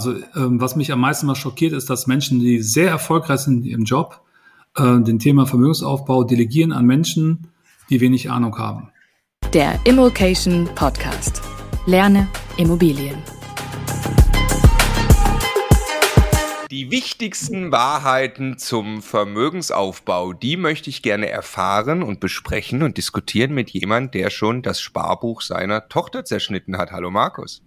Also 0.00 0.14
ähm, 0.36 0.60
was 0.60 0.76
mich 0.76 0.92
am 0.92 1.00
meisten 1.00 1.26
mal 1.26 1.34
schockiert, 1.34 1.72
ist, 1.72 1.90
dass 1.90 2.06
Menschen, 2.06 2.38
die 2.38 2.62
sehr 2.62 2.88
erfolgreich 2.88 3.40
sind 3.40 3.66
im 3.66 3.82
Job, 3.82 4.20
äh, 4.76 5.00
den 5.00 5.18
Thema 5.18 5.44
Vermögensaufbau 5.44 6.22
delegieren 6.22 6.70
an 6.70 6.86
Menschen, 6.86 7.48
die 7.90 8.00
wenig 8.00 8.30
Ahnung 8.30 8.56
haben. 8.58 8.92
Der 9.52 9.76
Immokation 9.82 10.68
Podcast. 10.76 11.42
Lerne 11.86 12.28
Immobilien. 12.58 13.16
Die 16.70 16.92
wichtigsten 16.92 17.72
Wahrheiten 17.72 18.56
zum 18.56 19.02
Vermögensaufbau, 19.02 20.32
die 20.32 20.56
möchte 20.56 20.90
ich 20.90 21.02
gerne 21.02 21.28
erfahren 21.28 22.04
und 22.04 22.20
besprechen 22.20 22.84
und 22.84 22.98
diskutieren 22.98 23.52
mit 23.52 23.70
jemand, 23.70 24.14
der 24.14 24.30
schon 24.30 24.62
das 24.62 24.80
Sparbuch 24.80 25.42
seiner 25.42 25.88
Tochter 25.88 26.24
zerschnitten 26.24 26.78
hat. 26.78 26.92
Hallo 26.92 27.10
Markus. 27.10 27.64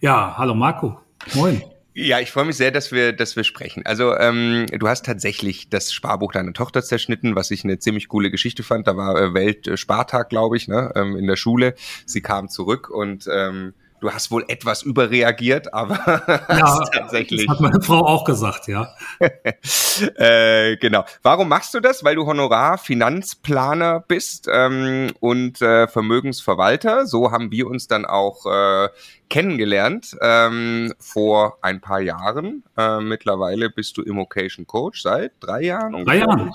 Ja, 0.00 0.34
hallo 0.36 0.56
Marco. 0.56 0.98
Moin. 1.34 1.62
Ja, 1.94 2.20
ich 2.20 2.30
freue 2.30 2.46
mich 2.46 2.56
sehr, 2.56 2.70
dass 2.70 2.90
wir, 2.90 3.12
dass 3.12 3.36
wir 3.36 3.44
sprechen. 3.44 3.84
Also 3.84 4.16
ähm, 4.16 4.64
du 4.66 4.88
hast 4.88 5.04
tatsächlich 5.04 5.68
das 5.68 5.92
Sparbuch 5.92 6.32
deiner 6.32 6.54
Tochter 6.54 6.82
zerschnitten, 6.82 7.36
was 7.36 7.50
ich 7.50 7.64
eine 7.64 7.78
ziemlich 7.78 8.08
coole 8.08 8.30
Geschichte 8.30 8.62
fand. 8.62 8.86
Da 8.86 8.96
war 8.96 9.20
äh, 9.20 9.34
Weltspartag, 9.34 10.30
glaube 10.30 10.56
ich, 10.56 10.68
ne, 10.68 10.90
ähm, 10.94 11.16
in 11.16 11.26
der 11.26 11.36
Schule. 11.36 11.74
Sie 12.06 12.22
kam 12.22 12.48
zurück 12.48 12.88
und 12.88 13.28
ähm, 13.30 13.74
Du 14.02 14.12
hast 14.12 14.32
wohl 14.32 14.44
etwas 14.48 14.82
überreagiert, 14.82 15.72
aber 15.72 15.94
ja, 16.48 16.84
tatsächlich. 16.92 17.46
Das 17.46 17.54
hat 17.54 17.60
meine 17.60 17.80
Frau 17.80 18.04
auch 18.04 18.24
gesagt, 18.24 18.66
ja. 18.66 18.92
äh, 20.16 20.76
genau. 20.78 21.04
Warum 21.22 21.48
machst 21.48 21.72
du 21.72 21.78
das? 21.78 22.02
Weil 22.02 22.16
du 22.16 22.26
Honorar-Finanzplaner 22.26 24.00
bist 24.00 24.48
ähm, 24.52 25.12
und 25.20 25.62
äh, 25.62 25.86
Vermögensverwalter. 25.86 27.06
So 27.06 27.30
haben 27.30 27.52
wir 27.52 27.68
uns 27.68 27.86
dann 27.86 28.04
auch 28.04 28.44
äh, 28.44 28.88
kennengelernt 29.30 30.16
ähm, 30.20 30.92
vor 30.98 31.58
ein 31.62 31.80
paar 31.80 32.00
Jahren. 32.00 32.64
Äh, 32.76 32.98
mittlerweile 32.98 33.70
bist 33.70 33.96
du 33.98 34.02
Immocation 34.02 34.66
Coach 34.66 35.00
seit 35.00 35.30
drei 35.38 35.62
Jahren. 35.62 36.04
Drei 36.04 36.18
Jahren. 36.18 36.52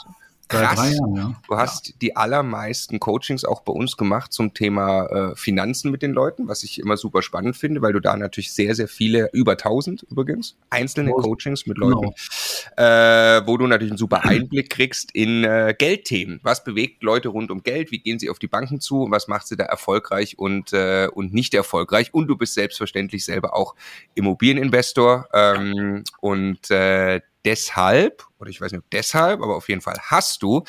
Krass. 0.48 0.94
Jahren, 0.94 1.16
ja. 1.16 1.34
Du 1.48 1.58
hast 1.58 1.90
ja. 1.90 1.94
die 2.02 2.16
allermeisten 2.16 3.00
Coachings 3.00 3.44
auch 3.44 3.62
bei 3.62 3.74
uns 3.74 3.98
gemacht 3.98 4.32
zum 4.32 4.54
Thema 4.54 5.06
äh, 5.06 5.36
Finanzen 5.36 5.92
mit 5.92 6.02
den 6.02 6.14
Leuten, 6.14 6.48
was 6.48 6.64
ich 6.64 6.80
immer 6.80 6.96
super 6.96 7.22
spannend 7.22 7.58
finde, 7.58 7.82
weil 7.82 7.94
du 7.94 8.00
da 8.00 8.16
natürlich 8.16 8.54
sehr, 8.54 8.74
sehr 8.74 8.88
viele, 8.88 9.30
über 9.34 9.54
1000 9.54 10.04
übrigens, 10.04 10.56
einzelne 10.70 11.14
oh. 11.14 11.22
Coachings 11.22 11.66
mit 11.66 11.78
Leuten, 11.78 12.02
genau. 12.02 12.14
äh, 12.78 13.46
wo 13.46 13.58
du 13.58 13.68
natürlich 13.68 13.92
einen 13.92 13.98
super 13.98 14.24
Einblick 14.24 14.70
kriegst 14.70 15.12
in 15.14 15.44
äh, 15.44 15.76
Geldthemen. 15.78 16.40
Was 16.44 16.64
bewegt 16.64 17.04
Leute 17.04 17.30
rund 17.30 17.52
um 17.52 17.64
Geld? 17.64 17.92
Wie 17.92 18.00
gehen 18.00 18.20
sie 18.20 18.30
auf 18.30 18.40
die 18.40 18.48
Banken 18.48 18.80
zu? 18.80 19.08
Was 19.10 19.28
macht 19.28 19.48
sie 19.48 19.58
da 19.58 19.66
erfolgreich 19.66 20.40
und, 20.40 20.72
äh, 20.72 21.08
und 21.14 21.34
nicht 21.34 21.54
erfolgreich? 21.54 22.14
Und 22.14 22.28
du 22.28 22.38
bist 22.38 22.54
selbstverständlich 22.54 23.26
selber 23.26 23.56
auch 23.56 23.76
Immobilieninvestor 24.16 25.28
ähm, 25.34 26.04
und 26.22 26.72
äh, 26.72 27.22
deshalb, 27.48 28.26
oder 28.40 28.50
ich 28.50 28.60
weiß 28.60 28.74
nicht 28.74 28.84
deshalb, 28.92 29.42
aber 29.42 29.56
auf 29.56 29.70
jeden 29.70 29.80
Fall 29.80 29.98
hast 30.02 30.44
du 30.44 30.66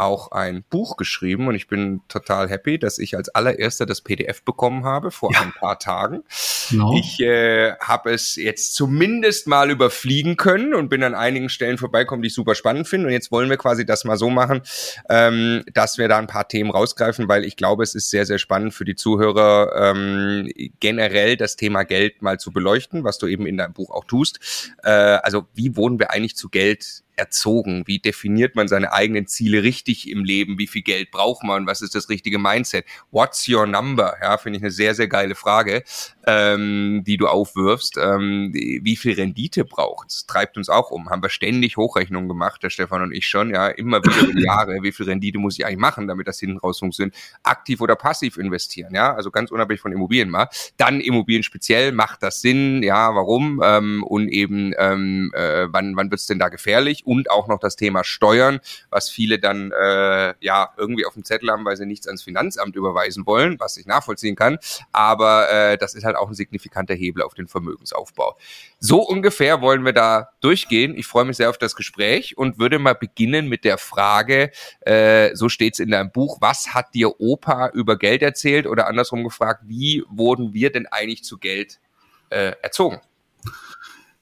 auch 0.00 0.32
ein 0.32 0.64
Buch 0.70 0.96
geschrieben 0.96 1.48
und 1.48 1.54
ich 1.54 1.68
bin 1.68 2.00
total 2.08 2.48
happy, 2.48 2.78
dass 2.78 2.98
ich 2.98 3.16
als 3.16 3.28
allererster 3.28 3.86
das 3.86 4.00
PDF 4.00 4.42
bekommen 4.42 4.84
habe 4.84 5.10
vor 5.10 5.32
ja. 5.32 5.40
ein 5.40 5.52
paar 5.52 5.78
Tagen. 5.78 6.24
No. 6.70 6.96
Ich 6.98 7.20
äh, 7.20 7.74
habe 7.76 8.12
es 8.12 8.36
jetzt 8.36 8.74
zumindest 8.74 9.46
mal 9.46 9.70
überfliegen 9.70 10.36
können 10.36 10.74
und 10.74 10.88
bin 10.88 11.02
an 11.02 11.14
einigen 11.14 11.48
Stellen 11.48 11.78
vorbeikommen, 11.78 12.22
die 12.22 12.28
ich 12.28 12.34
super 12.34 12.54
spannend 12.54 12.88
finde. 12.88 13.08
Und 13.08 13.12
jetzt 13.12 13.30
wollen 13.30 13.50
wir 13.50 13.56
quasi 13.56 13.84
das 13.84 14.04
mal 14.04 14.16
so 14.16 14.30
machen, 14.30 14.62
ähm, 15.08 15.64
dass 15.72 15.98
wir 15.98 16.08
da 16.08 16.18
ein 16.18 16.26
paar 16.26 16.48
Themen 16.48 16.70
rausgreifen, 16.70 17.28
weil 17.28 17.44
ich 17.44 17.56
glaube, 17.56 17.82
es 17.82 17.94
ist 17.94 18.10
sehr, 18.10 18.26
sehr 18.26 18.38
spannend 18.38 18.74
für 18.74 18.84
die 18.84 18.94
Zuhörer 18.94 19.72
ähm, 19.76 20.50
generell 20.80 21.36
das 21.36 21.56
Thema 21.56 21.84
Geld 21.84 22.22
mal 22.22 22.38
zu 22.38 22.52
beleuchten, 22.52 23.04
was 23.04 23.18
du 23.18 23.26
eben 23.26 23.46
in 23.46 23.56
deinem 23.56 23.74
Buch 23.74 23.90
auch 23.90 24.04
tust. 24.04 24.40
Äh, 24.82 24.90
also 24.90 25.46
wie 25.54 25.76
wurden 25.76 25.98
wir 25.98 26.10
eigentlich 26.10 26.36
zu 26.36 26.48
Geld 26.48 27.02
erzogen? 27.20 27.82
Wie 27.86 27.98
definiert 27.98 28.56
man 28.56 28.66
seine 28.66 28.92
eigenen 28.92 29.26
Ziele 29.26 29.62
richtig 29.62 30.08
im 30.08 30.24
Leben? 30.24 30.58
Wie 30.58 30.66
viel 30.66 30.82
Geld 30.82 31.10
braucht 31.10 31.44
man? 31.44 31.66
Was 31.66 31.82
ist 31.82 31.94
das 31.94 32.08
richtige 32.08 32.38
Mindset? 32.38 32.86
What's 33.10 33.46
your 33.46 33.66
number? 33.66 34.16
Ja, 34.22 34.38
finde 34.38 34.56
ich 34.56 34.62
eine 34.62 34.70
sehr, 34.70 34.94
sehr 34.94 35.06
geile 35.06 35.34
Frage, 35.34 35.84
ähm, 36.26 37.02
die 37.06 37.18
du 37.18 37.28
aufwirfst. 37.28 37.98
Ähm, 37.98 38.50
wie 38.52 38.96
viel 38.96 39.14
Rendite 39.14 39.64
braucht 39.64 40.08
es? 40.10 40.26
Treibt 40.26 40.56
uns 40.56 40.70
auch 40.70 40.90
um. 40.90 41.10
Haben 41.10 41.22
wir 41.22 41.28
ständig 41.28 41.76
Hochrechnungen 41.76 42.28
gemacht, 42.28 42.62
der 42.62 42.70
Stefan 42.70 43.02
und 43.02 43.12
ich 43.12 43.26
schon, 43.26 43.50
ja, 43.50 43.68
immer 43.68 44.02
wieder 44.02 44.28
über 44.28 44.40
Jahre. 44.40 44.82
Wie 44.82 44.92
viel 44.92 45.06
Rendite 45.06 45.38
muss 45.38 45.58
ich 45.58 45.66
eigentlich 45.66 45.78
machen, 45.78 46.08
damit 46.08 46.26
das 46.26 46.40
hinten 46.40 46.58
raus 46.58 46.78
funktioniert? 46.78 47.14
Aktiv 47.42 47.82
oder 47.82 47.96
passiv 47.96 48.38
investieren, 48.38 48.94
ja, 48.94 49.14
also 49.14 49.30
ganz 49.30 49.50
unabhängig 49.50 49.82
von 49.82 49.92
Immobilien 49.92 50.30
mal. 50.30 50.48
Dann 50.78 51.00
Immobilien 51.00 51.42
speziell, 51.42 51.92
macht 51.92 52.22
das 52.22 52.40
Sinn? 52.40 52.82
Ja, 52.82 53.14
warum? 53.14 53.60
Ähm, 53.62 54.02
und 54.04 54.28
eben, 54.28 54.72
ähm, 54.78 55.30
äh, 55.34 55.66
wann, 55.70 55.96
wann 55.96 56.10
wird 56.10 56.20
es 56.20 56.26
denn 56.26 56.38
da 56.38 56.48
gefährlich? 56.48 57.06
Und 57.10 57.28
auch 57.28 57.48
noch 57.48 57.58
das 57.58 57.74
Thema 57.74 58.04
Steuern, 58.04 58.60
was 58.88 59.10
viele 59.10 59.40
dann 59.40 59.72
äh, 59.72 60.32
ja 60.38 60.72
irgendwie 60.76 61.04
auf 61.04 61.14
dem 61.14 61.24
Zettel 61.24 61.50
haben, 61.50 61.64
weil 61.64 61.76
sie 61.76 61.84
nichts 61.84 62.06
ans 62.06 62.22
Finanzamt 62.22 62.76
überweisen 62.76 63.26
wollen, 63.26 63.58
was 63.58 63.76
ich 63.76 63.86
nachvollziehen 63.86 64.36
kann. 64.36 64.58
Aber 64.92 65.50
äh, 65.50 65.76
das 65.76 65.94
ist 65.94 66.04
halt 66.04 66.14
auch 66.14 66.28
ein 66.28 66.34
signifikanter 66.34 66.94
Hebel 66.94 67.24
auf 67.24 67.34
den 67.34 67.48
Vermögensaufbau. 67.48 68.38
So 68.78 69.02
ungefähr 69.02 69.60
wollen 69.60 69.84
wir 69.84 69.92
da 69.92 70.28
durchgehen. 70.40 70.96
Ich 70.96 71.08
freue 71.08 71.24
mich 71.24 71.36
sehr 71.36 71.50
auf 71.50 71.58
das 71.58 71.74
Gespräch 71.74 72.38
und 72.38 72.60
würde 72.60 72.78
mal 72.78 72.94
beginnen 72.94 73.48
mit 73.48 73.64
der 73.64 73.78
Frage, 73.78 74.52
äh, 74.82 75.34
so 75.34 75.48
steht's 75.48 75.80
in 75.80 75.90
deinem 75.90 76.12
Buch, 76.12 76.38
was 76.40 76.74
hat 76.74 76.94
dir 76.94 77.20
Opa 77.20 77.70
über 77.70 77.98
Geld 77.98 78.22
erzählt 78.22 78.68
oder 78.68 78.86
andersrum 78.86 79.24
gefragt, 79.24 79.64
wie 79.66 80.04
wurden 80.08 80.54
wir 80.54 80.70
denn 80.70 80.86
eigentlich 80.86 81.24
zu 81.24 81.38
Geld 81.38 81.80
äh, 82.28 82.52
erzogen? 82.62 83.00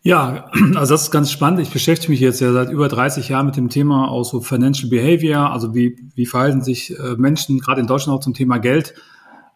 Ja, 0.08 0.46
also 0.74 0.94
das 0.94 1.02
ist 1.02 1.10
ganz 1.10 1.30
spannend. 1.30 1.60
Ich 1.60 1.70
beschäftige 1.70 2.10
mich 2.10 2.20
jetzt 2.20 2.40
ja 2.40 2.50
seit 2.50 2.70
über 2.70 2.88
30 2.88 3.28
Jahren 3.28 3.44
mit 3.44 3.58
dem 3.58 3.68
Thema 3.68 4.10
auch 4.10 4.24
so 4.24 4.40
Financial 4.40 4.88
Behavior, 4.88 5.52
also 5.52 5.74
wie, 5.74 5.98
wie 6.14 6.24
verhalten 6.24 6.62
sich 6.62 6.98
äh, 6.98 7.16
Menschen 7.18 7.60
gerade 7.60 7.82
in 7.82 7.86
Deutschland 7.86 8.18
auch 8.18 8.24
zum 8.24 8.32
Thema 8.32 8.56
Geld. 8.56 8.94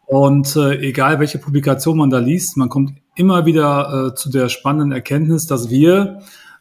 Und 0.05 0.55
äh, 0.57 0.75
egal 0.81 1.21
welche 1.21 1.39
Publikation 1.39 1.97
man 1.97 2.11
da 2.11 2.19
liest, 2.19 2.59
man 2.59 2.69
kommt 2.69 2.93
immer 3.17 3.47
wieder 3.47 4.11
äh, 4.11 4.15
zu 4.15 4.29
der 4.29 4.51
spannenden 4.51 4.93
Erkenntnis, 4.93 5.47
dass 5.47 5.71
wir 5.71 6.21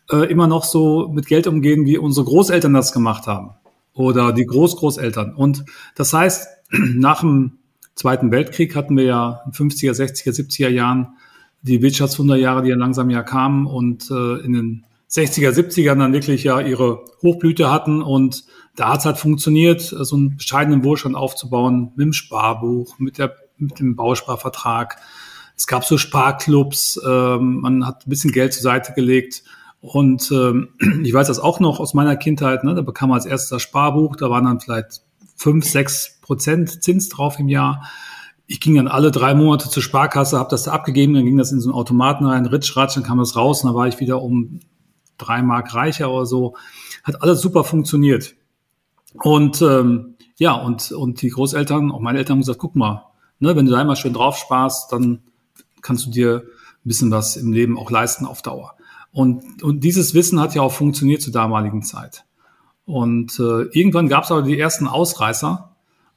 äh, 0.10 0.32
immer 0.32 0.48
noch 0.48 0.64
so 0.64 1.10
mit 1.10 1.26
Geld 1.26 1.46
umgehen, 1.46 1.86
wie 1.86 1.98
unsere 1.98 2.26
Großeltern 2.26 2.74
das 2.74 2.94
gemacht 2.94 3.28
haben 3.28 3.56
oder 3.94 4.32
die 4.32 4.46
Großgroßeltern. 4.46 5.36
Und 5.36 5.66
das 5.96 6.14
heißt, 6.14 6.48
nach 6.72 7.20
dem 7.20 7.58
Zweiten 7.96 8.32
Weltkrieg 8.32 8.74
hatten 8.74 8.96
wir 8.96 9.04
ja 9.04 9.42
in 9.46 9.52
50er, 9.52 9.92
60er, 9.92 10.32
70er 10.32 10.70
Jahren 10.70 11.10
die 11.62 11.82
Wirtschaftswunderjahre, 11.82 12.64
die 12.64 12.70
ja 12.70 12.76
langsam 12.76 13.10
ja 13.10 13.24
kamen 13.24 13.68
und 13.68 14.10
äh, 14.10 14.38
in 14.44 14.54
den 14.54 14.86
60er, 15.10 15.52
70ern 15.52 16.00
dann 16.00 16.14
wirklich 16.14 16.44
ja 16.44 16.60
ihre 16.60 17.04
Hochblüte 17.22 17.70
hatten 17.70 18.02
und 18.02 18.46
da 18.76 18.94
hat 18.94 19.00
es 19.00 19.06
halt 19.06 19.18
funktioniert, 19.18 19.82
so 19.82 20.16
einen 20.16 20.38
bescheidenen 20.38 20.84
Wohlstand 20.84 21.16
aufzubauen 21.16 21.92
mit 21.96 22.06
dem 22.06 22.14
Sparbuch, 22.14 22.98
mit, 23.00 23.18
der, 23.18 23.36
mit 23.58 23.80
dem 23.80 23.98
Bausparvertrag. 23.98 24.98
Es 25.58 25.68
gab 25.68 25.84
so 25.84 25.98
Sparclubs, 25.98 27.00
ähm, 27.06 27.60
man 27.60 27.86
hat 27.86 28.08
ein 28.08 28.10
bisschen 28.10 28.32
Geld 28.32 28.54
zur 28.54 28.64
Seite 28.64 28.94
gelegt 28.94 29.44
und 29.82 30.32
ähm, 30.32 30.70
ich 31.04 31.14
weiß 31.14 31.28
das 31.28 31.40
auch 31.40 31.60
noch 31.60 31.80
aus 31.80 31.94
meiner 31.94 32.16
Kindheit, 32.16 32.64
ne, 32.64 32.74
da 32.74 32.82
bekam 32.82 33.10
man 33.10 33.18
als 33.18 33.26
erstes 33.26 33.50
das 33.50 33.62
Sparbuch, 33.62 34.16
da 34.16 34.30
waren 34.30 34.46
dann 34.46 34.62
vielleicht 34.62 35.02
fünf, 35.36 35.66
sechs 35.66 36.20
Prozent 36.22 36.84
Zins 36.84 37.10
drauf 37.10 37.38
im 37.38 37.50
Jahr 37.50 37.84
ich 38.52 38.60
ging 38.60 38.76
dann 38.76 38.90
alle 38.90 39.12
drei 39.12 39.34
Monate 39.34 39.70
zur 39.70 39.82
Sparkasse, 39.82 40.38
habe 40.38 40.50
das 40.50 40.64
da 40.64 40.74
abgegeben, 40.74 41.14
dann 41.14 41.24
ging 41.24 41.38
das 41.38 41.54
in 41.54 41.62
so 41.62 41.70
einen 41.70 41.78
Automaten 41.78 42.26
rein, 42.26 42.46
ritsch, 42.46 42.76
ratsch, 42.76 42.96
dann 42.96 43.04
kam 43.04 43.18
das 43.18 43.38
raus 43.38 43.64
und 43.64 43.70
dann 43.70 43.78
war 43.78 43.88
ich 43.88 44.02
wieder 44.02 44.22
um 44.22 44.60
drei 45.18 45.42
Mark 45.42 45.74
reicher 45.74 46.12
oder 46.12 46.26
so. 46.26 46.56
Hat 47.06 47.22
alles 47.22 47.40
super 47.40 47.64
funktioniert. 47.64 48.36
Und 49.24 49.62
ähm, 49.62 50.16
ja, 50.38 50.54
und, 50.54 50.92
und 50.92 51.22
die 51.22 51.30
Großeltern, 51.30 51.92
auch 51.92 52.02
meine 52.02 52.18
Eltern 52.18 52.36
haben 52.36 52.42
gesagt, 52.42 52.60
guck 52.60 52.76
mal, 52.76 53.06
ne, 53.40 53.56
wenn 53.56 53.66
du 53.66 53.72
da 53.72 53.80
einmal 53.80 53.96
schön 53.96 54.14
drauf 54.14 54.36
sparst, 54.36 54.92
dann 54.92 55.22
kannst 55.82 56.08
du 56.08 56.12
dir 56.12 56.44
ein 56.44 56.88
bisschen 56.88 57.10
was 57.10 57.38
im 57.38 57.54
Leben 57.54 57.80
auch 57.80 57.90
leisten 57.90 58.26
auf 58.26 58.42
Dauer. 58.42 58.76
Und, 59.14 59.64
und 59.64 59.82
dieses 59.86 60.14
Wissen 60.14 60.42
hat 60.42 60.56
ja 60.56 60.62
auch 60.62 60.74
funktioniert 60.74 61.22
zur 61.22 61.32
damaligen 61.32 61.84
Zeit. 61.84 62.26
Und 62.84 63.40
äh, 63.40 63.64
irgendwann 63.72 64.10
gab 64.10 64.26
es 64.26 64.32
aber 64.32 64.42
die 64.42 64.60
ersten 64.60 64.88
Ausreißer, 64.88 65.71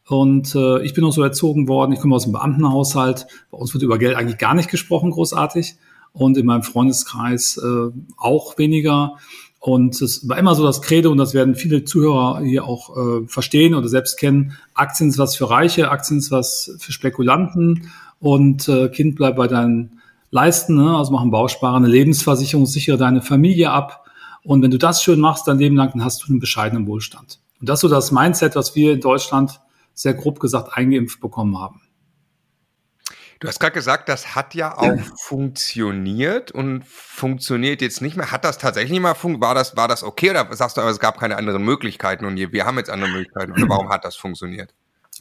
und 0.06 0.54
äh, 0.54 0.82
ich 0.82 0.92
bin 0.94 1.04
auch 1.04 1.12
so 1.12 1.22
erzogen 1.22 1.66
worden, 1.66 1.92
ich 1.92 2.00
komme 2.00 2.14
aus 2.14 2.24
einem 2.24 2.34
Beamtenhaushalt, 2.34 3.26
bei 3.50 3.58
uns 3.58 3.72
wird 3.72 3.82
über 3.82 3.98
Geld 3.98 4.16
eigentlich 4.16 4.38
gar 4.38 4.54
nicht 4.54 4.70
gesprochen, 4.70 5.10
großartig. 5.10 5.76
Und 6.12 6.36
in 6.36 6.46
meinem 6.46 6.62
Freundeskreis 6.62 7.56
äh, 7.56 7.90
auch 8.16 8.56
weniger. 8.56 9.16
Und 9.58 10.00
es 10.00 10.28
war 10.28 10.38
immer 10.38 10.54
so 10.54 10.62
das 10.62 10.80
Credo, 10.80 11.10
und 11.10 11.16
das 11.16 11.34
werden 11.34 11.56
viele 11.56 11.84
Zuhörer 11.84 12.40
hier 12.40 12.66
auch 12.66 12.96
äh, 12.96 13.26
verstehen 13.26 13.74
oder 13.74 13.88
selbst 13.88 14.16
kennen, 14.16 14.52
Aktien 14.74 15.08
ist 15.08 15.18
was 15.18 15.34
für 15.34 15.50
Reiche, 15.50 15.90
Aktien 15.90 16.18
ist 16.18 16.30
was 16.30 16.76
für 16.78 16.92
Spekulanten 16.92 17.90
und 18.20 18.68
äh, 18.68 18.90
Kind 18.90 19.16
bleibt 19.16 19.38
bei 19.38 19.48
deinen 19.48 20.00
Leisten, 20.30 20.76
ne? 20.76 20.96
also 20.96 21.12
mach 21.12 21.22
einen 21.22 21.30
Bausparer, 21.30 21.76
eine 21.76 21.88
Lebensversicherung, 21.88 22.66
sichere 22.66 22.98
deine 22.98 23.22
Familie 23.22 23.70
ab. 23.70 24.04
Und 24.42 24.62
wenn 24.62 24.70
du 24.70 24.78
das 24.78 25.02
schön 25.02 25.18
machst 25.18 25.48
dein 25.48 25.58
Leben 25.58 25.76
lang, 25.76 25.92
dann 25.92 26.04
hast 26.04 26.22
du 26.22 26.28
einen 26.28 26.40
bescheidenen 26.40 26.86
Wohlstand. 26.86 27.40
Und 27.58 27.68
das 27.68 27.78
ist 27.78 27.82
so 27.82 27.88
das 27.88 28.12
Mindset, 28.12 28.56
was 28.56 28.76
wir 28.76 28.92
in 28.92 29.00
Deutschland 29.00 29.60
sehr 29.94 30.14
grob 30.14 30.40
gesagt 30.40 30.76
eingeimpft 30.76 31.20
bekommen 31.20 31.58
haben. 31.58 31.80
Du 33.40 33.48
hast 33.48 33.58
gerade 33.60 33.74
gesagt, 33.74 34.08
das 34.08 34.34
hat 34.34 34.54
ja 34.54 34.76
auch 34.78 34.98
funktioniert 35.16 36.50
und 36.50 36.84
funktioniert 36.86 37.82
jetzt 37.82 38.00
nicht 38.00 38.16
mehr. 38.16 38.30
Hat 38.30 38.44
das 38.44 38.58
tatsächlich 38.58 38.98
mal 39.00 39.14
funktioniert? 39.14 39.48
War 39.48 39.54
das, 39.54 39.76
war 39.76 39.88
das 39.88 40.02
okay 40.02 40.30
oder 40.30 40.48
sagst 40.54 40.76
du, 40.76 40.80
aber 40.80 40.90
es 40.90 40.98
gab 40.98 41.18
keine 41.18 41.36
anderen 41.36 41.62
Möglichkeiten 41.62 42.24
und 42.24 42.36
wir 42.36 42.64
haben 42.64 42.78
jetzt 42.78 42.90
andere 42.90 43.10
Möglichkeiten? 43.10 43.52
Oder 43.52 43.68
warum 43.68 43.90
hat 43.90 44.04
das 44.04 44.16
funktioniert? 44.16 44.72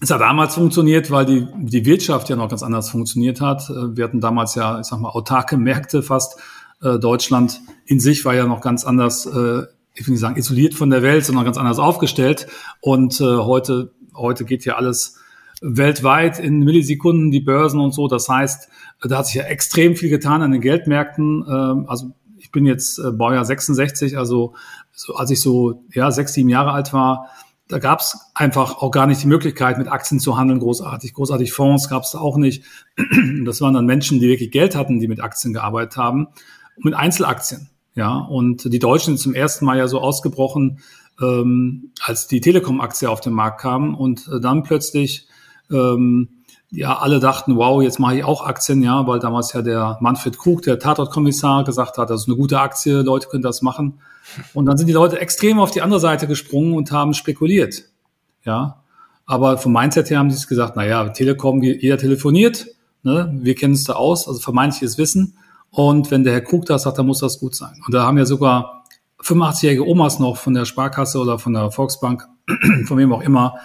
Es 0.02 0.10
hat 0.10 0.22
damals 0.22 0.56
funktioniert, 0.56 1.12
weil 1.12 1.26
die, 1.26 1.48
die 1.56 1.86
Wirtschaft 1.86 2.30
ja 2.30 2.36
noch 2.36 2.50
ganz 2.50 2.64
anders 2.64 2.90
funktioniert 2.90 3.42
hat. 3.42 3.70
Äh, 3.70 3.96
wir 3.96 4.04
hatten 4.06 4.22
damals 4.22 4.56
ja, 4.56 4.80
ich 4.80 4.88
sag 4.88 5.00
mal, 5.00 5.10
autarke 5.10 5.58
Märkte 5.58 6.02
fast. 6.02 6.40
Äh, 6.82 7.00
Deutschland 7.00 7.62
in 7.86 8.00
sich 8.00 8.26
war 8.26 8.34
ja 8.34 8.46
noch 8.46 8.62
ganz 8.62 8.86
anders, 8.86 9.26
äh, 9.26 9.64
ich 9.94 10.08
will 10.08 10.14
nicht 10.14 10.20
sagen 10.20 10.38
isoliert 10.38 10.74
von 10.74 10.90
der 10.90 11.04
Welt, 11.04 11.26
sondern 11.26 11.46
ganz 11.46 11.58
anders 11.58 11.78
aufgestellt. 11.78 12.48
Und 12.82 13.20
heute, 13.20 13.92
heute 14.16 14.46
geht 14.46 14.66
ja 14.66 14.76
alles 14.76 15.20
weltweit 15.62 16.40
in 16.40 16.60
Millisekunden 16.60 17.32
die 17.32 17.40
Börsen 17.40 17.80
und 17.80 17.94
so. 17.94 18.08
Das 18.08 18.28
heißt, 18.28 18.70
da 19.02 19.18
hat 19.18 19.28
sich 19.28 19.36
ja 19.36 19.44
extrem 19.44 19.96
viel 19.96 20.10
getan 20.10 20.42
an 20.42 20.52
den 20.52 20.62
Geldmärkten. 20.62 21.46
Ähm, 21.48 21.86
also 21.88 22.12
ich 22.38 22.52
bin 22.52 22.66
jetzt 22.66 23.00
äh, 23.00 23.12
Baujahr 23.12 23.46
66, 23.46 24.18
also 24.18 24.54
so, 24.92 25.16
als 25.16 25.32
ich 25.32 25.42
so 25.42 25.84
ja 25.94 26.12
sechs, 26.12 26.34
sieben 26.34 26.50
Jahre 26.50 26.72
alt 26.72 26.94
war, 26.94 27.30
da 27.70 27.80
gab 27.80 28.02
es 28.02 28.18
einfach 28.36 28.82
auch 28.82 28.92
gar 28.92 29.08
nicht 29.08 29.24
die 29.24 29.28
Möglichkeit, 29.28 29.78
mit 29.78 29.88
Aktien 29.88 30.20
zu 30.20 30.38
handeln, 30.38 30.60
großartig. 30.60 31.14
Großartig 31.14 31.54
Fonds 31.54 31.90
gab 31.90 32.04
es 32.04 32.12
da 32.12 32.20
auch 32.20 32.38
nicht. 32.38 32.64
Das 33.46 33.62
waren 33.62 33.74
dann 33.74 33.86
Menschen, 33.86 34.20
die 34.20 34.28
wirklich 34.28 34.52
Geld 34.52 34.76
hatten, 34.76 35.00
die 35.00 35.08
mit 35.08 35.22
Aktien 35.22 35.54
gearbeitet 35.54 35.98
haben, 35.98 36.28
mit 36.78 36.94
Einzelaktien. 36.94 37.70
Ja, 37.96 38.18
und 38.18 38.72
die 38.72 38.80
Deutschen 38.80 39.18
sind 39.18 39.20
zum 39.20 39.36
ersten 39.36 39.66
Mal 39.66 39.78
ja 39.78 39.88
so 39.88 40.00
ausgebrochen, 40.00 40.80
ähm, 41.22 41.92
als 42.02 42.28
die 42.28 42.42
Telekom-Aktie 42.42 43.10
auf 43.10 43.22
den 43.22 43.34
Markt 43.34 43.62
kam 43.62 43.96
und 43.96 44.28
äh, 44.28 44.40
dann 44.40 44.64
plötzlich 44.64 45.28
ähm, 45.72 46.30
ja, 46.72 46.98
alle 46.98 47.20
dachten, 47.20 47.56
wow, 47.56 47.84
jetzt 47.84 48.00
mache 48.00 48.18
ich 48.18 48.24
auch 48.24 48.46
Aktien, 48.46 48.82
ja, 48.82 49.06
weil 49.06 49.20
damals 49.20 49.54
ja 49.54 49.62
der 49.62 49.98
Manfred 50.02 50.40
Krug, 50.40 50.64
der 50.64 50.80
Tatortkommissar, 50.80 51.64
gesagt 51.64 51.98
hat, 52.00 52.10
das 52.10 52.22
ist 52.22 52.28
eine 52.28 52.36
gute 52.36 52.60
Aktie, 52.60 53.02
Leute 53.02 53.28
können 53.28 53.44
das 53.44 53.62
machen. 53.62 54.00
Und 54.56 54.66
dann 54.66 54.78
sind 54.78 54.88
die 54.88 54.94
Leute 54.94 55.20
extrem 55.20 55.60
auf 55.60 55.70
die 55.70 55.84
andere 55.84 56.00
Seite 56.00 56.28
gesprungen 56.28 56.74
und 56.74 56.92
haben 56.92 57.14
spekuliert, 57.14 57.84
ja. 58.44 58.80
Aber 59.26 59.58
vom 59.58 59.72
Mindset 59.72 60.10
her 60.10 60.20
haben 60.20 60.32
sie 60.32 60.48
gesagt, 60.48 60.74
na 60.76 60.86
ja, 60.86 61.08
Telekom, 61.10 61.62
jeder 61.62 61.98
telefoniert, 61.98 62.66
ne, 63.04 63.32
wir 63.42 63.56
kennen 63.56 63.74
es 63.74 63.84
da 63.84 63.94
aus, 63.94 64.28
also 64.28 64.40
vermeintliches 64.40 64.98
Wissen. 64.98 65.38
Und 65.70 66.12
wenn 66.12 66.24
der 66.24 66.34
Herr 66.34 66.42
Krug 66.42 66.66
das 66.66 66.84
sagt, 66.84 66.98
dann 66.98 67.06
muss 67.06 67.20
das 67.20 67.40
gut 67.40 67.56
sein. 67.56 67.82
Und 67.86 67.94
da 67.94 68.04
haben 68.04 68.18
ja 68.18 68.26
sogar 68.26 68.83
85-jährige 69.24 69.88
Omas 69.88 70.20
noch 70.20 70.38
von 70.38 70.54
der 70.54 70.66
Sparkasse 70.66 71.20
oder 71.20 71.40
von 71.40 71.54
der 71.54 71.72
Volksbank, 71.72 72.28
von 72.86 72.98
wem 72.98 73.14
auch 73.14 73.22
immer, 73.22 73.56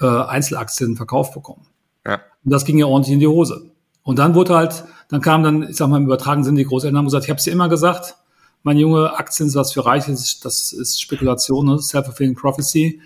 äh, 0.00 0.06
Einzelaktien 0.06 0.96
verkauft 0.96 1.34
bekommen. 1.34 1.66
Ja. 2.06 2.20
Und 2.44 2.52
das 2.52 2.64
ging 2.64 2.78
ja 2.78 2.86
ordentlich 2.86 3.12
in 3.12 3.20
die 3.20 3.26
Hose. 3.26 3.70
Und 4.02 4.18
dann 4.18 4.34
wurde 4.34 4.54
halt, 4.54 4.84
dann 5.08 5.20
kam 5.20 5.42
dann, 5.42 5.62
ich 5.62 5.76
sag 5.76 5.88
mal 5.88 5.98
im 5.98 6.04
übertragenen 6.04 6.44
Sinne, 6.44 6.58
die 6.58 6.64
Großeltern 6.64 6.98
haben 6.98 7.04
gesagt, 7.04 7.24
ich 7.24 7.30
habe 7.30 7.38
es 7.38 7.44
dir 7.44 7.52
immer 7.52 7.68
gesagt, 7.68 8.16
mein 8.64 8.78
Junge, 8.78 9.16
Aktien 9.16 9.48
sind 9.48 9.60
was 9.60 9.72
für 9.72 9.84
Reiche, 9.84 10.12
das 10.12 10.72
ist 10.72 11.00
Spekulation, 11.00 11.66
ne? 11.66 11.78
self-fulfilling 11.78 12.34
prophecy. 12.34 13.00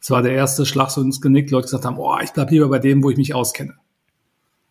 Das 0.00 0.10
war 0.10 0.22
der 0.22 0.32
erste 0.32 0.64
Schlag 0.64 0.90
so 0.90 1.00
ins 1.00 1.20
Genick. 1.20 1.50
Leute 1.50 1.64
gesagt 1.64 1.84
haben, 1.84 1.98
oh, 1.98 2.16
ich 2.22 2.30
bleib 2.32 2.50
lieber 2.50 2.68
bei 2.68 2.78
dem, 2.78 3.02
wo 3.02 3.10
ich 3.10 3.16
mich 3.16 3.34
auskenne. 3.34 3.74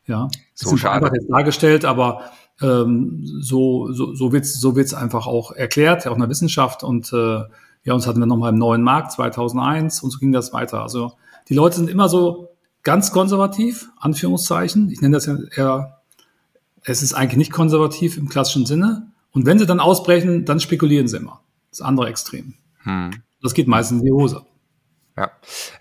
Ja, 0.06 0.30
das 0.58 0.70
so 0.70 0.76
ist 0.76 0.82
schade. 0.82 0.96
einfach 0.96 1.14
jetzt 1.14 1.28
dargestellt, 1.30 1.86
aber 1.86 2.32
ähm, 2.62 3.22
so, 3.24 3.92
so, 3.92 4.14
so 4.14 4.32
wird's 4.32 4.60
so 4.60 4.76
wird's 4.76 4.94
einfach 4.94 5.28
auch 5.28 5.52
erklärt, 5.52 6.08
auch 6.08 6.16
in 6.16 6.22
der 6.22 6.30
Wissenschaft. 6.30 6.84
Und 6.84 7.12
äh, 7.14 7.42
ja, 7.84 7.94
uns 7.94 8.08
hatten 8.08 8.20
wir 8.20 8.26
nochmal 8.26 8.54
im 8.54 8.60
neuen 8.60 8.82
Markt 8.82 9.12
2001 9.14 10.02
und 10.04 10.12
so 10.12 10.20
ging 10.20 10.32
das 10.32 10.54
weiter. 10.54 10.82
Also 10.82 11.14
die 11.50 11.54
Leute 11.54 11.78
sind 11.78 11.90
immer 11.90 12.10
so 12.10 12.50
ganz 12.84 13.12
konservativ, 13.12 13.90
Anführungszeichen. 13.98 14.90
Ich 14.90 15.02
nenne 15.02 15.18
das 15.18 15.26
ja 15.26 15.38
eher, 15.56 16.02
es 16.84 17.04
ist 17.04 17.14
eigentlich 17.14 17.38
nicht 17.38 17.52
konservativ 17.52 18.18
im 18.18 18.30
klassischen 18.30 18.66
Sinne. 18.66 19.12
Und 19.32 19.46
wenn 19.46 19.60
sie 19.60 19.66
dann 19.66 19.80
ausbrechen, 19.80 20.46
dann 20.46 20.60
spekulieren 20.60 21.08
sie 21.08 21.18
immer. 21.18 21.42
Das 21.70 21.82
andere 21.82 22.08
Extrem. 22.08 22.56
Hm. 22.84 23.12
Das 23.42 23.54
geht 23.54 23.68
meistens 23.68 24.00
in 24.00 24.06
die 24.06 24.12
Hose. 24.12 24.42
Ja, 25.18 25.32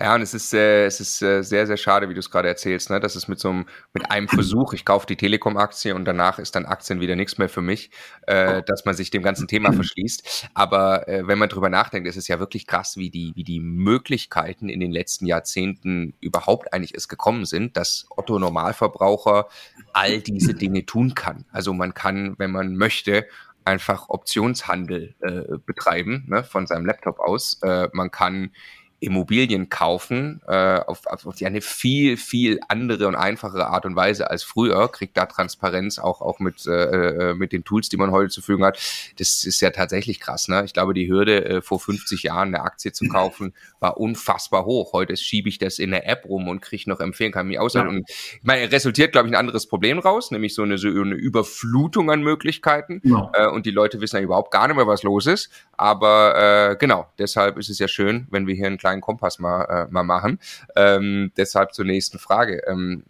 ja, 0.01 0.15
und 0.15 0.23
es 0.23 0.33
ist, 0.33 0.55
äh, 0.55 0.87
es 0.87 0.99
ist 0.99 1.21
äh, 1.21 1.43
sehr, 1.43 1.67
sehr 1.67 1.77
schade, 1.77 2.09
wie 2.09 2.15
du 2.15 2.21
es 2.21 2.31
gerade 2.31 2.49
erzählst, 2.49 2.89
ne? 2.89 3.01
dass 3.01 3.17
es 3.17 3.29
mit 3.29 3.39
so 3.39 3.51
einem, 3.51 3.67
mit 3.93 4.11
einem 4.11 4.29
Versuch, 4.29 4.73
ich 4.73 4.87
kaufe 4.87 5.07
die 5.07 5.17
Telekom-Aktie 5.17 5.95
und 5.95 6.07
danach 6.07 6.39
ist 6.39 6.55
dann 6.57 6.65
Aktien 6.65 7.01
wieder 7.01 7.17
nichts 7.17 7.37
mehr 7.37 7.51
für 7.51 7.61
mich, 7.61 7.91
äh, 8.27 8.63
dass 8.63 8.87
man 8.87 8.95
sich 8.95 9.11
dem 9.11 9.23
ganzen 9.23 9.47
Thema 9.47 9.73
verschließt. 9.75 10.49
Aber 10.55 11.07
äh, 11.07 11.27
wenn 11.27 11.39
man 11.39 11.51
drüber 11.51 11.69
nachdenkt, 11.69 12.09
ist 12.09 12.17
es 12.17 12.29
ja 12.29 12.41
wirklich 12.41 12.67
krass, 12.67 12.97
wie 12.97 13.11
die, 13.11 13.33
wie 13.35 13.45
die 13.45 13.61
Möglichkeiten 13.61 14.71
in 14.71 14.81
den 14.81 14.91
letzten 14.91 15.27
Jahrzehnten 15.27 16.15
überhaupt 16.21 16.73
eigentlich 16.73 16.95
es 16.95 17.07
gekommen 17.07 17.45
sind, 17.45 17.77
dass 17.77 18.07
Otto 18.17 18.39
Normalverbraucher 18.39 19.49
all 19.93 20.23
diese 20.23 20.55
Dinge 20.55 20.87
tun 20.87 21.15
kann. 21.15 21.45
Also 21.53 21.75
man 21.75 21.93
kann, 21.93 22.37
wenn 22.39 22.53
man 22.53 22.77
möchte, 22.77 23.27
einfach 23.67 24.09
Optionshandel 24.09 25.15
äh, 25.21 25.59
betreiben, 25.67 26.25
ne, 26.29 26.43
von 26.45 26.67
seinem 26.67 26.87
Laptop 26.87 27.19
aus. 27.19 27.61
Äh, 27.63 27.89
man 27.93 28.11
kann 28.11 28.53
Immobilien 29.01 29.69
kaufen 29.69 30.41
äh, 30.47 30.81
auf, 30.81 31.07
auf 31.07 31.27
eine 31.43 31.61
viel, 31.61 32.17
viel 32.17 32.61
andere 32.69 33.07
und 33.09 33.15
einfachere 33.15 33.67
Art 33.67 33.85
und 33.85 33.95
Weise 33.95 34.31
als 34.31 34.43
früher, 34.43 34.89
kriegt 34.89 35.17
da 35.17 35.27
Transparenz 35.27 35.99
auch, 35.99 36.23
auch 36.23 36.39
mit, 36.39 36.67
äh, 36.67 37.31
äh, 37.31 37.35
mit 37.35 37.53
den 37.53 37.63
Tools, 37.65 37.91
die 37.91 37.99
man 37.99 38.11
heute 38.11 38.31
zur 38.31 38.43
Verfügung 38.43 38.65
hat. 38.65 38.79
Das 39.19 39.45
ist 39.45 39.61
ja 39.61 39.71
tatsächlich 39.71 40.19
krass. 40.19 40.49
Ne? 40.49 40.65
Ich 40.65 40.73
glaube, 40.73 40.95
die 40.95 41.09
Hürde, 41.09 41.45
äh, 41.45 41.63
vor 41.63 41.79
50 41.79 42.23
Jahren 42.23 42.55
eine 42.55 42.63
Aktie 42.63 42.93
zu 42.93 43.07
kaufen, 43.09 43.53
war 43.81 43.99
unfassbar 43.99 44.65
hoch. 44.65 44.95
Heute 44.95 45.17
schiebe 45.17 45.49
ich 45.49 45.59
das 45.59 45.79
in 45.79 45.91
der 45.91 46.09
App 46.09 46.25
rum 46.25 46.49
und 46.49 46.63
kriege 46.63 46.89
noch 46.89 47.01
empfehlen, 47.01 47.33
kann 47.33 47.49
mich 47.49 47.59
ausleihen. 47.59 47.89
Ja. 47.89 47.95
Und 47.97 48.09
ich 48.09 48.45
meine, 48.45 48.73
resultiert, 48.73 49.13
glaube 49.13 49.29
ich, 49.29 49.35
ein 49.35 49.39
anderes 49.39 49.67
Problem 49.67 49.99
raus, 49.99 50.31
nämlich 50.31 50.55
so 50.55 50.63
eine, 50.63 50.79
so 50.79 50.89
eine 50.89 51.15
Überflutung 51.15 52.11
an 52.11 52.23
Möglichkeiten. 52.23 53.03
Ja. 53.05 53.31
Äh, 53.35 53.49
und 53.49 53.67
die 53.67 53.71
Leute 53.73 54.01
wissen 54.01 54.17
ja 54.17 54.23
überhaupt 54.23 54.51
gar 54.53 54.67
nicht 54.69 54.77
mehr, 54.77 54.87
was 54.87 55.03
los 55.03 55.27
ist. 55.27 55.51
Aber 55.77 56.71
äh, 56.71 56.77
genau, 56.77 57.07
deshalb 57.19 57.59
ist 57.59 57.69
es 57.69 57.79
ja 57.79 57.89
schön, 57.89 58.27
wenn 58.31 58.47
wir 58.47 58.55
hier 58.55 58.67
einen 58.67 58.79
kleinen 58.87 59.01
Kompass 59.01 59.41
mal, 59.41 59.65
äh, 59.65 59.93
mal 59.93 60.05
machen. 60.05 60.39
Ähm, 60.77 61.33
deshalb 61.37 61.75
zur 61.75 61.85
nächsten 61.85 62.19
Frage. 62.19 62.63
Ähm, 62.69 63.03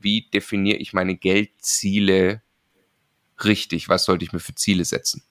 wie 0.00 0.28
definiere 0.32 0.78
ich 0.78 0.94
meine 0.94 1.16
Geldziele 1.16 2.40
richtig? 3.44 3.90
Was 3.90 4.04
sollte 4.04 4.24
ich 4.24 4.32
mir 4.32 4.40
für 4.40 4.54
Ziele 4.54 4.84
setzen? 4.86 5.22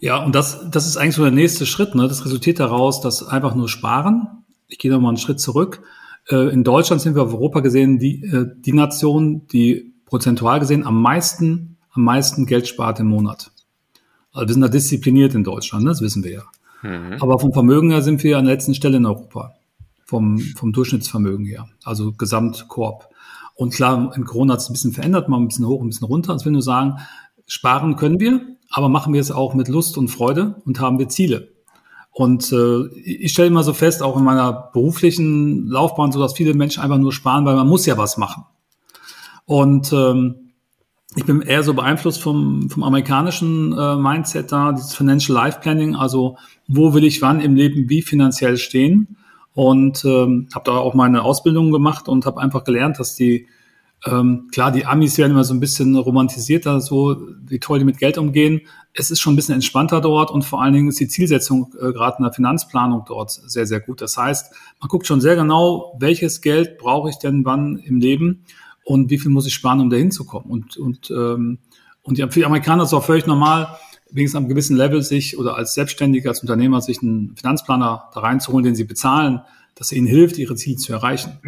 Ja, 0.00 0.24
und 0.24 0.34
das, 0.34 0.70
das 0.70 0.86
ist 0.86 0.96
eigentlich 0.96 1.16
so 1.16 1.22
der 1.22 1.32
nächste 1.32 1.66
Schritt. 1.66 1.94
Ne? 1.94 2.08
Das 2.08 2.24
resultiert 2.24 2.58
daraus, 2.58 3.02
dass 3.02 3.26
einfach 3.26 3.54
nur 3.54 3.68
sparen. 3.68 4.44
Ich 4.68 4.78
gehe 4.78 4.90
nochmal 4.90 5.10
einen 5.10 5.18
Schritt 5.18 5.40
zurück. 5.40 5.82
Äh, 6.30 6.50
in 6.50 6.64
Deutschland 6.64 7.02
sind 7.02 7.14
wir 7.14 7.22
auf 7.22 7.34
Europa 7.34 7.60
gesehen 7.60 7.98
die, 7.98 8.22
äh, 8.24 8.46
die 8.56 8.72
Nation, 8.72 9.46
die 9.48 9.92
prozentual 10.06 10.60
gesehen 10.60 10.86
am 10.86 11.02
meisten, 11.02 11.76
am 11.90 12.04
meisten 12.04 12.46
Geld 12.46 12.66
spart 12.66 13.00
im 13.00 13.08
Monat. 13.08 13.52
Also 14.32 14.48
wir 14.48 14.52
sind 14.54 14.62
da 14.62 14.68
diszipliniert 14.68 15.34
in 15.34 15.44
Deutschland, 15.44 15.84
ne? 15.84 15.90
das 15.90 16.00
wissen 16.00 16.24
wir 16.24 16.32
ja. 16.32 16.42
Mhm. 16.86 17.16
Aber 17.20 17.38
vom 17.38 17.52
Vermögen 17.52 17.90
her 17.90 18.02
sind 18.02 18.22
wir 18.22 18.38
an 18.38 18.44
der 18.44 18.54
letzten 18.54 18.74
Stelle 18.74 18.98
in 18.98 19.06
Europa. 19.06 19.54
Vom, 20.04 20.38
vom 20.38 20.72
Durchschnittsvermögen 20.72 21.46
her. 21.46 21.66
Also 21.84 22.12
Gesamtkorb. 22.12 23.08
Und 23.54 23.74
klar, 23.74 24.12
in 24.14 24.24
Corona 24.24 24.52
hat 24.52 24.60
es 24.60 24.68
ein 24.68 24.74
bisschen 24.74 24.92
verändert, 24.92 25.28
mal 25.28 25.38
ein 25.38 25.48
bisschen 25.48 25.66
hoch, 25.66 25.80
ein 25.80 25.88
bisschen 25.88 26.06
runter. 26.06 26.36
Ich 26.38 26.44
will 26.44 26.52
nur 26.52 26.62
sagen, 26.62 26.98
sparen 27.46 27.96
können 27.96 28.20
wir, 28.20 28.40
aber 28.70 28.88
machen 28.88 29.14
wir 29.14 29.20
es 29.20 29.32
auch 29.32 29.54
mit 29.54 29.68
Lust 29.68 29.98
und 29.98 30.08
Freude 30.08 30.62
und 30.64 30.78
haben 30.78 30.98
wir 30.98 31.08
Ziele. 31.08 31.48
Und 32.12 32.52
äh, 32.52 32.86
ich 33.02 33.32
stelle 33.32 33.48
immer 33.48 33.62
so 33.62 33.72
fest, 33.72 34.02
auch 34.02 34.16
in 34.16 34.24
meiner 34.24 34.70
beruflichen 34.72 35.66
Laufbahn, 35.66 36.12
so 36.12 36.20
dass 36.20 36.34
viele 36.34 36.54
Menschen 36.54 36.82
einfach 36.82 36.98
nur 36.98 37.12
sparen, 37.12 37.44
weil 37.44 37.56
man 37.56 37.68
muss 37.68 37.84
ja 37.84 37.98
was 37.98 38.16
machen. 38.16 38.44
Und 39.44 39.92
ähm, 39.92 40.45
ich 41.16 41.24
bin 41.24 41.40
eher 41.40 41.62
so 41.62 41.72
beeinflusst 41.72 42.22
vom, 42.22 42.68
vom 42.68 42.82
amerikanischen 42.82 43.72
äh, 43.72 43.96
Mindset 43.96 44.52
da, 44.52 44.72
dieses 44.72 44.94
Financial 44.94 45.34
Life 45.34 45.60
Planning, 45.60 45.96
also 45.96 46.36
wo 46.68 46.92
will 46.92 47.04
ich 47.04 47.22
wann 47.22 47.40
im 47.40 47.56
Leben 47.56 47.88
wie 47.88 48.02
finanziell 48.02 48.58
stehen. 48.58 49.16
Und 49.54 50.04
ähm, 50.04 50.48
habe 50.54 50.66
da 50.66 50.72
auch 50.72 50.92
meine 50.92 51.22
Ausbildung 51.22 51.72
gemacht 51.72 52.08
und 52.08 52.26
habe 52.26 52.42
einfach 52.42 52.64
gelernt, 52.64 53.00
dass 53.00 53.16
die, 53.16 53.46
ähm, 54.04 54.48
klar, 54.52 54.70
die 54.70 54.84
Amis 54.84 55.16
werden 55.16 55.32
immer 55.32 55.44
so 55.44 55.54
ein 55.54 55.60
bisschen 55.60 55.96
romantisierter, 55.96 56.82
so 56.82 57.16
wie 57.46 57.58
toll 57.58 57.78
die 57.78 57.86
mit 57.86 57.96
Geld 57.96 58.18
umgehen. 58.18 58.60
Es 58.92 59.10
ist 59.10 59.20
schon 59.20 59.32
ein 59.32 59.36
bisschen 59.36 59.54
entspannter 59.54 60.02
dort 60.02 60.30
und 60.30 60.44
vor 60.44 60.60
allen 60.60 60.74
Dingen 60.74 60.88
ist 60.88 61.00
die 61.00 61.08
Zielsetzung 61.08 61.72
äh, 61.80 61.92
gerade 61.92 62.18
in 62.18 62.24
der 62.24 62.34
Finanzplanung 62.34 63.04
dort 63.08 63.30
sehr, 63.30 63.66
sehr 63.66 63.80
gut. 63.80 64.02
Das 64.02 64.18
heißt, 64.18 64.52
man 64.80 64.88
guckt 64.88 65.06
schon 65.06 65.22
sehr 65.22 65.36
genau, 65.36 65.96
welches 65.98 66.42
Geld 66.42 66.76
brauche 66.76 67.08
ich 67.08 67.16
denn 67.16 67.46
wann 67.46 67.78
im 67.78 67.98
Leben 67.98 68.44
und 68.86 69.10
wie 69.10 69.18
viel 69.18 69.32
muss 69.32 69.48
ich 69.48 69.54
sparen, 69.54 69.80
um 69.80 69.90
dahin 69.90 70.12
zu 70.12 70.24
kommen. 70.24 70.48
Und, 70.48 70.76
und, 70.76 71.10
ähm, 71.10 71.58
und 72.02 72.18
die, 72.18 72.22
für 72.22 72.38
die 72.38 72.46
Amerikaner 72.46 72.84
ist 72.84 72.90
es 72.90 72.94
auch 72.94 73.04
völlig 73.04 73.26
normal, 73.26 73.76
wenigstens 74.10 74.38
am 74.38 74.48
gewissen 74.48 74.76
Level 74.76 75.02
sich 75.02 75.36
oder 75.38 75.56
als 75.56 75.74
Selbstständiger, 75.74 76.30
als 76.30 76.40
Unternehmer 76.40 76.80
sich 76.80 77.02
einen 77.02 77.34
Finanzplaner 77.36 78.10
da 78.14 78.20
reinzuholen, 78.20 78.64
den 78.64 78.76
sie 78.76 78.84
bezahlen, 78.84 79.42
dass 79.74 79.90
er 79.90 79.98
ihnen 79.98 80.06
hilft, 80.06 80.38
ihre 80.38 80.54
Ziele 80.54 80.76
zu 80.76 80.92
erreichen. 80.92 81.40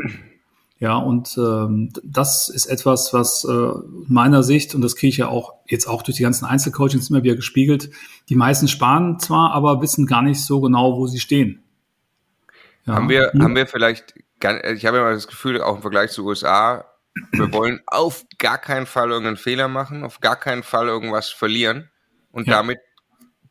Ja, 0.81 0.97
und 0.97 1.39
ähm, 1.39 1.91
das 2.03 2.49
ist 2.49 2.67
etwas, 2.67 3.13
was 3.13 3.45
äh, 3.45 3.69
meiner 4.09 4.43
Sicht, 4.43 4.75
und 4.75 4.81
das 4.81 4.97
kriege 4.97 5.11
ich 5.11 5.17
ja 5.19 5.29
auch 5.29 5.55
jetzt 5.69 5.87
auch 5.87 6.03
durch 6.03 6.17
die 6.17 6.25
ganzen 6.25 6.45
Einzelcoachings 6.45 7.09
immer 7.09 7.23
wieder 7.23 7.37
gespiegelt, 7.37 7.91
die 8.29 8.35
meisten 8.35 8.67
sparen 8.67 9.21
zwar, 9.21 9.53
aber 9.53 9.81
wissen 9.81 10.07
gar 10.07 10.23
nicht 10.23 10.41
so 10.41 10.61
genau, 10.61 10.99
wo 10.99 11.07
sie 11.07 11.21
stehen. 11.21 11.63
Ja. 12.85 12.95
Haben 12.95 13.09
wir, 13.09 13.31
haben 13.39 13.55
wir 13.55 13.69
vielleicht, 13.69 14.15
ich 14.17 14.87
habe 14.87 14.99
immer 14.99 15.13
das 15.13 15.29
Gefühl, 15.29 15.63
auch 15.63 15.77
im 15.77 15.83
Vergleich 15.83 16.11
zu 16.11 16.25
USA, 16.25 16.85
Wir 17.33 17.53
wollen 17.53 17.81
auf 17.87 18.25
gar 18.39 18.59
keinen 18.59 18.87
Fall 18.87 19.11
irgendeinen 19.11 19.37
Fehler 19.37 19.69
machen, 19.69 20.05
auf 20.05 20.21
gar 20.21 20.37
keinen 20.37 20.63
Fall 20.63 20.87
irgendwas 20.89 21.29
verlieren. 21.31 21.91
Und 22.31 22.47
ja. 22.47 22.55
damit 22.55 22.79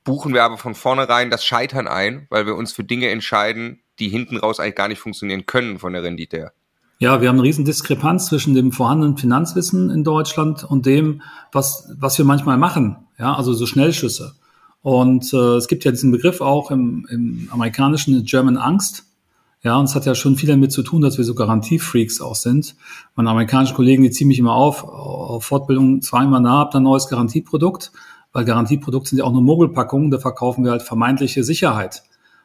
buchen 0.04 0.34
wir 0.34 0.44
aber 0.44 0.58
von 0.58 0.74
vornherein 0.74 1.30
das 1.30 1.44
Scheitern 1.44 1.88
ein, 1.88 2.28
weil 2.30 2.46
wir 2.46 2.56
uns 2.56 2.72
für 2.72 2.84
Dinge 2.84 3.10
entscheiden, 3.10 3.82
die 4.00 4.10
hinten 4.10 4.38
raus 4.38 4.60
eigentlich 4.60 4.76
gar 4.76 4.88
nicht 4.88 5.00
funktionieren 5.00 5.46
können 5.46 5.80
von 5.80 5.94
der 5.94 6.04
Rendite 6.04 6.38
her. 6.38 6.54
Ja, 7.00 7.22
wir 7.22 7.30
haben 7.30 7.36
eine 7.36 7.44
riesen 7.44 7.66
Diskrepanz 7.66 8.28
zwischen 8.28 8.56
dem 8.56 8.72
vorhandenen 8.72 9.18
Finanzwissen 9.18 9.92
in 9.92 10.04
Deutschland 10.04 10.64
und 10.64 10.86
dem, 10.86 11.22
was, 11.52 11.90
was 12.00 12.18
wir 12.18 12.26
manchmal 12.26 12.58
machen. 12.58 13.08
Ja, 13.20 13.36
also 13.36 13.54
so 13.54 13.66
Schnellschüsse. 13.68 14.34
Und 14.82 15.34
äh, 15.34 15.58
es 15.58 15.68
gibt 15.68 15.84
ja 15.84 15.92
diesen 15.92 16.12
Begriff 16.12 16.42
auch 16.42 16.72
im, 16.72 17.06
im 17.10 17.50
amerikanischen 17.52 18.24
German 18.26 18.58
Angst. 18.58 19.04
Ja, 19.68 19.76
und 19.76 19.84
es 19.84 19.96
hat 19.96 20.06
ja 20.06 20.16
schon 20.16 20.38
viel 20.38 20.48
damit 20.48 20.72
zu 20.72 20.82
tun, 20.82 21.02
dass 21.02 21.18
wir 21.18 21.26
so 21.26 21.36
Garantiefreaks 21.36 22.22
auch 22.22 22.36
sind. 22.36 22.78
Meine 23.18 23.30
amerikanischen 23.30 23.76
Kollegen, 23.76 24.02
die 24.02 24.12
ziehen 24.12 24.30
mich 24.30 24.40
immer 24.40 24.54
auf, 24.54 24.86
auf 24.86 25.44
Fortbildung 25.44 26.02
zweimal 26.02 26.40
nah, 26.40 26.60
habt 26.60 26.74
ein 26.74 26.84
neues 26.84 27.10
Garantieprodukt, 27.10 27.92
weil 28.32 28.46
Garantieprodukte 28.46 29.10
sind 29.10 29.20
ja 29.20 29.26
auch 29.26 29.34
nur 29.34 29.42
Mogelpackungen, 29.42 30.10
da 30.10 30.20
verkaufen 30.20 30.64
wir 30.64 30.72
halt 30.72 30.84
vermeintliche 30.84 31.44
Sicherheit. 31.44 32.04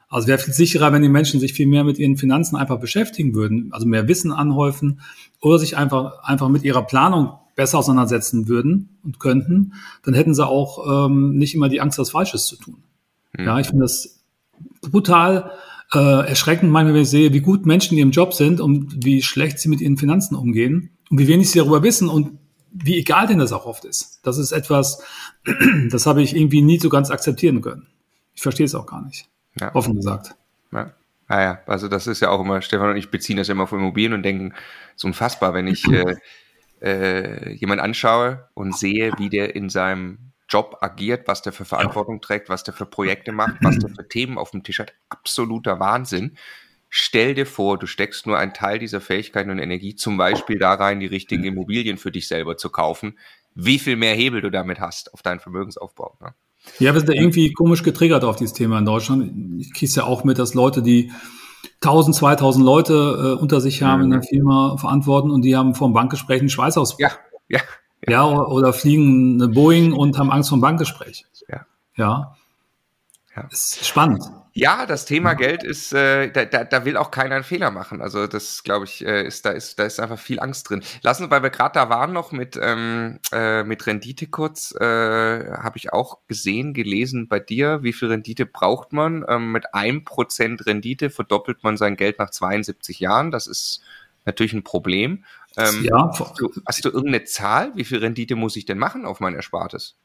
Also 0.09 0.26
wäre 0.26 0.41
viel 0.41 0.52
sicherer, 0.52 0.93
wenn 0.93 1.02
die 1.02 1.09
Menschen 1.09 1.38
sich 1.38 1.52
viel 1.52 1.69
mehr 1.69 1.85
mit 1.85 1.97
ihren 2.00 2.17
Finanzen 2.17 2.57
einfach 2.57 2.81
beschäftigen 2.81 3.37
würden, 3.37 3.69
also 3.71 3.87
mehr 3.87 4.09
Wissen 4.09 4.33
anhäufen 4.33 4.99
oder 5.41 5.61
sich 5.61 5.76
einfach, 5.76 6.25
einfach 6.25 6.49
mit 6.49 6.64
ihrer 6.64 6.83
Planung 6.83 7.35
besser 7.55 7.79
auseinandersetzen 7.79 8.49
würden 8.49 8.99
und 9.05 9.21
könnten, 9.21 9.75
dann 10.02 10.14
hätten 10.14 10.35
sie 10.35 10.45
auch 10.45 11.07
ähm, 11.07 11.37
nicht 11.37 11.55
immer 11.55 11.69
die 11.69 11.81
Angst, 11.81 12.00
was 12.00 12.11
Falsches 12.11 12.47
zu 12.47 12.57
tun. 12.57 12.83
Mhm. 13.38 13.45
Ja, 13.45 13.61
ich 13.61 13.69
finde 13.69 13.83
das 13.83 14.25
brutal 14.91 15.52
äh, 15.95 16.29
erschreckend, 16.29 16.71
manchmal, 16.71 16.95
wenn 16.95 17.03
ich 17.03 17.11
sehe, 17.11 17.33
wie 17.33 17.41
gut 17.41 17.67
Menschen 17.67 17.95
in 17.95 17.99
ihrem 17.99 18.11
Job 18.11 18.35
sind 18.35 18.61
und 18.61 19.05
wie 19.05 19.23
schlecht 19.23 19.59
sie 19.59 19.69
mit 19.69 19.81
ihren 19.81 19.97
Finanzen 19.97 20.35
umgehen 20.37 20.91
und 21.11 21.19
wie 21.19 21.29
wenig 21.29 21.51
sie 21.51 21.59
darüber 21.59 21.83
wissen 21.83 22.09
und 22.09 22.39
wie 22.73 22.99
egal 22.99 23.27
denen 23.27 23.41
das 23.41 23.53
auch 23.53 23.67
oft 23.67 23.85
ist. 23.85 24.21
Das 24.23 24.39
ist 24.39 24.53
etwas, 24.53 25.03
das 25.91 26.07
habe 26.07 26.23
ich 26.23 26.35
irgendwie 26.35 26.63
nie 26.63 26.79
so 26.79 26.89
ganz 26.89 27.11
akzeptieren 27.11 27.61
können. 27.61 27.87
Ich 28.35 28.41
verstehe 28.41 28.65
es 28.65 28.75
auch 28.75 28.87
gar 28.87 29.05
nicht. 29.05 29.29
Ja. 29.61 29.75
Offen 29.75 29.95
gesagt. 29.95 30.35
Ja. 30.73 30.93
Naja, 31.29 31.61
ah 31.67 31.71
also 31.71 31.89
das 31.89 32.07
ist 32.07 32.21
ja 32.21 32.31
auch 32.31 32.41
immer, 32.41 32.61
Stefan 32.63 32.91
und 32.91 32.97
ich 32.97 33.11
beziehen 33.11 33.37
das 33.37 33.49
ja 33.49 33.53
immer 33.53 33.65
auf 33.65 33.73
Immobilien 33.73 34.13
und 34.13 34.23
denken, 34.23 34.53
so 34.97 35.09
unfassbar, 35.09 35.55
wenn 35.55 35.67
ich 35.67 35.87
äh, 35.89 36.17
äh, 36.83 37.55
jemand 37.55 37.81
anschaue 37.81 38.49
und 38.55 38.77
sehe, 38.77 39.13
wie 39.19 39.31
der 39.31 39.55
in 39.55 39.71
seinem 39.71 40.32
Job 40.52 40.78
agiert, 40.80 41.26
was 41.26 41.42
der 41.42 41.52
für 41.52 41.64
Verantwortung 41.64 42.21
trägt, 42.21 42.49
was 42.49 42.62
der 42.62 42.75
für 42.75 42.85
Projekte 42.85 43.32
macht, 43.32 43.56
was 43.62 43.78
der 43.78 43.88
für 43.88 44.06
Themen 44.06 44.37
auf 44.38 44.50
dem 44.50 44.62
Tisch 44.62 44.80
hat. 44.80 44.92
Absoluter 45.09 45.80
Wahnsinn. 45.80 46.37
Stell 46.90 47.35
dir 47.35 47.47
vor, 47.47 47.78
du 47.78 47.87
steckst 47.87 48.26
nur 48.26 48.37
einen 48.37 48.52
Teil 48.52 48.78
dieser 48.78 49.00
Fähigkeiten 49.00 49.50
und 49.50 49.59
Energie 49.59 49.97
zum 49.97 50.18
Beispiel 50.18 50.59
da 50.59 50.75
rein, 50.75 51.00
die 51.00 51.06
richtigen 51.06 51.44
Immobilien 51.44 51.97
für 51.97 52.11
dich 52.11 52.28
selber 52.28 52.59
zu 52.59 52.68
kaufen. 52.68 53.18
Wie 53.54 53.78
viel 53.78 53.97
mehr 53.97 54.14
Hebel 54.14 54.42
du 54.42 54.50
damit 54.50 54.78
hast 54.78 55.14
auf 55.14 55.23
deinen 55.23 55.40
Vermögensaufbau. 55.40 56.18
Ne? 56.21 56.35
Ja, 56.78 56.92
wir 56.92 57.00
sind 57.00 57.09
da 57.09 57.14
irgendwie 57.14 57.52
komisch 57.52 57.82
getriggert 57.82 58.25
auf 58.25 58.37
dieses 58.37 58.52
Thema 58.52 58.78
in 58.78 58.85
Deutschland. 58.85 59.59
Ich 59.59 59.73
kriege 59.73 59.90
ja 59.92 60.04
auch 60.04 60.23
mit, 60.25 60.38
dass 60.38 60.52
Leute, 60.52 60.82
die 60.82 61.11
1000, 61.80 62.14
2000 62.14 62.64
Leute 62.64 62.92
äh, 63.38 63.40
unter 63.40 63.61
sich 63.61 63.82
haben 63.82 64.00
mhm. 64.00 64.04
in 64.04 64.11
der 64.11 64.23
Firma 64.23 64.76
verantworten 64.76 65.30
und 65.30 65.42
die 65.42 65.56
haben 65.56 65.75
vor 65.75 65.88
dem 65.88 65.94
Bankgespräch 65.94 66.40
einen 66.40 66.50
Schweißausbruch. 66.50 67.00
Ja, 67.00 67.12
ja. 67.49 67.61
Ja, 68.09 68.26
oder 68.26 68.73
fliegen 68.73 69.40
eine 69.40 69.52
Boeing 69.52 69.92
und 69.92 70.18
haben 70.18 70.30
Angst 70.30 70.49
vor 70.49 70.59
dem 70.59 70.62
Bankgespräch. 70.62 71.25
Ja. 71.49 71.66
Ja. 71.97 72.37
ja. 73.37 73.49
Ist 73.50 73.87
spannend. 73.87 74.25
Ja, 74.54 74.85
das 74.85 75.06
Thema 75.06 75.32
Geld 75.32 75.64
ist, 75.64 75.94
äh, 75.94 76.30
da, 76.30 76.44
da, 76.44 76.64
da 76.64 76.85
will 76.85 76.99
auch 76.99 77.11
keiner 77.11 77.37
einen 77.37 77.44
Fehler 77.44 77.71
machen. 77.71 78.02
Also 78.02 78.26
das, 78.26 78.62
glaube 78.64 78.85
ich, 78.85 79.02
äh, 79.04 79.26
ist 79.26 79.47
da 79.47 79.50
ist 79.50 79.78
da 79.78 79.85
ist 79.85 79.99
einfach 79.99 80.18
viel 80.18 80.40
Angst 80.40 80.68
drin. 80.68 80.82
Lassen, 81.00 81.30
weil 81.30 81.42
wir 81.42 81.49
gerade 81.49 81.73
da 81.73 81.88
waren 81.88 82.12
noch 82.12 82.32
mit 82.32 82.59
ähm, 82.61 83.18
äh, 83.32 83.64
mit 83.64 83.87
Rendite 83.87 84.26
kurz, 84.26 84.75
äh, 84.78 84.85
habe 84.85 85.78
ich 85.78 85.94
auch 85.94 86.18
gesehen, 86.28 86.75
gelesen 86.75 87.28
bei 87.28 87.40
dir, 87.40 87.82
wie 87.82 87.94
viel 87.94 88.09
Rendite 88.09 88.44
braucht 88.44 88.92
man? 88.92 89.25
Ähm, 89.26 89.52
mit 89.52 89.75
einem 89.75 90.04
Prozent 90.04 90.66
Rendite 90.66 91.09
verdoppelt 91.09 91.64
man 91.64 91.78
sein 91.78 91.97
Geld 91.97 92.18
nach 92.18 92.28
72 92.28 93.00
Jahren. 93.00 93.30
Das 93.30 93.47
ist 93.47 93.80
natürlich 94.26 94.52
ein 94.52 94.64
Problem. 94.64 95.25
Ähm, 95.56 95.85
ja. 95.85 96.11
Hast 96.18 96.40
du, 96.40 96.50
hast 96.66 96.85
du 96.85 96.88
irgendeine 96.88 97.25
Zahl? 97.25 97.73
Wie 97.75 97.85
viel 97.85 97.99
Rendite 97.99 98.37
muss 98.37 98.56
ich 98.56 98.64
denn 98.64 98.78
machen 98.78 99.04
auf 99.04 99.21
mein 99.21 99.35
Erspartes? 99.35 99.97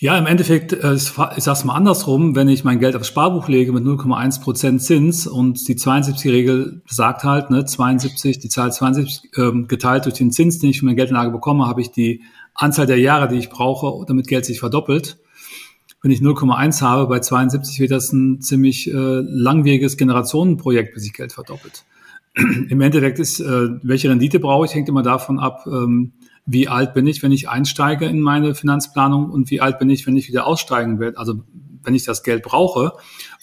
Ja, 0.00 0.18
im 0.18 0.26
Endeffekt, 0.26 0.72
äh, 0.72 0.94
ich 0.94 1.12
sag's 1.44 1.64
mal 1.64 1.74
andersrum, 1.74 2.34
wenn 2.34 2.48
ich 2.48 2.64
mein 2.64 2.80
Geld 2.80 2.96
aufs 2.96 3.08
Sparbuch 3.08 3.48
lege 3.48 3.72
mit 3.72 3.84
0,1 3.84 4.42
Prozent 4.42 4.82
Zins 4.82 5.26
und 5.26 5.66
die 5.68 5.76
72-Regel 5.76 6.82
sagt 6.86 7.22
halt, 7.22 7.50
ne, 7.50 7.64
72, 7.64 8.40
die 8.40 8.48
Zahl 8.48 8.72
72 8.72 9.30
ähm, 9.38 9.68
geteilt 9.68 10.04
durch 10.04 10.16
den 10.16 10.32
Zins, 10.32 10.58
den 10.58 10.70
ich 10.70 10.80
für 10.80 10.84
meine 10.84 10.96
Geldanlage 10.96 11.30
bekomme, 11.30 11.66
habe 11.66 11.80
ich 11.80 11.92
die 11.92 12.22
Anzahl 12.54 12.86
der 12.86 12.98
Jahre, 12.98 13.28
die 13.28 13.38
ich 13.38 13.50
brauche, 13.50 14.04
damit 14.06 14.26
Geld 14.26 14.44
sich 14.44 14.60
verdoppelt. 14.60 15.18
Wenn 16.02 16.10
ich 16.10 16.20
0,1 16.20 16.82
habe, 16.82 17.06
bei 17.06 17.20
72 17.20 17.80
wird 17.80 17.92
das 17.92 18.12
ein 18.12 18.42
ziemlich 18.42 18.88
äh, 18.88 18.92
langwieriges 18.92 19.96
Generationenprojekt, 19.96 20.92
bis 20.92 21.04
sich 21.04 21.14
Geld 21.14 21.32
verdoppelt. 21.32 21.84
Im 22.68 22.80
Endeffekt 22.80 23.18
ist, 23.18 23.40
äh, 23.40 23.68
welche 23.82 24.10
Rendite 24.10 24.40
brauche 24.40 24.66
ich, 24.66 24.74
hängt 24.74 24.88
immer 24.88 25.02
davon 25.02 25.38
ab, 25.38 25.66
ähm, 25.66 26.12
wie 26.46 26.68
alt 26.68 26.92
bin 26.92 27.06
ich, 27.06 27.22
wenn 27.22 27.32
ich 27.32 27.48
einsteige 27.48 28.06
in 28.06 28.20
meine 28.20 28.54
Finanzplanung 28.54 29.30
und 29.30 29.50
wie 29.50 29.60
alt 29.60 29.78
bin 29.78 29.88
ich, 29.88 30.06
wenn 30.06 30.16
ich 30.16 30.28
wieder 30.28 30.46
aussteigen 30.46 30.98
werde, 30.98 31.16
also 31.16 31.42
wenn 31.82 31.94
ich 31.94 32.04
das 32.04 32.22
Geld 32.22 32.42
brauche 32.42 32.92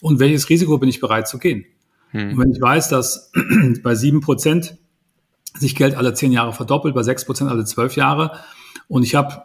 und 0.00 0.20
welches 0.20 0.48
Risiko 0.48 0.78
bin 0.78 0.88
ich 0.88 1.00
bereit 1.00 1.26
zu 1.26 1.38
gehen. 1.38 1.64
Hm. 2.10 2.32
Und 2.32 2.38
wenn 2.38 2.52
ich 2.52 2.60
weiß, 2.60 2.90
dass 2.90 3.32
bei 3.82 3.94
sieben 3.94 4.20
Prozent 4.20 4.76
sich 5.58 5.74
Geld 5.74 5.96
alle 5.96 6.14
zehn 6.14 6.32
Jahre 6.32 6.52
verdoppelt, 6.52 6.94
bei 6.94 7.02
sechs 7.02 7.24
Prozent 7.24 7.50
alle 7.50 7.64
zwölf 7.64 7.96
Jahre 7.96 8.32
und 8.88 9.02
ich 9.02 9.14
habe, 9.14 9.42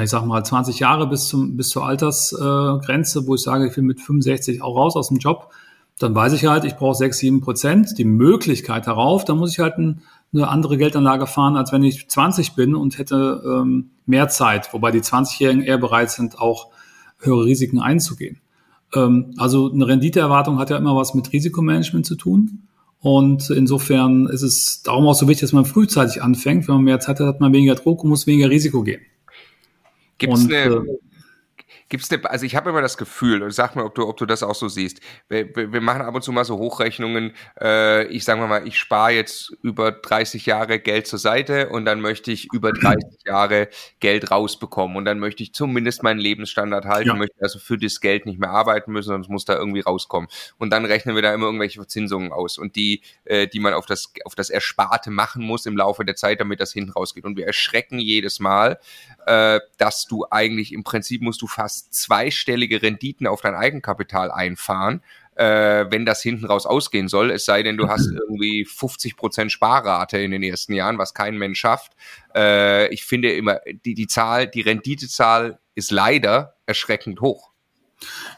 ich 0.00 0.10
sag 0.10 0.24
mal, 0.24 0.44
20 0.44 0.78
Jahre 0.78 1.08
bis, 1.08 1.28
zum, 1.28 1.56
bis 1.56 1.68
zur 1.70 1.84
Altersgrenze, 1.84 3.18
äh, 3.18 3.26
wo 3.26 3.34
ich 3.34 3.42
sage, 3.42 3.66
ich 3.68 3.76
will 3.76 3.84
mit 3.84 4.00
65 4.00 4.62
auch 4.62 4.76
raus 4.76 4.96
aus 4.96 5.08
dem 5.08 5.18
Job, 5.18 5.50
dann 5.98 6.14
weiß 6.14 6.32
ich 6.32 6.46
halt, 6.46 6.64
ich 6.64 6.76
brauche 6.76 6.96
sechs, 6.96 7.18
sieben 7.18 7.40
Prozent, 7.40 7.98
die 7.98 8.04
Möglichkeit 8.04 8.86
darauf, 8.86 9.24
dann 9.24 9.38
muss 9.38 9.52
ich 9.52 9.58
halt 9.60 9.78
ein 9.78 10.02
eine 10.34 10.48
andere 10.48 10.76
Geldanlage 10.76 11.26
fahren, 11.26 11.56
als 11.56 11.72
wenn 11.72 11.84
ich 11.84 12.08
20 12.08 12.54
bin 12.54 12.74
und 12.74 12.98
hätte 12.98 13.42
ähm, 13.46 13.90
mehr 14.04 14.28
Zeit, 14.28 14.72
wobei 14.72 14.90
die 14.90 15.00
20-Jährigen 15.00 15.62
eher 15.62 15.78
bereit 15.78 16.10
sind, 16.10 16.38
auch 16.38 16.70
höhere 17.18 17.44
Risiken 17.44 17.78
einzugehen. 17.78 18.40
Ähm, 18.94 19.34
also 19.38 19.70
eine 19.72 19.86
Renditeerwartung 19.86 20.58
hat 20.58 20.70
ja 20.70 20.76
immer 20.76 20.96
was 20.96 21.14
mit 21.14 21.32
Risikomanagement 21.32 22.04
zu 22.04 22.16
tun. 22.16 22.64
Und 22.98 23.50
insofern 23.50 24.26
ist 24.26 24.42
es 24.42 24.82
darum 24.82 25.06
auch 25.06 25.14
so 25.14 25.28
wichtig, 25.28 25.42
dass 25.42 25.52
man 25.52 25.66
frühzeitig 25.66 26.22
anfängt. 26.22 26.66
Wenn 26.66 26.76
man 26.76 26.84
mehr 26.84 27.00
Zeit 27.00 27.20
hat, 27.20 27.26
hat 27.26 27.40
man 27.40 27.52
weniger 27.52 27.74
Druck 27.74 28.02
und 28.02 28.10
muss 28.10 28.26
weniger 28.26 28.50
Risiko 28.50 28.82
gehen. 28.82 29.02
Gibt 30.18 30.32
es 30.32 30.44
eine, 30.46 30.54
äh, 30.54 30.82
Gibt's 31.94 32.10
eine, 32.10 32.28
also 32.28 32.44
ich 32.44 32.56
habe 32.56 32.70
immer 32.70 32.82
das 32.82 32.98
Gefühl, 32.98 33.40
und 33.44 33.52
sag 33.52 33.76
mir, 33.76 33.84
ob 33.84 33.94
du, 33.94 34.08
ob 34.08 34.16
du 34.16 34.26
das 34.26 34.42
auch 34.42 34.56
so 34.56 34.66
siehst. 34.66 34.98
Wir, 35.28 35.54
wir, 35.54 35.72
wir 35.72 35.80
machen 35.80 36.02
ab 36.02 36.12
und 36.12 36.22
zu 36.22 36.32
mal 36.32 36.44
so 36.44 36.58
Hochrechnungen. 36.58 37.34
Äh, 37.60 38.08
ich 38.08 38.24
sage 38.24 38.44
mal, 38.44 38.66
ich 38.66 38.80
spare 38.80 39.12
jetzt 39.12 39.50
über 39.62 39.92
30 39.92 40.44
Jahre 40.44 40.80
Geld 40.80 41.06
zur 41.06 41.20
Seite 41.20 41.68
und 41.68 41.84
dann 41.84 42.00
möchte 42.00 42.32
ich 42.32 42.52
über 42.52 42.72
30 42.72 43.20
Jahre 43.26 43.68
Geld 44.00 44.32
rausbekommen 44.32 44.96
und 44.96 45.04
dann 45.04 45.20
möchte 45.20 45.44
ich 45.44 45.54
zumindest 45.54 46.02
meinen 46.02 46.18
Lebensstandard 46.18 46.86
halten, 46.86 47.10
ja. 47.10 47.14
möchte 47.14 47.36
also 47.40 47.60
für 47.60 47.78
das 47.78 48.00
Geld 48.00 48.26
nicht 48.26 48.40
mehr 48.40 48.50
arbeiten 48.50 48.90
müssen, 48.90 49.10
sonst 49.10 49.28
muss 49.28 49.44
da 49.44 49.54
irgendwie 49.54 49.82
rauskommen. 49.82 50.28
Und 50.58 50.70
dann 50.70 50.84
rechnen 50.86 51.14
wir 51.14 51.22
da 51.22 51.32
immer 51.32 51.46
irgendwelche 51.46 51.78
Verzinsungen 51.78 52.32
aus 52.32 52.58
und 52.58 52.74
die, 52.74 53.02
äh, 53.24 53.46
die 53.46 53.60
man 53.60 53.72
auf 53.72 53.86
das, 53.86 54.12
auf 54.24 54.34
das 54.34 54.50
Ersparte 54.50 55.12
machen 55.12 55.44
muss 55.44 55.64
im 55.64 55.76
Laufe 55.76 56.04
der 56.04 56.16
Zeit, 56.16 56.40
damit 56.40 56.58
das 56.58 56.72
hinten 56.72 56.90
rausgeht. 56.90 57.24
Und 57.24 57.36
wir 57.36 57.46
erschrecken 57.46 58.00
jedes 58.00 58.40
Mal, 58.40 58.80
äh, 59.26 59.60
dass 59.78 60.06
du 60.06 60.26
eigentlich 60.28 60.72
im 60.72 60.82
Prinzip 60.82 61.22
musst 61.22 61.40
du 61.40 61.46
fast 61.46 61.83
zweistellige 61.90 62.82
Renditen 62.82 63.26
auf 63.26 63.40
dein 63.40 63.54
Eigenkapital 63.54 64.30
einfahren, 64.30 65.02
äh, 65.36 65.86
wenn 65.90 66.06
das 66.06 66.22
hinten 66.22 66.46
raus 66.46 66.66
ausgehen 66.66 67.08
soll. 67.08 67.30
Es 67.30 67.44
sei 67.44 67.62
denn, 67.62 67.76
du 67.76 67.88
hast 67.88 68.06
irgendwie 68.06 68.64
50 68.64 69.16
Prozent 69.16 69.52
Sparrate 69.52 70.18
in 70.18 70.30
den 70.30 70.42
ersten 70.42 70.72
Jahren, 70.72 70.98
was 70.98 71.14
kein 71.14 71.36
Mensch 71.36 71.58
schafft. 71.58 71.92
Äh, 72.34 72.92
ich 72.92 73.04
finde 73.04 73.32
immer, 73.32 73.60
die, 73.84 73.94
die 73.94 74.06
Zahl, 74.06 74.46
die 74.46 74.60
Renditezahl 74.60 75.58
ist 75.74 75.90
leider 75.90 76.54
erschreckend 76.66 77.20
hoch. 77.20 77.50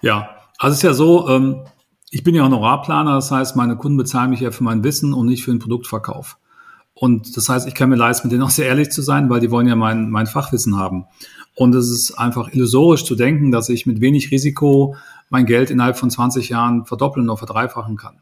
Ja, 0.01 0.37
also 0.59 0.73
es 0.73 0.79
ist 0.79 0.83
ja 0.83 0.95
so, 0.95 1.29
ähm, 1.29 1.65
ich 2.11 2.23
bin 2.23 2.35
ja 2.35 2.45
Honorarplaner, 2.45 3.15
das 3.15 3.31
heißt, 3.31 3.57
meine 3.57 3.77
Kunden 3.77 3.99
bezahlen 3.99 4.31
mich 4.31 4.41
ja 4.41 4.51
für 4.51 4.65
mein 4.65 4.85
Wissen 4.85 5.13
und 5.13 5.27
nicht 5.27 5.45
für 5.45 5.51
den 5.51 5.59
Produktverkauf. 5.59 6.39
Und 6.95 7.37
das 7.37 7.51
heißt, 7.51 7.69
ich 7.69 7.75
kann 7.75 7.91
mir 7.91 7.97
leisten, 7.97 8.27
mit 8.27 8.33
denen 8.33 8.43
auch 8.43 8.51
sehr 8.51 8.69
ehrlich 8.69 8.91
zu 8.91 9.03
sein, 9.03 9.29
weil 9.29 9.41
die 9.41 9.51
wollen 9.51 9.69
ja 9.69 9.77
mein, 9.77 10.09
mein 10.09 10.27
Fachwissen 10.27 10.79
haben. 10.79 11.05
Und 11.57 11.75
es 11.75 11.89
ist 11.89 12.13
einfach 12.13 12.53
illusorisch 12.53 13.05
zu 13.05 13.17
denken, 13.17 13.51
dass 13.51 13.71
ich 13.71 13.87
mit 13.87 14.01
wenig 14.03 14.31
Risiko 14.31 14.95
mein 15.31 15.47
Geld 15.47 15.71
innerhalb 15.71 15.97
von 15.97 16.11
20 16.11 16.51
Jahren 16.51 16.85
verdoppeln 16.85 17.29
oder 17.29 17.39
verdreifachen 17.39 17.97
kann. 17.97 18.21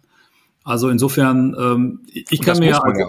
Also 0.62 0.88
insofern, 0.88 1.54
ähm, 1.58 2.00
ich 2.06 2.40
kann 2.40 2.58
mir 2.58 2.82
also, 2.82 2.98
ja. 2.98 3.08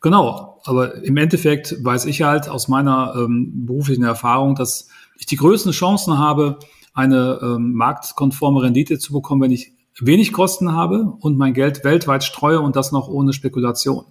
Genau, 0.00 0.60
aber 0.64 1.04
im 1.04 1.16
Endeffekt 1.18 1.76
weiß 1.84 2.06
ich 2.06 2.22
halt 2.22 2.48
aus 2.48 2.66
meiner 2.66 3.14
ähm, 3.16 3.66
beruflichen 3.66 4.02
Erfahrung, 4.02 4.56
dass 4.56 4.88
ich 5.18 5.26
die 5.26 5.36
größten 5.36 5.70
Chancen 5.72 6.18
habe, 6.18 6.58
eine 6.94 7.38
ähm, 7.42 7.74
marktkonforme 7.74 8.62
Rendite 8.62 8.98
zu 8.98 9.12
bekommen, 9.12 9.42
wenn 9.42 9.52
ich 9.52 9.74
wenig 10.00 10.32
Kosten 10.32 10.72
habe 10.72 11.14
und 11.20 11.36
mein 11.36 11.54
Geld 11.54 11.84
weltweit 11.84 12.24
streue 12.24 12.60
und 12.60 12.74
das 12.74 12.90
noch 12.90 13.08
ohne 13.08 13.32
Spekulation. 13.32 14.06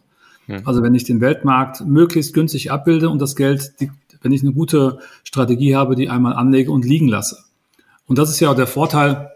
Mhm. 0.51 0.62
Also 0.65 0.84
wenn 0.84 0.96
ich 0.96 1.03
den 1.03 1.22
Weltmarkt 1.22 1.86
möglichst 1.86 2.34
günstig 2.34 2.72
abbilde 2.72 3.10
und 3.10 3.22
das 3.22 3.36
Geld, 3.36 3.79
die, 3.79 3.91
wenn 4.22 4.31
ich 4.31 4.41
eine 4.41 4.53
gute 4.53 5.00
Strategie 5.24 5.75
habe, 5.75 5.96
die 5.96 6.10
einmal 6.10 6.34
anlege 6.34 6.72
und 6.72 6.86
liegen 6.86 7.08
lasse. 7.08 7.38
Und 8.05 8.17
das 8.17 8.29
ist 8.29 8.39
ja 8.39 8.51
auch 8.51 8.55
der 8.55 8.67
Vorteil, 8.67 9.31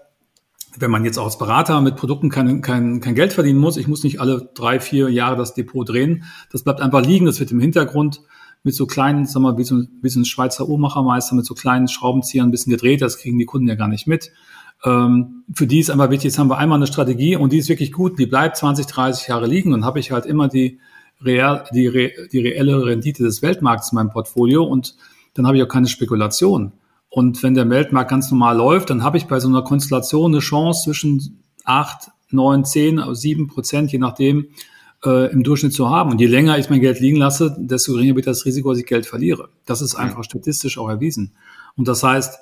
wenn 0.77 0.91
man 0.91 1.05
jetzt 1.05 1.17
auch 1.17 1.25
als 1.25 1.37
Berater 1.37 1.79
mit 1.81 1.95
Produkten 1.95 2.29
kein, 2.29 2.61
kein, 2.61 2.99
kein 2.99 3.15
Geld 3.15 3.33
verdienen 3.33 3.59
muss. 3.59 3.77
Ich 3.77 3.87
muss 3.87 4.03
nicht 4.03 4.19
alle 4.19 4.49
drei, 4.53 4.79
vier 4.79 5.09
Jahre 5.09 5.37
das 5.37 5.53
Depot 5.53 5.87
drehen. 5.87 6.25
Das 6.51 6.63
bleibt 6.63 6.81
einfach 6.81 7.05
liegen. 7.05 7.25
Das 7.25 7.39
wird 7.39 7.51
im 7.51 7.59
Hintergrund 7.59 8.21
mit 8.63 8.73
so 8.75 8.85
kleinen, 8.85 9.25
sagen 9.25 9.43
wir 9.45 9.53
mal, 9.53 9.57
wie 9.57 10.09
so, 10.09 10.19
ein 10.19 10.25
Schweizer 10.25 10.67
Uhrmachermeister 10.67 11.35
mit 11.35 11.45
so 11.45 11.53
kleinen 11.53 11.87
Schraubenziehern 11.87 12.49
ein 12.49 12.51
bisschen 12.51 12.71
gedreht. 12.71 13.01
Das 13.01 13.17
kriegen 13.19 13.37
die 13.37 13.45
Kunden 13.45 13.67
ja 13.67 13.75
gar 13.75 13.87
nicht 13.87 14.07
mit. 14.07 14.31
Ähm, 14.83 15.43
für 15.53 15.67
die 15.67 15.79
ist 15.79 15.89
einfach 15.89 16.09
wichtig, 16.09 16.25
jetzt 16.25 16.39
haben 16.39 16.49
wir 16.49 16.57
einmal 16.57 16.77
eine 16.77 16.87
Strategie 16.87 17.35
und 17.35 17.53
die 17.53 17.59
ist 17.59 17.69
wirklich 17.69 17.91
gut, 17.91 18.19
die 18.19 18.25
bleibt 18.25 18.57
20, 18.57 18.87
30 18.87 19.27
Jahre 19.27 19.47
liegen. 19.47 19.71
Dann 19.71 19.85
habe 19.85 19.99
ich 19.99 20.11
halt 20.11 20.25
immer 20.25 20.47
die, 20.47 20.79
real, 21.23 21.65
die, 21.73 21.87
re, 21.87 22.11
die 22.31 22.39
reelle 22.39 22.85
Rendite 22.85 23.23
des 23.23 23.41
Weltmarkts 23.41 23.91
in 23.91 23.95
meinem 23.95 24.11
Portfolio 24.11 24.63
und 24.63 24.95
dann 25.33 25.47
habe 25.47 25.57
ich 25.57 25.63
auch 25.63 25.67
keine 25.67 25.87
Spekulation. 25.87 26.73
Und 27.09 27.43
wenn 27.43 27.53
der 27.53 27.69
Weltmarkt 27.69 28.09
ganz 28.09 28.29
normal 28.31 28.57
läuft, 28.57 28.89
dann 28.89 29.03
habe 29.03 29.17
ich 29.17 29.25
bei 29.25 29.39
so 29.39 29.47
einer 29.47 29.61
Konstellation 29.61 30.33
eine 30.33 30.39
Chance 30.39 30.83
zwischen 30.85 31.43
8, 31.63 32.11
9, 32.31 32.65
10, 32.65 33.01
7 33.13 33.47
Prozent, 33.47 33.91
je 33.91 33.99
nachdem, 33.99 34.47
äh, 35.05 35.31
im 35.31 35.43
Durchschnitt 35.43 35.73
zu 35.73 35.89
haben. 35.89 36.11
Und 36.11 36.19
je 36.19 36.27
länger 36.27 36.57
ich 36.57 36.69
mein 36.69 36.81
Geld 36.81 36.99
liegen 36.99 37.17
lasse, 37.17 37.55
desto 37.57 37.93
geringer 37.93 38.15
wird 38.15 38.27
das 38.27 38.45
Risiko, 38.45 38.69
dass 38.71 38.79
ich 38.79 38.85
Geld 38.85 39.05
verliere. 39.05 39.49
Das 39.65 39.81
ist 39.81 39.95
einfach 39.95 40.23
statistisch 40.23 40.77
auch 40.77 40.89
erwiesen. 40.89 41.31
Und 41.77 41.87
das 41.87 42.03
heißt, 42.03 42.39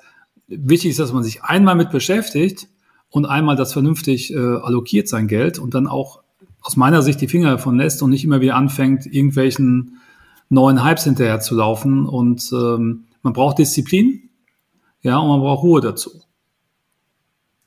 wichtig 0.48 0.90
ist, 0.90 0.98
dass 0.98 1.12
man 1.12 1.22
sich 1.22 1.42
einmal 1.42 1.76
mit 1.76 1.90
beschäftigt 1.90 2.68
und 3.10 3.26
einmal 3.26 3.56
das 3.56 3.72
vernünftig 3.72 4.32
äh, 4.32 4.38
allokiert 4.38 5.08
sein 5.08 5.28
Geld 5.28 5.58
und 5.58 5.74
dann 5.74 5.86
auch 5.86 6.23
aus 6.64 6.76
meiner 6.76 7.02
Sicht 7.02 7.20
die 7.20 7.28
Finger 7.28 7.50
davon 7.50 7.76
lässt 7.76 8.02
und 8.02 8.10
nicht 8.10 8.24
immer 8.24 8.40
wieder 8.40 8.56
anfängt, 8.56 9.06
irgendwelchen 9.06 10.00
neuen 10.48 10.82
Hypes 10.82 11.04
hinterher 11.04 11.38
zu 11.40 11.54
laufen. 11.54 12.06
Und 12.06 12.50
ähm, 12.52 13.04
man 13.22 13.32
braucht 13.34 13.58
Disziplin, 13.58 14.30
ja, 15.02 15.18
und 15.18 15.28
man 15.28 15.40
braucht 15.40 15.62
Ruhe 15.62 15.80
dazu. 15.82 16.10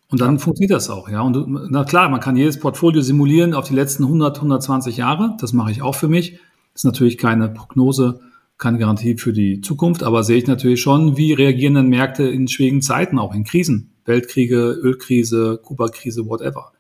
Und 0.09 0.21
dann 0.21 0.33
ja. 0.33 0.39
funktioniert 0.39 0.71
das 0.71 0.89
auch, 0.89 1.09
ja. 1.09 1.21
Und 1.21 1.69
na 1.69 1.83
klar, 1.83 2.09
man 2.09 2.19
kann 2.19 2.35
jedes 2.35 2.59
Portfolio 2.59 3.01
simulieren 3.01 3.53
auf 3.53 3.67
die 3.67 3.75
letzten 3.75 4.03
100, 4.03 4.37
120 4.37 4.97
Jahre. 4.97 5.37
Das 5.39 5.53
mache 5.53 5.71
ich 5.71 5.83
auch 5.83 5.95
für 5.95 6.07
mich. 6.07 6.39
Das 6.73 6.81
ist 6.81 6.85
natürlich 6.85 7.19
keine 7.19 7.49
Prognose, 7.49 8.19
keine 8.57 8.79
Garantie 8.79 9.17
für 9.17 9.33
die 9.33 9.61
Zukunft, 9.61 10.01
aber 10.01 10.23
sehe 10.23 10.37
ich 10.37 10.47
natürlich 10.47 10.81
schon, 10.81 11.17
wie 11.17 11.33
reagieren 11.33 11.75
denn 11.75 11.87
Märkte 11.87 12.23
in 12.23 12.47
schwierigen 12.47 12.81
Zeiten, 12.81 13.19
auch 13.19 13.35
in 13.35 13.43
Krisen. 13.43 13.91
Weltkriege, 14.05 14.71
Ölkrise, 14.81 15.59
Kuba-Krise, 15.61 16.25
whatever. 16.25 16.71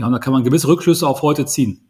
Ja, 0.00 0.06
und 0.06 0.12
da 0.12 0.18
kann 0.18 0.32
man 0.32 0.44
gewisse 0.44 0.66
Rückschlüsse 0.66 1.06
auf 1.06 1.20
heute 1.20 1.44
ziehen. 1.44 1.82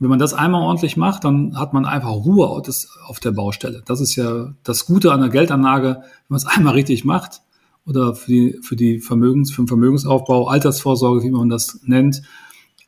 Wenn 0.00 0.10
man 0.10 0.18
das 0.18 0.34
einmal 0.34 0.62
ordentlich 0.62 0.96
macht, 0.96 1.22
dann 1.22 1.56
hat 1.56 1.72
man 1.72 1.86
einfach 1.86 2.10
Ruhe 2.10 2.48
auf 2.48 3.20
der 3.20 3.30
Baustelle. 3.30 3.82
Das 3.86 4.00
ist 4.00 4.16
ja 4.16 4.52
das 4.64 4.84
Gute 4.84 5.12
an 5.12 5.20
der 5.20 5.30
Geldanlage, 5.30 6.00
wenn 6.00 6.02
man 6.28 6.38
es 6.38 6.46
einmal 6.46 6.74
richtig 6.74 7.04
macht 7.04 7.42
oder 7.86 8.16
für 8.16 8.32
die, 8.32 8.58
für 8.62 8.74
die 8.74 8.98
Vermögens, 8.98 9.52
für 9.52 9.62
den 9.62 9.68
Vermögensaufbau, 9.68 10.48
Altersvorsorge, 10.48 11.22
wie 11.22 11.30
man 11.30 11.48
das 11.48 11.78
nennt, 11.84 12.22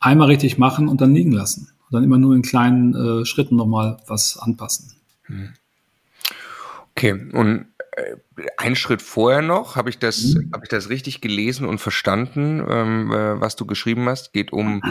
einmal 0.00 0.26
richtig 0.26 0.58
machen 0.58 0.88
und 0.88 1.00
dann 1.00 1.14
liegen 1.14 1.30
lassen. 1.30 1.68
Und 1.88 1.94
dann 1.94 2.02
immer 2.02 2.18
nur 2.18 2.34
in 2.34 2.42
kleinen 2.42 2.94
äh, 2.94 3.24
Schritten 3.24 3.54
nochmal 3.54 3.98
was 4.08 4.38
anpassen. 4.38 4.92
Hm. 5.22 5.50
Okay, 6.96 7.12
und 7.32 7.66
ein 8.56 8.76
Schritt 8.76 9.02
vorher 9.02 9.42
noch, 9.42 9.76
habe 9.76 9.90
ich 9.90 9.98
das, 9.98 10.34
mhm. 10.34 10.50
habe 10.52 10.64
ich 10.64 10.68
das 10.68 10.88
richtig 10.88 11.20
gelesen 11.20 11.66
und 11.66 11.78
verstanden, 11.78 12.64
ähm, 12.68 13.12
äh, 13.12 13.40
was 13.40 13.56
du 13.56 13.66
geschrieben 13.66 14.08
hast, 14.08 14.32
geht 14.32 14.52
um 14.52 14.82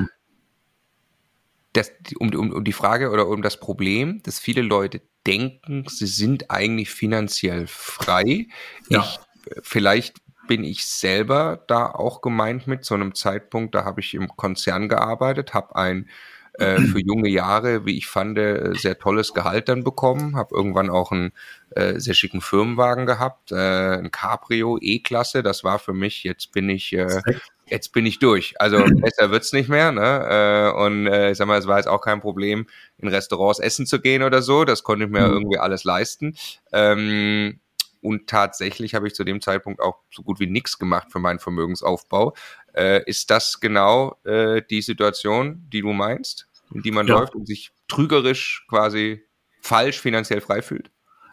das, 1.74 1.92
um, 2.20 2.34
um, 2.34 2.52
um 2.52 2.64
die 2.64 2.74
Frage 2.74 3.12
oder 3.12 3.28
um 3.28 3.42
das 3.42 3.60
Problem, 3.60 4.22
dass 4.24 4.40
viele 4.40 4.62
Leute 4.62 5.02
denken, 5.26 5.86
sie 5.88 6.08
sind 6.08 6.50
eigentlich 6.50 6.90
finanziell 6.90 7.68
frei. 7.68 8.48
Ja. 8.90 9.02
Ich 9.02 9.20
vielleicht 9.62 10.22
bin 10.48 10.64
ich 10.64 10.86
selber 10.86 11.64
da 11.68 11.88
auch 11.88 12.22
gemeint 12.22 12.68
mit 12.68 12.86
so 12.86 12.96
einem 12.96 13.14
Zeitpunkt, 13.14 13.76
da 13.76 13.84
habe 13.84 14.00
ich 14.00 14.14
im 14.14 14.30
Konzern 14.30 14.88
gearbeitet, 14.88 15.54
habe 15.54 15.76
ein 15.76 16.10
äh, 16.58 16.82
für 16.82 17.00
junge 17.00 17.30
Jahre, 17.30 17.86
wie 17.86 17.98
ich 17.98 18.08
fand, 18.08 18.38
äh, 18.38 18.74
sehr 18.76 18.98
tolles 18.98 19.34
Gehalt 19.34 19.70
dann 19.70 19.84
bekommen, 19.84 20.36
habe 20.36 20.56
irgendwann 20.56 20.90
auch 20.90 21.12
einen 21.12 21.32
äh, 21.72 22.00
sehr 22.00 22.14
schicken 22.14 22.42
Firmenwagen 22.42 23.06
gehabt, 23.06 23.52
äh, 23.52 23.98
ein 23.98 24.12
Cabrio 24.12 24.78
E-Klasse, 24.82 25.44
das 25.44 25.64
war 25.64 25.80
für 25.80 25.94
mich, 25.94 26.24
jetzt 26.24 26.52
bin 26.52 26.70
ich 26.70 26.94
äh, 26.94 27.22
jetzt 27.70 27.94
bin 27.94 28.06
ich 28.06 28.20
durch. 28.20 28.56
Also 28.60 28.78
besser 29.02 29.32
wird's 29.32 29.54
nicht 29.54 29.70
mehr. 29.70 29.92
Ne? 29.92 30.74
Äh, 30.74 30.86
und 30.86 31.08
äh, 31.08 31.32
ich 31.32 31.38
sag 31.38 31.48
mal, 31.48 31.60
es 31.60 31.68
war 31.68 31.78
jetzt 31.78 31.88
auch 31.88 32.02
kein 32.02 32.22
Problem, 32.22 32.68
in 32.98 33.08
Restaurants 33.08 33.60
essen 33.60 33.86
zu 33.86 34.00
gehen 34.00 34.24
oder 34.24 34.42
so. 34.42 34.66
Das 34.66 34.84
konnte 34.84 35.06
ich 35.06 35.12
mir 35.12 35.28
mhm. 35.28 35.34
irgendwie 35.34 35.60
alles 35.60 35.84
leisten. 35.84 36.36
Ähm, 36.72 37.60
und 38.08 38.28
tatsächlich 38.28 38.96
habe 38.96 39.06
ich 39.06 39.16
zu 39.16 39.26
dem 39.26 39.42
Zeitpunkt 39.42 39.82
auch 39.82 39.98
so 40.10 40.24
gut 40.24 40.40
wie 40.40 40.48
nichts 40.48 40.80
gemacht 40.80 41.12
für 41.12 41.20
meinen 41.20 41.40
Vermögensaufbau. 41.40 42.34
Äh, 42.74 43.04
ist 43.06 43.30
das 43.30 43.60
genau 43.60 44.16
äh, 44.24 44.62
die 44.70 44.82
Situation, 44.82 45.68
die 45.74 45.82
du 45.82 45.92
meinst, 45.92 46.48
in 46.74 46.82
die 46.82 46.92
man 46.92 47.06
ja. 47.06 47.20
läuft 47.20 47.36
und 47.36 47.46
sich 47.46 47.72
trügerisch 47.90 48.66
quasi 48.70 49.24
falsch 49.62 50.00
finanziell 50.00 50.40
frei 50.40 50.62
fühlt? 50.62 50.90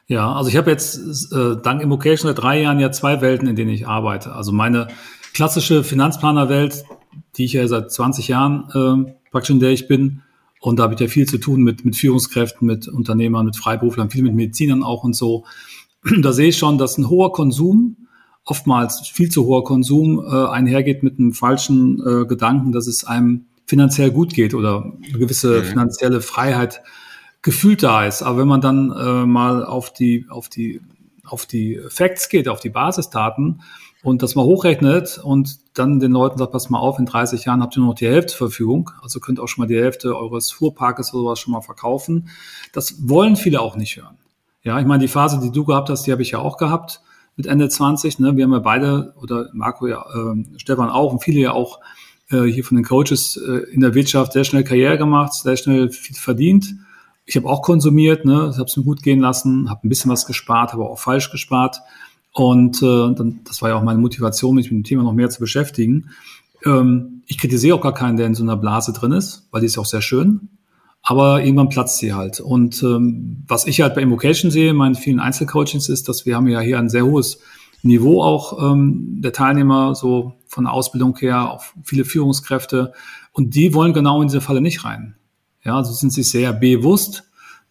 Ja, 0.09 0.35
also 0.35 0.51
ich 0.51 0.57
habe 0.57 0.69
jetzt 0.69 0.97
äh, 1.33 1.57
dank 1.63 1.81
Immocation 1.81 2.29
seit 2.29 2.43
drei 2.43 2.61
Jahren 2.61 2.81
ja 2.81 2.91
zwei 2.91 3.21
Welten, 3.21 3.47
in 3.47 3.55
denen 3.55 3.71
ich 3.71 3.87
arbeite. 3.87 4.33
Also 4.33 4.51
meine 4.51 4.89
klassische 5.33 5.85
Finanzplanerwelt, 5.85 6.83
die 7.37 7.45
ich 7.45 7.53
ja 7.53 7.69
seit 7.69 7.93
20 7.93 8.27
Jahren 8.27 9.07
äh, 9.07 9.13
praktisch 9.31 9.51
in 9.51 9.61
der 9.61 9.71
ich 9.71 9.87
bin, 9.87 10.23
und 10.61 10.79
da 10.79 10.85
habe 10.85 10.95
ich 10.95 11.01
ja 11.01 11.07
viel 11.07 11.29
zu 11.29 11.39
tun 11.39 11.63
mit, 11.63 11.85
mit 11.85 11.95
Führungskräften, 11.95 12.67
mit 12.67 12.89
Unternehmern, 12.89 13.45
mit 13.45 13.57
Freiberuflern, 13.57 14.11
viel 14.11 14.25
mit 14.25 14.35
Medizinern 14.35 14.83
auch 14.83 15.05
und 15.05 15.15
so 15.15 15.45
da 16.23 16.33
sehe 16.33 16.49
ich 16.49 16.59
schon, 16.59 16.79
dass 16.79 16.99
ein 16.99 17.09
hoher 17.09 17.33
Konsum, 17.33 17.97
oftmals 18.45 19.09
viel 19.09 19.31
zu 19.31 19.47
hoher 19.47 19.65
Konsum, 19.65 20.25
äh, 20.25 20.47
einhergeht 20.49 21.03
mit 21.03 21.19
einem 21.19 21.33
falschen 21.33 22.01
äh, 22.01 22.27
Gedanken, 22.27 22.73
dass 22.73 22.87
es 22.87 23.05
einem 23.05 23.47
finanziell 23.67 24.11
gut 24.11 24.35
geht 24.35 24.55
oder 24.55 24.85
eine 24.85 25.19
gewisse 25.19 25.61
mhm. 25.61 25.65
finanzielle 25.65 26.21
Freiheit 26.21 26.83
gefühlt 27.41 27.83
da 27.83 28.05
ist. 28.05 28.23
Aber 28.23 28.39
wenn 28.39 28.49
man 28.49 28.61
dann 28.61 28.91
äh, 28.91 29.27
mal 29.27 29.65
auf 29.65 29.93
die, 29.93 30.27
auf 30.29 30.49
die, 30.49 30.81
auf 31.25 31.47
die 31.47 31.81
Facts 31.89 32.29
geht, 32.29 32.49
auf 32.49 32.61
die 32.61 32.71
Basisdaten 32.71 33.63
und 34.03 34.23
das 34.23 34.35
mal 34.35 34.45
hochrechnet 34.45 35.19
und 35.23 35.59
dann 35.73 35.99
den 35.99 36.13
Leuten 36.13 36.39
sagt, 36.39 36.53
pass 36.53 36.69
mal 36.69 36.79
auf, 36.79 36.99
in 36.99 37.07
30 37.07 37.47
Jahren 37.47 37.63
habt 37.63 37.77
ihr 37.77 37.81
nur 37.81 37.91
noch 37.91 37.99
die 37.99 38.07
Hälfte 38.07 38.35
zur 38.35 38.49
Verfügung, 38.49 38.91
also 39.03 39.21
könnt 39.21 39.41
auch 39.41 39.49
schon 39.49 39.63
mal 39.63 39.69
die 39.69 39.81
Hälfte 39.81 40.17
eures 40.17 40.51
Fuhrparkes 40.53 41.15
oder 41.15 41.23
sowas 41.23 41.41
schon 41.41 41.53
mal 41.53 41.63
verkaufen. 41.63 42.29
Das 42.73 43.09
wollen 43.09 43.37
viele 43.37 43.61
auch 43.61 43.77
nicht 43.77 43.97
hören. 43.97 44.19
Ja, 44.65 44.81
ich 44.81 44.87
meine, 44.87 45.03
die 45.03 45.09
Phase, 45.09 45.39
die 45.41 45.53
du 45.53 45.65
gehabt 45.65 45.91
hast, 45.91 46.07
die 46.07 46.13
habe 46.13 46.23
ich 46.23 46.31
ja 46.31 46.39
auch 46.39 46.57
gehabt 46.57 47.03
mit 47.37 47.47
Ende 47.47 47.69
20. 47.69 48.19
Ne? 48.19 48.35
Wir 48.37 48.45
haben 48.45 48.53
ja 48.53 48.61
beide, 48.61 49.15
oder 49.21 49.51
Marco 49.53 49.87
ja, 49.87 50.03
äh, 50.03 50.59
Stefan 50.59 50.89
auch 50.89 51.13
und 51.13 51.23
viele 51.23 51.41
ja 51.41 51.53
auch 51.53 51.81
äh, 52.31 52.45
hier 52.45 52.65
von 52.65 52.77
den 52.77 52.85
Coaches 52.85 53.37
äh, 53.37 53.71
in 53.73 53.81
der 53.81 53.95
Wirtschaft 53.95 54.33
sehr 54.33 54.45
schnell 54.45 54.65
Karriere 54.65 54.97
gemacht, 54.97 55.35
sehr 55.35 55.59
schnell 55.59 55.91
viel 55.91 56.17
verdient. 56.17 56.75
Ich 57.27 57.37
habe 57.37 57.49
auch 57.49 57.61
konsumiert, 57.61 58.25
ne? 58.25 58.55
habe 58.55 58.65
es 58.65 58.77
mir 58.77 58.85
gut 58.85 59.03
gehen 59.03 59.21
lassen, 59.21 59.69
habe 59.69 59.87
ein 59.87 59.91
bisschen 59.91 60.11
was 60.11 60.27
gespart, 60.27 60.73
aber 60.73 60.89
auch 60.89 60.99
falsch 60.99 61.31
gespart. 61.31 61.81
Und 62.33 62.83
äh, 62.83 63.15
dann, 63.15 63.41
das 63.45 63.61
war 63.61 63.69
ja 63.69 63.77
auch 63.77 63.83
meine 63.83 64.01
Motivation, 64.01 64.55
mich 64.55 64.71
mit 64.71 64.81
dem 64.81 64.85
Thema 64.85 65.03
noch 65.03 65.13
mehr 65.13 65.29
zu 65.29 65.41
beschäftigen. 65.41 66.11
Ähm, 66.65 67.23
ich 67.27 67.37
kritisiere 67.37 67.77
auch 67.77 67.83
gar 67.83 67.95
keinen, 67.95 68.17
der 68.17 68.27
in 68.27 68.35
so 68.35 68.43
einer 68.43 68.57
Blase 68.57 68.95
drin 68.95 69.13
ist, 69.13 69.47
weil 69.51 69.61
die 69.61 69.67
ist 69.67 69.77
auch 69.77 69.87
sehr 69.87 70.03
schön 70.03 70.49
aber 71.05 71.45
irgendwann 71.45 71.69
platzt 71.69 71.99
sie 71.99 72.15
halt. 72.15 72.41
Und 72.41 72.83
ähm, 72.83 73.45
was 73.47 73.67
ich 73.67 73.83
halt 73.83 73.95
bei 73.95 74.01
Invocation 74.01 74.51
sehe, 74.51 74.71
in 74.71 74.77
meinen 74.77 74.95
vielen 74.95 75.21
Einzelcoachings, 75.21 75.91
ist, 75.91 76.09
dass 76.09 76.25
wir 76.25 76.35
haben 76.35 76.49
ja 76.49 76.61
hier 76.61 76.79
ein 76.79 76.89
sehr 76.89 77.05
hohes 77.05 77.39
Niveau 77.83 78.23
auch 78.23 78.73
ähm, 78.73 79.21
der 79.21 79.35
Teilnehmer, 79.35 79.95
so 79.95 80.33
von 80.47 80.65
der 80.65 80.73
Ausbildung 80.73 81.17
her, 81.19 81.51
auch 81.51 81.63
viele 81.83 82.07
Führungskräfte. 82.07 82.95
Und 83.33 83.55
die 83.55 83.75
wollen 83.75 83.93
genau 83.93 84.23
in 84.23 84.29
diese 84.29 84.41
Falle 84.41 84.63
nicht 84.63 84.85
rein. 84.85 85.15
Ja, 85.63 85.77
also 85.77 85.93
sind 85.93 86.13
sich 86.13 86.31
sehr 86.31 86.55
bewusst, 86.55 87.25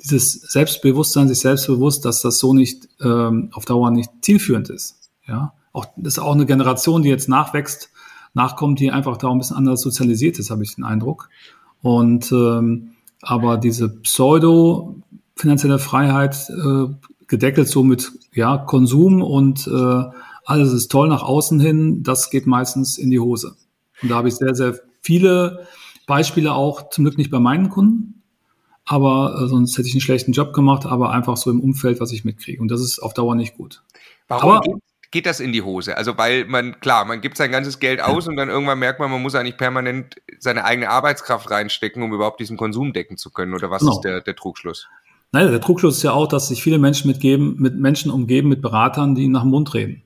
dieses 0.04 0.34
Selbstbewusstsein, 0.34 1.28
sich 1.28 1.40
selbstbewusst, 1.40 2.06
dass 2.06 2.22
das 2.22 2.38
so 2.38 2.54
nicht 2.54 2.88
ähm, 3.02 3.50
auf 3.54 3.66
Dauer 3.66 3.90
nicht 3.90 4.12
zielführend 4.22 4.70
ist. 4.70 5.10
Ja, 5.28 5.54
auch 5.72 5.86
das 5.96 6.14
ist 6.14 6.20
auch 6.20 6.34
eine 6.34 6.46
Generation, 6.46 7.02
die 7.02 7.10
jetzt 7.10 7.30
nachwächst, 7.30 7.90
nachkommt, 8.36 8.80
die 8.80 8.92
einfach 8.92 9.18
da 9.18 9.32
ein 9.32 9.40
bisschen 9.40 9.58
anders 9.58 9.82
sozialisiert 9.82 10.38
ist, 10.38 10.52
habe 10.52 10.64
ich 10.64 10.76
den 10.76 10.84
Eindruck. 10.84 11.30
Und 11.82 12.32
ähm, 12.32 12.92
aber 13.24 13.58
diese 13.58 13.90
pseudo-finanzielle 13.90 15.80
Freiheit, 15.80 16.50
äh, 16.50 16.88
gedeckelt 17.28 17.68
so 17.68 17.84
mit 17.84 18.12
ja, 18.34 18.58
Konsum 18.58 19.22
und 19.22 19.68
äh, 19.68 20.04
alles 20.46 20.74
ist 20.74 20.92
toll 20.92 21.08
nach 21.08 21.24
außen 21.24 21.60
hin, 21.60 22.04
das 22.04 22.30
geht 22.30 22.46
meistens 22.46 22.98
in 22.98 23.10
die 23.10 23.20
Hose. 23.20 23.56
Und 24.02 24.10
da 24.10 24.16
habe 24.16 24.28
ich 24.28 24.36
sehr, 24.36 24.56
sehr 24.56 24.80
viele 25.02 25.66
Beispiele 26.06 26.54
auch, 26.54 26.90
zum 26.90 27.06
Glück 27.06 27.18
nicht 27.18 27.32
bei 27.32 27.40
meinen 27.40 27.70
Kunden, 27.70 28.22
aber 28.86 29.42
äh, 29.42 29.48
sonst 29.48 29.78
hätte 29.78 29.88
ich 29.88 29.94
einen 29.94 30.02
schlechten 30.02 30.34
Job 30.34 30.54
gemacht, 30.54 30.86
aber 30.86 31.12
einfach 31.12 31.38
so 31.38 31.50
im 31.50 31.62
Umfeld, 31.62 32.02
was 32.02 32.12
ich 32.12 32.26
mitkriege. 32.26 32.62
Und 32.62 32.70
das 32.70 32.82
ist 32.82 33.00
auf 33.00 33.14
Dauer 33.14 33.36
nicht 33.36 33.56
gut. 33.56 33.82
Warum, 34.28 34.52
aber, 34.52 34.62
geht, 35.14 35.26
das 35.26 35.40
in 35.40 35.54
die 35.54 35.62
Hose? 35.62 35.98
Also 35.98 36.18
weil 36.18 36.46
man, 36.46 36.80
klar, 36.82 37.06
man 37.06 37.22
gibt 37.22 37.38
sein 37.38 37.52
ganzes 37.52 37.80
Geld 37.80 38.02
aus 38.02 38.28
und 38.28 38.36
dann 38.36 38.50
irgendwann 38.50 38.80
merkt 38.80 39.00
man, 39.00 39.10
man 39.10 39.22
muss 39.22 39.36
eigentlich 39.36 39.58
permanent 39.58 40.16
seine 40.40 40.66
eigene 40.66 40.90
Arbeitskraft 40.90 41.50
reinstecken, 41.50 42.04
um 42.04 42.14
überhaupt 42.14 42.42
diesen 42.42 42.58
Konsum 42.58 42.92
decken 42.92 43.16
zu 43.16 43.32
können. 43.32 43.54
Oder 43.54 43.72
was 43.72 43.80
genau. 43.80 43.94
ist 43.94 44.02
der, 44.02 44.20
der 44.20 44.36
Trugschluss? 44.36 44.88
Naja, 45.32 45.50
der 45.50 45.62
Trugschluss 45.62 45.98
ist 45.98 46.04
ja 46.04 46.12
auch, 46.12 46.28
dass 46.28 46.50
sich 46.50 46.62
viele 46.62 46.80
Menschen 46.80 47.08
mitgeben, 47.08 47.56
mit 47.58 47.76
Menschen 47.80 48.12
umgeben, 48.12 48.50
mit 48.50 48.62
Beratern, 48.62 49.16
die 49.16 49.28
nach 49.28 49.42
dem 49.42 49.52
Mund 49.52 49.74
reden. 49.74 50.04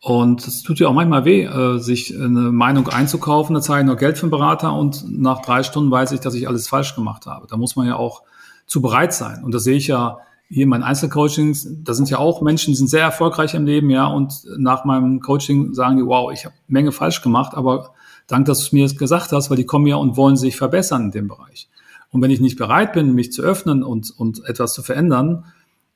Und 0.00 0.46
es 0.46 0.62
tut 0.62 0.78
ja 0.78 0.88
auch 0.88 0.92
manchmal 0.92 1.24
weh, 1.24 1.44
äh, 1.44 1.78
sich 1.78 2.14
eine 2.14 2.52
Meinung 2.52 2.88
einzukaufen. 2.88 3.54
Da 3.54 3.60
zahle 3.60 3.80
ich 3.80 3.86
noch 3.86 3.96
Geld 3.96 4.16
für 4.16 4.24
einen 4.24 4.30
Berater 4.30 4.72
und 4.72 5.04
nach 5.08 5.42
drei 5.42 5.62
Stunden 5.62 5.90
weiß 5.90 6.12
ich, 6.12 6.20
dass 6.20 6.34
ich 6.34 6.46
alles 6.46 6.68
falsch 6.68 6.94
gemacht 6.94 7.26
habe. 7.26 7.46
Da 7.48 7.56
muss 7.56 7.74
man 7.74 7.86
ja 7.86 7.96
auch 7.96 8.22
zu 8.66 8.80
bereit 8.80 9.12
sein. 9.12 9.42
Und 9.42 9.52
das 9.54 9.64
sehe 9.64 9.76
ich 9.76 9.88
ja 9.88 10.18
hier 10.48 10.62
in 10.64 10.68
meinen 10.68 10.82
Einzelcoachings. 10.82 11.68
Da 11.84 11.94
sind 11.94 12.10
ja 12.10 12.18
auch 12.18 12.40
Menschen, 12.40 12.72
die 12.72 12.76
sind 12.76 12.88
sehr 12.88 13.02
erfolgreich 13.02 13.54
im 13.54 13.66
Leben, 13.66 13.90
ja. 13.90 14.06
Und 14.06 14.44
nach 14.56 14.84
meinem 14.84 15.20
Coaching 15.20 15.74
sagen 15.74 15.96
die, 15.96 16.06
wow, 16.06 16.32
ich 16.32 16.44
habe 16.44 16.54
Menge 16.66 16.92
falsch 16.92 17.22
gemacht, 17.22 17.54
aber 17.54 17.92
dank, 18.26 18.46
dass 18.46 18.68
du 18.68 18.76
mir 18.76 18.84
das 18.84 18.96
gesagt 18.96 19.32
hast, 19.32 19.50
weil 19.50 19.56
die 19.56 19.66
kommen 19.66 19.86
ja 19.86 19.96
und 19.96 20.16
wollen 20.16 20.36
sich 20.36 20.56
verbessern 20.56 21.06
in 21.06 21.10
dem 21.10 21.28
Bereich. 21.28 21.68
Und 22.10 22.22
wenn 22.22 22.30
ich 22.30 22.40
nicht 22.40 22.56
bereit 22.56 22.94
bin, 22.94 23.14
mich 23.14 23.32
zu 23.32 23.42
öffnen 23.42 23.82
und, 23.82 24.10
und 24.16 24.42
etwas 24.46 24.72
zu 24.72 24.82
verändern, 24.82 25.44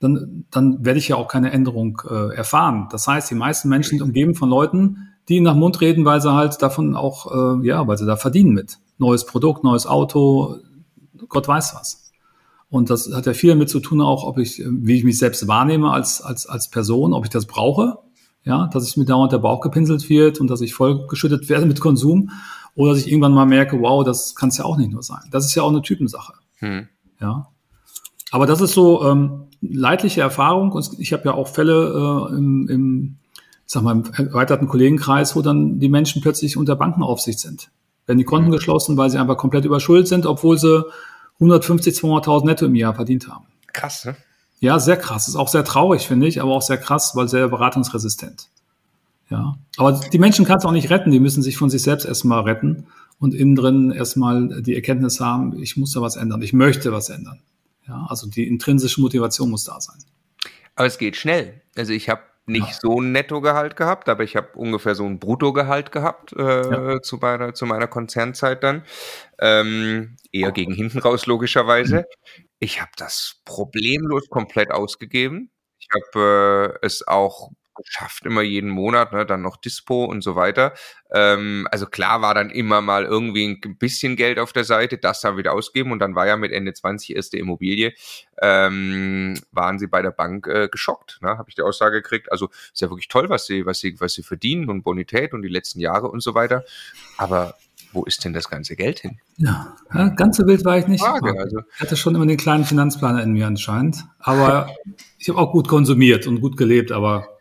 dann, 0.00 0.44
dann 0.50 0.84
werde 0.84 0.98
ich 0.98 1.08
ja 1.08 1.16
auch 1.16 1.28
keine 1.28 1.52
Änderung 1.52 2.02
äh, 2.08 2.34
erfahren. 2.34 2.88
Das 2.90 3.06
heißt, 3.06 3.30
die 3.30 3.34
meisten 3.34 3.68
Menschen 3.68 3.98
sind 3.98 4.02
umgeben 4.02 4.34
von 4.34 4.50
Leuten, 4.50 5.08
die 5.28 5.40
nach 5.40 5.54
Mund 5.54 5.80
reden, 5.80 6.04
weil 6.04 6.20
sie 6.20 6.32
halt 6.32 6.60
davon 6.60 6.96
auch, 6.96 7.60
äh, 7.62 7.66
ja, 7.66 7.86
weil 7.86 7.96
sie 7.96 8.06
da 8.06 8.16
verdienen 8.16 8.52
mit. 8.52 8.78
Neues 8.98 9.24
Produkt, 9.24 9.64
neues 9.64 9.86
Auto, 9.86 10.56
Gott 11.28 11.48
weiß 11.48 11.74
was. 11.76 12.01
Und 12.72 12.88
das 12.88 13.12
hat 13.12 13.26
ja 13.26 13.34
viel 13.34 13.50
damit 13.50 13.68
zu 13.68 13.80
tun, 13.80 14.00
auch 14.00 14.24
ob 14.24 14.38
ich, 14.38 14.62
wie 14.66 14.96
ich 14.96 15.04
mich 15.04 15.18
selbst 15.18 15.46
wahrnehme 15.46 15.90
als, 15.90 16.22
als, 16.22 16.46
als 16.46 16.70
Person, 16.70 17.12
ob 17.12 17.24
ich 17.24 17.30
das 17.30 17.44
brauche, 17.44 17.98
ja, 18.44 18.68
dass 18.68 18.88
ich 18.88 18.96
mir 18.96 19.04
dauernd 19.04 19.30
der 19.30 19.40
Bauch 19.40 19.60
gepinselt 19.60 20.08
wird 20.08 20.40
und 20.40 20.48
dass 20.48 20.62
ich 20.62 20.72
vollgeschüttet 20.72 21.50
werde 21.50 21.66
mit 21.66 21.80
Konsum 21.80 22.30
oder 22.74 22.92
dass 22.92 23.02
ich 23.02 23.12
irgendwann 23.12 23.34
mal 23.34 23.44
merke, 23.44 23.78
wow, 23.82 24.02
das 24.02 24.34
kann 24.34 24.48
es 24.48 24.56
ja 24.56 24.64
auch 24.64 24.78
nicht 24.78 24.90
nur 24.90 25.02
sein. 25.02 25.20
Das 25.30 25.44
ist 25.44 25.54
ja 25.54 25.62
auch 25.62 25.68
eine 25.68 25.82
Typensache. 25.82 26.32
Hm. 26.60 26.88
Ja. 27.20 27.48
Aber 28.30 28.46
das 28.46 28.62
ist 28.62 28.72
so 28.72 29.04
ähm, 29.06 29.48
leidliche 29.60 30.22
Erfahrung 30.22 30.72
und 30.72 30.98
ich 30.98 31.12
habe 31.12 31.24
ja 31.26 31.34
auch 31.34 31.48
Fälle 31.48 32.30
äh, 32.30 32.34
im, 32.38 32.68
im, 32.70 33.16
sag 33.66 33.82
mal, 33.82 33.92
im 33.92 34.04
erweiterten 34.28 34.66
Kollegenkreis, 34.66 35.36
wo 35.36 35.42
dann 35.42 35.78
die 35.78 35.90
Menschen 35.90 36.22
plötzlich 36.22 36.56
unter 36.56 36.76
Bankenaufsicht 36.76 37.38
sind. 37.38 37.70
Werden 38.06 38.16
die 38.16 38.24
Konten 38.24 38.48
mhm. 38.48 38.52
geschlossen, 38.52 38.96
weil 38.96 39.10
sie 39.10 39.18
einfach 39.18 39.36
komplett 39.36 39.66
überschuldet 39.66 40.08
sind, 40.08 40.24
obwohl 40.24 40.56
sie 40.56 40.86
150, 41.42 41.94
200.000 41.94 42.46
netto 42.46 42.66
im 42.66 42.74
Jahr 42.74 42.94
verdient 42.94 43.28
haben. 43.28 43.46
Krass, 43.72 44.04
ne? 44.04 44.16
Ja, 44.60 44.78
sehr 44.78 44.96
krass. 44.96 45.26
Ist 45.26 45.34
auch 45.34 45.48
sehr 45.48 45.64
traurig, 45.64 46.06
finde 46.06 46.28
ich, 46.28 46.40
aber 46.40 46.52
auch 46.52 46.62
sehr 46.62 46.78
krass, 46.78 47.16
weil 47.16 47.28
sehr 47.28 47.48
beratungsresistent. 47.48 48.48
Ja. 49.28 49.56
Aber 49.76 50.00
die 50.12 50.18
Menschen 50.18 50.44
kann 50.44 50.58
es 50.58 50.64
auch 50.64 50.72
nicht 50.72 50.90
retten. 50.90 51.10
Die 51.10 51.18
müssen 51.18 51.42
sich 51.42 51.56
von 51.56 51.68
sich 51.68 51.82
selbst 51.82 52.04
erstmal 52.04 52.42
retten 52.42 52.86
und 53.18 53.34
innen 53.34 53.56
drin 53.56 53.90
erstmal 53.90 54.62
die 54.62 54.74
Erkenntnis 54.74 55.20
haben, 55.20 55.60
ich 55.60 55.76
muss 55.76 55.92
da 55.92 56.00
was 56.00 56.16
ändern. 56.16 56.42
Ich 56.42 56.52
möchte 56.52 56.92
was 56.92 57.08
ändern. 57.08 57.40
Ja, 57.88 58.06
also 58.08 58.28
die 58.28 58.46
intrinsische 58.46 59.00
Motivation 59.00 59.50
muss 59.50 59.64
da 59.64 59.80
sein. 59.80 59.98
Aber 60.76 60.86
es 60.86 60.98
geht 60.98 61.16
schnell. 61.16 61.60
Also 61.76 61.92
ich 61.92 62.08
habe 62.08 62.22
nicht 62.46 62.68
ja. 62.68 62.78
so 62.80 63.00
ein 63.00 63.12
Nettogehalt 63.12 63.76
gehabt, 63.76 64.08
aber 64.08 64.24
ich 64.24 64.36
habe 64.36 64.48
ungefähr 64.54 64.94
so 64.94 65.04
ein 65.04 65.18
Bruttogehalt 65.18 65.92
gehabt 65.92 66.32
äh, 66.32 66.94
ja. 66.94 67.02
zu, 67.02 67.18
meiner, 67.18 67.54
zu 67.54 67.66
meiner 67.66 67.86
Konzernzeit 67.86 68.62
dann. 68.62 68.84
Ähm, 69.38 70.16
eher 70.32 70.52
gegen 70.52 70.72
hinten 70.72 70.98
raus, 70.98 71.26
logischerweise. 71.26 71.98
Mhm. 72.36 72.44
Ich 72.58 72.80
habe 72.80 72.92
das 72.96 73.40
problemlos 73.44 74.28
komplett 74.28 74.70
ausgegeben. 74.70 75.50
Ich 75.78 75.88
habe 75.94 76.78
äh, 76.82 76.86
es 76.86 77.06
auch 77.06 77.50
geschafft, 77.74 78.26
immer 78.26 78.42
jeden 78.42 78.70
Monat, 78.70 79.12
ne, 79.12 79.24
dann 79.24 79.42
noch 79.42 79.56
Dispo 79.56 80.04
und 80.04 80.22
so 80.22 80.36
weiter. 80.36 80.74
Ähm, 81.12 81.66
also 81.70 81.86
klar 81.86 82.22
war 82.22 82.34
dann 82.34 82.50
immer 82.50 82.80
mal 82.80 83.04
irgendwie 83.04 83.60
ein 83.64 83.76
bisschen 83.76 84.16
Geld 84.16 84.38
auf 84.38 84.52
der 84.52 84.64
Seite, 84.64 84.98
das 84.98 85.20
dann 85.20 85.36
wieder 85.36 85.52
ausgeben 85.52 85.92
und 85.92 85.98
dann 85.98 86.14
war 86.14 86.26
ja 86.26 86.36
mit 86.36 86.52
Ende 86.52 86.72
20 86.72 87.16
erste 87.16 87.38
Immobilie, 87.38 87.92
ähm, 88.40 89.38
waren 89.52 89.78
sie 89.78 89.86
bei 89.86 90.02
der 90.02 90.10
Bank 90.10 90.46
äh, 90.46 90.68
geschockt, 90.68 91.18
ne, 91.22 91.38
habe 91.38 91.48
ich 91.48 91.54
die 91.54 91.62
Aussage 91.62 92.02
gekriegt. 92.02 92.30
Also 92.30 92.48
ist 92.72 92.80
ja 92.80 92.90
wirklich 92.90 93.08
toll, 93.08 93.28
was 93.28 93.46
sie, 93.46 93.66
was 93.66 93.80
sie, 93.80 94.00
was 94.00 94.14
sie 94.14 94.22
verdienen 94.22 94.68
und 94.68 94.82
Bonität 94.82 95.32
und 95.34 95.42
die 95.42 95.48
letzten 95.48 95.80
Jahre 95.80 96.08
und 96.08 96.22
so 96.22 96.34
weiter. 96.34 96.64
Aber 97.16 97.54
wo 97.92 98.04
ist 98.04 98.24
denn 98.24 98.32
das 98.32 98.48
ganze 98.48 98.74
Geld 98.74 99.00
hin? 99.00 99.18
Ja, 99.36 99.76
ja 99.94 100.08
ganz 100.08 100.38
so 100.38 100.46
wild 100.46 100.64
war 100.64 100.78
ich 100.78 100.86
nicht. 100.86 101.04
Frage, 101.04 101.38
also. 101.38 101.60
Ich 101.74 101.80
hatte 101.80 101.96
schon 101.96 102.14
immer 102.14 102.26
den 102.26 102.38
kleinen 102.38 102.64
Finanzplaner 102.64 103.22
in 103.22 103.32
mir 103.32 103.46
anscheinend. 103.46 104.04
Aber 104.18 104.68
ich 105.18 105.28
habe 105.28 105.38
auch 105.38 105.52
gut 105.52 105.68
konsumiert 105.68 106.26
und 106.26 106.40
gut 106.40 106.56
gelebt, 106.56 106.90
aber 106.90 107.31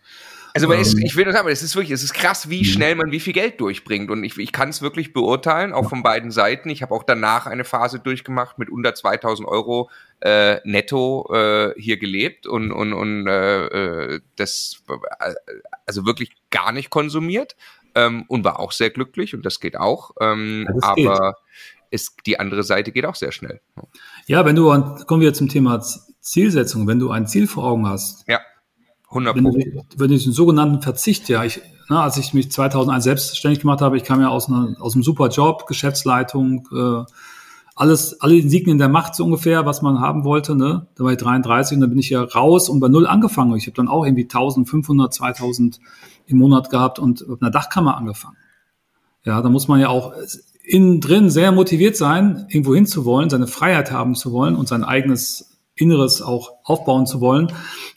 also 0.53 0.71
ist, 0.71 0.93
ähm. 0.93 1.03
ich 1.05 1.15
will 1.15 1.25
nur 1.25 1.33
sagen, 1.33 1.47
es 1.47 1.63
ist 1.63 1.75
wirklich, 1.75 1.91
es 1.91 2.03
ist 2.03 2.13
krass, 2.13 2.49
wie 2.49 2.59
mhm. 2.59 2.65
schnell 2.65 2.95
man 2.95 3.11
wie 3.11 3.19
viel 3.19 3.33
Geld 3.33 3.59
durchbringt. 3.61 4.11
Und 4.11 4.23
ich, 4.23 4.37
ich 4.37 4.51
kann 4.51 4.69
es 4.69 4.81
wirklich 4.81 5.13
beurteilen, 5.13 5.73
auch 5.73 5.89
von 5.89 6.03
beiden 6.03 6.31
Seiten. 6.31 6.69
Ich 6.69 6.81
habe 6.81 6.93
auch 6.93 7.03
danach 7.03 7.47
eine 7.47 7.63
Phase 7.63 7.99
durchgemacht 7.99 8.59
mit 8.59 8.69
unter 8.69 8.93
2000 8.93 9.47
Euro 9.47 9.89
äh, 10.21 10.59
netto 10.63 11.29
äh, 11.33 11.73
hier 11.77 11.97
gelebt 11.97 12.47
und, 12.47 12.71
und, 12.71 12.93
und 12.93 13.27
äh, 13.27 13.65
äh 13.65 14.21
das, 14.35 14.83
äh, 14.89 15.33
also 15.85 16.05
wirklich 16.05 16.31
gar 16.49 16.71
nicht 16.71 16.89
konsumiert 16.89 17.55
ähm, 17.95 18.25
und 18.27 18.43
war 18.43 18.59
auch 18.59 18.71
sehr 18.71 18.89
glücklich 18.89 19.33
und 19.33 19.45
das 19.45 19.59
geht 19.59 19.77
auch. 19.77 20.11
Ähm, 20.19 20.67
ja, 20.67 20.73
das 20.73 20.83
aber 20.83 21.35
ist, 21.89 22.17
die 22.25 22.39
andere 22.39 22.63
Seite 22.63 22.91
geht 22.91 23.05
auch 23.05 23.15
sehr 23.15 23.31
schnell. 23.31 23.61
Ja, 24.27 24.45
wenn 24.45 24.55
du, 24.55 24.69
kommen 25.05 25.21
wir 25.21 25.33
zum 25.33 25.49
Thema 25.49 25.81
Zielsetzung, 26.19 26.87
wenn 26.87 26.99
du 26.99 27.11
ein 27.11 27.27
Ziel 27.27 27.47
vor 27.47 27.63
Augen 27.65 27.87
hast. 27.87 28.27
Ja 28.27 28.39
100 29.11 29.35
wenn, 29.35 29.45
wenn 29.45 30.09
du 30.09 30.17
den 30.17 30.31
sogenannten 30.31 30.81
Verzicht, 30.81 31.29
ja, 31.29 31.43
ich, 31.43 31.61
na, 31.89 31.97
ne, 31.97 32.01
als 32.03 32.17
ich 32.17 32.33
mich 32.33 32.51
2001 32.51 33.03
selbstständig 33.03 33.59
gemacht 33.59 33.81
habe, 33.81 33.97
ich 33.97 34.03
kam 34.03 34.21
ja 34.21 34.29
aus, 34.29 34.47
einer, 34.47 34.75
aus 34.79 34.93
einem 34.93 35.03
super 35.03 35.27
Job, 35.27 35.67
Geschäftsleitung, 35.67 36.67
äh, 36.73 37.03
alles, 37.75 38.21
alle 38.21 38.37
Insignien 38.37 38.77
der 38.77 38.89
Macht 38.89 39.15
so 39.15 39.25
ungefähr, 39.25 39.65
was 39.65 39.81
man 39.81 39.99
haben 39.99 40.23
wollte, 40.23 40.55
ne? 40.55 40.87
Da 40.95 41.03
war 41.03 41.11
ich 41.11 41.17
33 41.17 41.75
und 41.75 41.81
dann 41.81 41.89
bin 41.89 41.99
ich 41.99 42.09
ja 42.09 42.21
raus 42.21 42.69
und 42.69 42.79
bei 42.79 42.87
Null 42.87 43.07
angefangen. 43.07 43.55
Ich 43.55 43.65
habe 43.65 43.75
dann 43.75 43.87
auch 43.87 44.05
irgendwie 44.05 44.23
1500, 44.23 45.13
2000 45.13 45.79
im 46.27 46.37
Monat 46.37 46.69
gehabt 46.69 46.99
und 46.99 47.27
mit 47.27 47.41
einer 47.41 47.51
Dachkammer 47.51 47.97
angefangen. 47.97 48.37
Ja, 49.23 49.41
da 49.41 49.49
muss 49.49 49.67
man 49.67 49.79
ja 49.79 49.89
auch 49.89 50.13
innen 50.63 51.01
drin 51.01 51.29
sehr 51.29 51.51
motiviert 51.51 51.97
sein, 51.97 52.45
irgendwo 52.49 52.75
hinzuwollen, 52.75 53.29
seine 53.29 53.47
Freiheit 53.47 53.91
haben 53.91 54.15
zu 54.15 54.31
wollen 54.31 54.55
und 54.55 54.67
sein 54.67 54.83
eigenes 54.83 55.50
Inneres 55.81 56.21
auch 56.21 56.51
aufbauen 56.63 57.05
zu 57.05 57.19
wollen, 57.19 57.51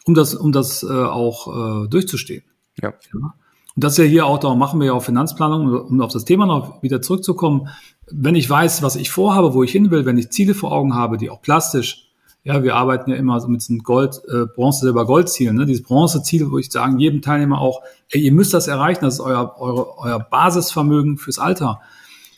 um 0.07 0.15
das, 0.15 0.35
um 0.35 0.53
das 0.53 0.83
äh, 0.83 0.89
auch 0.89 1.85
äh, 1.85 1.89
durchzustehen. 1.89 2.43
Ja. 2.81 2.95
ja. 3.13 3.35
Und 3.77 3.83
das 3.83 3.93
ist 3.93 3.99
ja 3.99 4.05
hier 4.05 4.27
auch, 4.27 4.39
darum 4.39 4.59
machen 4.59 4.81
wir 4.81 4.87
ja 4.87 4.93
auch 4.93 5.03
Finanzplanung, 5.03 5.73
um 5.73 6.01
auf 6.01 6.13
das 6.13 6.25
Thema 6.25 6.47
noch 6.47 6.83
wieder 6.83 7.03
zurückzukommen. 7.03 7.69
Wenn 8.11 8.37
ich 8.37 8.49
weiß, 8.49 8.83
was 8.83 8.97
ich 8.97 9.11
vorhabe, 9.11 9.55
wo 9.55 9.63
ich 9.63 9.73
hin 9.73 9.91
will, 9.91 10.07
wenn 10.07 10.19
ich 10.19 10.31
Ziele 10.31 10.55
vor 10.55 10.73
Augen 10.73 10.95
habe, 10.95 11.19
die 11.19 11.31
auch 11.31 11.43
plastisch, 11.43 12.09
ja, 12.45 12.63
wir 12.63 12.77
arbeiten 12.77 13.11
ja 13.11 13.17
immer 13.17 13.41
so 13.41 13.49
mit 13.49 13.63
diesen 13.63 13.79
Gold, 13.79 14.21
äh, 14.29 14.45
Bronze, 14.55 14.81
Silber, 14.81 15.07
Gold-Zielen, 15.07 15.57
ne? 15.57 15.65
dieses 15.65 15.83
Bronze-Ziel, 15.83 16.51
wo 16.51 16.59
ich 16.59 16.71
sagen, 16.71 16.99
jedem 16.99 17.23
Teilnehmer 17.23 17.59
auch, 17.59 17.81
ey, 18.11 18.21
ihr 18.21 18.33
müsst 18.33 18.53
das 18.53 18.69
erreichen, 18.69 19.01
das 19.03 19.15
ist 19.15 19.21
euer, 19.21 19.55
eure, 19.59 19.99
euer 19.99 20.19
Basisvermögen 20.19 21.17
fürs 21.17 21.39
Alter. 21.39 21.81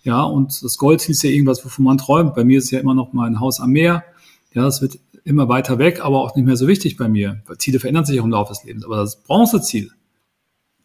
Ja, 0.05 0.23
und 0.23 0.63
das 0.63 0.79
Gold 0.79 1.07
ist 1.09 1.25
ja 1.25 1.31
irgendwas, 1.31 1.65
wovon 1.65 1.85
man 1.85 1.99
träumt. 1.99 2.37
Bei 2.37 2.45
mir 2.45 2.59
ist 2.59 2.71
ja 2.71 2.79
immer 2.79 2.95
noch 2.95 3.13
mein 3.13 3.41
Haus 3.41 3.59
am 3.59 3.71
Meer. 3.71 4.05
Ja, 4.55 4.63
das 4.63 4.81
wird 4.81 5.01
immer 5.27 5.49
weiter 5.49 5.79
weg, 5.79 6.05
aber 6.05 6.21
auch 6.21 6.37
nicht 6.37 6.45
mehr 6.45 6.57
so 6.57 6.69
wichtig 6.69 6.97
bei 6.97 7.09
mir. 7.09 7.43
Weil 7.47 7.59
Ziele 7.59 7.81
verändern 7.81 8.05
sich 8.05 8.21
auch 8.21 8.25
im 8.25 8.31
Laufe 8.31 8.53
des 8.53 8.65
Lebens. 8.65 8.85
Aber 8.85 8.97
das 8.97 9.23
Bronzeziel, 9.23 9.91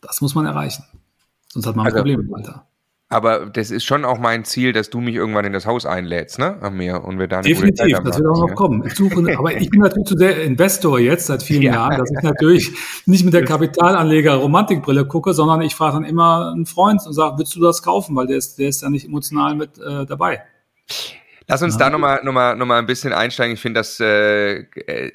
das 0.01 0.19
muss 0.21 0.35
man 0.35 0.45
erreichen. 0.45 0.83
Sonst 1.49 1.67
hat 1.67 1.75
man 1.75 1.85
ein 1.85 1.91
also, 1.91 1.99
Problem 1.99 2.21
im 2.21 2.33
Alter. 2.33 2.65
Aber 3.07 3.47
das 3.47 3.71
ist 3.71 3.83
schon 3.83 4.05
auch 4.05 4.19
mein 4.19 4.45
Ziel, 4.45 4.71
dass 4.71 4.89
du 4.89 5.01
mich 5.01 5.15
irgendwann 5.15 5.43
in 5.43 5.51
das 5.51 5.65
Haus 5.65 5.85
einlädst, 5.85 6.39
ne, 6.39 6.57
am 6.61 6.77
Meer 6.77 7.03
und 7.03 7.19
wir 7.19 7.27
dann 7.27 7.43
Definitiv, 7.43 7.99
das 8.05 8.17
wird 8.17 8.27
auch 8.27 8.47
noch 8.47 8.55
kommen. 8.55 8.85
Ich 8.85 8.95
suche, 8.95 9.37
aber 9.37 9.53
ich 9.53 9.69
bin 9.69 9.81
natürlich 9.81 10.07
zu 10.07 10.15
der 10.15 10.41
Investor 10.43 10.97
jetzt 10.97 11.25
seit 11.25 11.43
vielen 11.43 11.61
ja. 11.63 11.73
Jahren, 11.73 11.97
dass 11.97 12.09
ich 12.09 12.23
natürlich 12.23 12.71
nicht 13.05 13.25
mit 13.25 13.33
der 13.33 13.43
Kapitalanleger 13.43 14.35
Romantikbrille 14.35 15.05
gucke, 15.05 15.33
sondern 15.33 15.61
ich 15.61 15.75
frage 15.75 15.95
dann 15.95 16.05
immer 16.05 16.53
einen 16.53 16.65
Freund 16.65 17.01
und 17.05 17.11
sage, 17.11 17.37
willst 17.37 17.53
du 17.53 17.59
das 17.59 17.83
kaufen, 17.83 18.15
weil 18.15 18.27
der 18.27 18.37
ist, 18.37 18.57
der 18.57 18.69
ist 18.69 18.81
ja 18.81 18.89
nicht 18.89 19.05
emotional 19.05 19.55
mit 19.55 19.77
äh, 19.77 20.05
dabei. 20.05 20.43
Lass 21.47 21.61
uns 21.61 21.73
ja. 21.73 21.79
da 21.79 21.89
nochmal 21.89 22.21
noch 22.23 22.33
mal, 22.33 22.55
noch 22.55 22.65
mal 22.65 22.77
ein 22.77 22.85
bisschen 22.85 23.13
einsteigen. 23.13 23.55
Ich 23.55 23.61
finde 23.61 23.79
das 23.79 23.99
äh, 23.99 24.65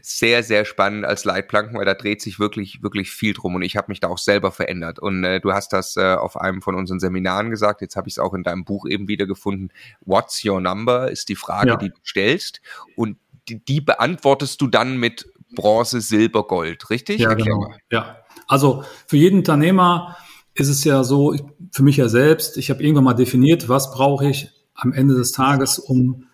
sehr, 0.02 0.42
sehr 0.42 0.64
spannend 0.64 1.04
als 1.04 1.24
Leitplanken, 1.24 1.78
weil 1.78 1.84
da 1.84 1.94
dreht 1.94 2.20
sich 2.20 2.38
wirklich, 2.38 2.82
wirklich 2.82 3.10
viel 3.10 3.32
drum 3.32 3.54
und 3.54 3.62
ich 3.62 3.76
habe 3.76 3.86
mich 3.88 4.00
da 4.00 4.08
auch 4.08 4.18
selber 4.18 4.50
verändert. 4.50 4.98
Und 4.98 5.24
äh, 5.24 5.40
du 5.40 5.52
hast 5.52 5.72
das 5.72 5.96
äh, 5.96 6.14
auf 6.14 6.36
einem 6.36 6.62
von 6.62 6.74
unseren 6.74 7.00
Seminaren 7.00 7.50
gesagt, 7.50 7.80
jetzt 7.80 7.96
habe 7.96 8.08
ich 8.08 8.14
es 8.14 8.18
auch 8.18 8.34
in 8.34 8.42
deinem 8.42 8.64
Buch 8.64 8.86
eben 8.86 9.08
wieder 9.08 9.26
gefunden. 9.26 9.68
What's 10.04 10.44
your 10.44 10.60
number 10.60 11.10
ist 11.10 11.28
die 11.28 11.36
Frage, 11.36 11.68
ja. 11.68 11.76
die 11.76 11.90
du 11.90 11.96
stellst 12.04 12.60
und 12.96 13.18
die, 13.48 13.64
die, 13.64 13.80
beantwortest 13.80 14.60
du 14.60 14.66
dann 14.66 14.96
mit 14.96 15.30
Bronze, 15.54 16.00
Silber, 16.00 16.46
Gold, 16.48 16.90
richtig? 16.90 17.20
Ja, 17.20 17.34
genau. 17.34 17.72
Ja, 17.92 18.24
also 18.48 18.84
für 19.06 19.16
jeden 19.16 19.38
Unternehmer 19.38 20.16
ist 20.54 20.68
es 20.68 20.82
ja 20.84 21.04
so, 21.04 21.36
für 21.70 21.82
mich 21.84 21.96
ja 21.96 22.08
selbst, 22.08 22.56
ich 22.56 22.70
habe 22.70 22.82
irgendwann 22.82 23.04
mal 23.04 23.14
definiert, 23.14 23.68
was 23.68 23.92
brauche 23.92 24.28
ich 24.28 24.50
am 24.76 24.92
Ende 24.92 25.14
des 25.14 25.32
Tages, 25.32 25.78
um 25.78 26.26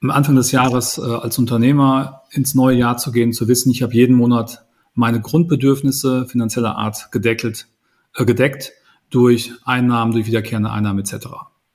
am 0.00 0.10
Anfang 0.10 0.36
des 0.36 0.52
Jahres 0.52 0.98
äh, 0.98 1.02
als 1.02 1.38
Unternehmer 1.38 2.22
ins 2.30 2.54
neue 2.54 2.76
Jahr 2.76 2.98
zu 2.98 3.10
gehen, 3.10 3.32
zu 3.32 3.48
wissen, 3.48 3.70
ich 3.70 3.82
habe 3.82 3.94
jeden 3.94 4.16
Monat 4.16 4.64
meine 4.94 5.20
Grundbedürfnisse 5.20 6.26
finanzieller 6.26 6.76
Art 6.76 7.10
gedeckelt, 7.10 7.68
äh, 8.14 8.24
gedeckt 8.24 8.72
durch 9.10 9.52
Einnahmen, 9.64 10.12
durch 10.12 10.26
wiederkehrende 10.26 10.70
Einnahmen 10.70 11.00
etc. 11.00 11.28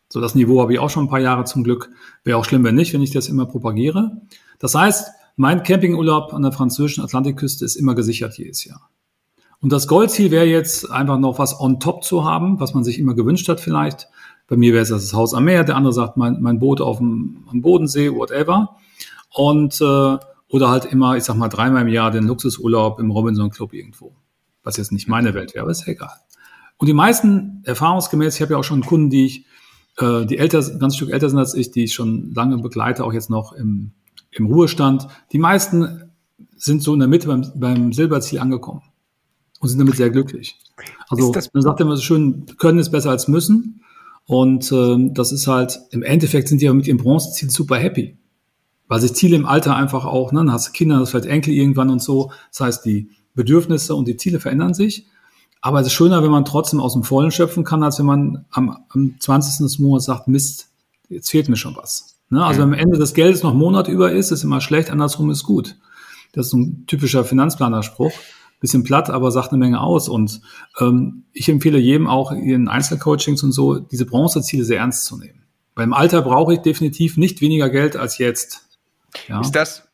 So, 0.10 0.22
das 0.22 0.36
Niveau 0.36 0.62
habe 0.62 0.74
ich 0.74 0.80
auch 0.80 0.90
schon 0.90 1.06
ein 1.06 1.10
paar 1.10 1.20
Jahre 1.20 1.44
zum 1.46 1.64
Glück. 1.64 1.90
Wäre 2.24 2.38
auch 2.38 2.46
schlimm, 2.46 2.64
wenn 2.64 2.76
nicht, 2.76 2.94
wenn 2.94 3.02
ich 3.02 3.12
das 3.12 3.28
immer 3.28 3.46
propagiere. 3.46 4.22
Das 4.60 4.76
heißt, 4.76 5.10
mein 5.36 5.64
Campingurlaub 5.64 6.34
an 6.34 6.44
der 6.44 6.52
französischen 6.52 7.04
Atlantikküste 7.04 7.66
ist 7.66 7.76
immer 7.76 7.96
gesichert 7.96 8.38
jedes 8.38 8.64
Jahr. 8.64 8.90
Und 9.60 9.72
das 9.72 9.88
Goldziel 9.88 10.30
wäre 10.30 10.46
jetzt 10.46 10.92
einfach 10.92 11.18
noch 11.18 11.40
was 11.40 11.60
on 11.60 11.80
top 11.80 12.04
zu 12.04 12.26
haben, 12.26 12.60
was 12.60 12.74
man 12.74 12.84
sich 12.84 13.00
immer 13.00 13.16
gewünscht 13.16 13.48
hat 13.50 13.60
vielleicht. 13.60 14.10
Bei 14.48 14.58
mir 14.58 14.74
wäre 14.74 14.84
es 14.84 14.90
das 14.90 15.14
Haus 15.14 15.34
am 15.34 15.46
Meer, 15.46 15.64
der 15.64 15.76
andere 15.76 15.94
sagt 15.94 16.18
mein, 16.18 16.42
mein 16.42 16.60
Boot 16.60 16.82
auf 16.82 16.98
dem, 16.98 17.46
am 17.50 17.62
Bodensee, 17.62 18.12
whatever. 18.12 18.78
Und 19.34 19.80
äh, 19.82 20.18
oder 20.54 20.70
halt 20.70 20.86
immer, 20.86 21.18
ich 21.18 21.24
sag 21.24 21.36
mal, 21.36 21.50
dreimal 21.50 21.82
im 21.82 21.88
Jahr 21.88 22.12
den 22.12 22.28
Luxusurlaub 22.28 23.00
im 23.00 23.10
Robinson 23.10 23.50
Club 23.50 23.74
irgendwo. 23.74 24.16
Was 24.64 24.78
jetzt 24.78 24.92
nicht 24.92 25.08
meine 25.08 25.34
Welt 25.34 25.56
wäre, 25.56 25.64
aber 25.64 25.72
ist 25.72 25.88
egal. 25.88 26.14
Und 26.78 26.88
die 26.88 26.94
meisten, 26.94 27.62
erfahrungsgemäß, 27.66 28.36
ich 28.36 28.42
habe 28.42 28.54
ja 28.54 28.60
auch 28.60 28.64
schon 28.64 28.82
Kunden, 28.86 29.10
die 29.10 29.26
ich, 29.26 29.46
äh, 29.98 30.26
die 30.26 30.38
älter, 30.38 30.60
ein 30.60 30.80
ganz 30.80 30.96
Stück 30.96 31.10
älter 31.10 31.30
sind 31.30 31.40
als 31.40 31.56
ich, 31.56 31.72
die 31.72 31.86
ich 31.86 31.94
schon 31.94 32.34
lange 32.34 32.58
begleite, 32.58 33.04
auch 33.04 33.14
jetzt 33.14 33.30
noch 33.30 33.54
im, 33.54 33.94
im 34.32 34.46
Ruhestand. 34.46 35.08
Die 35.32 35.40
meisten 35.40 36.12
sind 36.56 36.84
so 36.84 36.94
in 36.94 37.00
der 37.00 37.08
Mitte 37.08 37.28
beim, 37.28 37.52
beim 37.56 37.94
Silberziel 37.94 38.40
angekommen 38.40 38.82
und 39.60 39.70
sind 39.70 39.80
damit 39.80 39.96
sehr 39.96 40.10
glücklich. 40.10 40.60
Also 41.10 41.34
man 41.54 41.64
sagt 41.64 41.80
immer 41.80 41.96
so 41.96 42.02
schön, 42.02 42.46
können 42.58 42.80
ist 42.80 42.92
besser 42.92 43.10
als 43.10 43.28
müssen. 43.28 43.82
Und 44.26 44.72
äh, 44.72 45.10
das 45.12 45.32
ist 45.32 45.48
halt, 45.48 45.80
im 45.92 46.04
Endeffekt 46.04 46.48
sind 46.48 46.62
die 46.62 46.66
ja 46.66 46.74
mit 46.74 46.88
ihrem 46.88 46.98
Bronzeziel 46.98 47.50
super 47.50 47.78
happy. 47.78 48.18
Weil 48.88 49.02
sich 49.02 49.14
Ziele 49.14 49.36
im 49.36 49.46
Alter 49.46 49.76
einfach 49.76 50.06
auch, 50.06 50.32
ne, 50.32 50.40
dann 50.40 50.52
hast 50.52 50.68
du 50.68 50.72
Kinder, 50.72 51.00
hast 51.00 51.12
vielleicht 51.12 51.26
Enkel 51.26 51.54
irgendwann 51.54 51.90
und 51.90 52.02
so. 52.02 52.32
Das 52.52 52.60
heißt, 52.62 52.86
die 52.86 53.10
Bedürfnisse 53.34 53.96
und 53.96 54.08
die 54.08 54.18
Ziele 54.18 54.40
verändern 54.40 54.74
sich. 54.74 55.08
Aber 55.62 55.80
es 55.80 55.88
ist 55.88 55.94
schöner, 55.94 56.22
wenn 56.24 56.32
man 56.32 56.46
trotzdem 56.46 56.80
aus 56.80 56.94
dem 56.94 57.04
Vollen 57.04 57.32
schöpfen 57.32 57.64
kann, 57.64 57.84
als 57.84 57.98
wenn 57.98 58.06
man 58.06 58.46
am, 58.52 58.78
am 58.90 59.16
20. 59.20 59.60
des 59.60 59.80
Monats 59.80 60.06
sagt, 60.06 60.28
Mist, 60.28 60.70
jetzt 61.10 61.30
fehlt 61.30 61.48
mir 61.48 61.56
schon 61.56 61.76
was. 61.76 62.18
Ne? 62.30 62.44
Also 62.44 62.62
wenn 62.62 62.74
am 62.74 62.74
Ende 62.74 62.98
des 62.98 63.14
Geldes 63.14 63.44
noch 63.44 63.54
Monat 63.54 63.88
über 63.88 64.12
ist, 64.12 64.32
ist 64.32 64.44
immer 64.44 64.60
schlecht, 64.60 64.90
andersrum 64.90 65.30
ist 65.30 65.44
gut. 65.44 65.78
Das 66.34 66.48
ist 66.48 66.52
so 66.52 66.58
ein 66.58 66.86
typischer 66.88 67.24
Finanzplanerspruch 67.24 68.12
bisschen 68.64 68.84
platt, 68.86 69.10
aber 69.10 69.30
sagt 69.30 69.50
eine 69.50 69.60
Menge 69.60 69.82
aus. 69.82 70.08
Und 70.08 70.42
ähm, 70.80 71.26
ich 71.34 71.50
empfehle 71.50 71.78
jedem 71.78 72.08
auch 72.08 72.32
in 72.32 72.70
Einzelcoachings 72.70 73.44
und 73.44 73.52
so, 73.52 73.78
diese 73.78 74.06
Bronzeziele 74.06 74.64
sehr 74.64 74.80
ernst 74.80 75.06
zu 75.06 75.18
nehmen. 75.18 75.44
Beim 75.76 75.92
Alter 75.92 76.22
brauche 76.22 76.54
ich 76.54 76.60
definitiv 76.60 77.18
nicht 77.18 77.42
weniger 77.42 77.70
Geld 77.70 77.98
als 77.98 78.18
jetzt. 78.20 78.66
Ja? 79.28 79.42
Ist 79.42 79.52
das, 79.52 79.90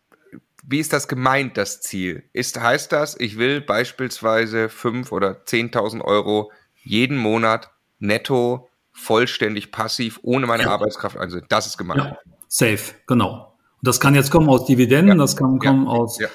wie 0.64 0.78
ist 0.78 0.94
das 0.94 1.08
gemeint, 1.08 1.58
das 1.58 1.82
Ziel? 1.82 2.24
Ist, 2.32 2.60
heißt 2.62 2.92
das, 2.92 3.20
ich 3.20 3.40
will 3.40 3.60
beispielsweise 3.60 4.70
fünf 4.70 5.12
oder 5.12 5.46
zehntausend 5.46 6.04
Euro 6.04 6.52
jeden 6.84 7.18
Monat 7.18 7.72
netto 7.98 8.70
vollständig 8.92 9.72
passiv 9.72 10.20
ohne 10.22 10.46
meine 10.46 10.64
ja. 10.64 10.70
Arbeitskraft 10.70 11.18
also 11.18 11.40
Das 11.50 11.66
ist 11.66 11.78
gemeint. 11.80 12.04
Ja. 12.04 12.18
Safe, 12.48 12.94
genau. 13.08 13.49
Und 13.82 13.88
das 13.88 14.02
kann 14.02 14.13
jetzt 14.13 14.30
kommen 14.30 14.50
aus 14.50 14.65
Dividenden, 14.65 15.18
ja. 15.18 15.24
das 15.24 15.38
kann 15.38 15.58
kommen 15.58 15.86
ja. 15.86 15.89
aus, 15.89 16.20
ja. 16.20 16.28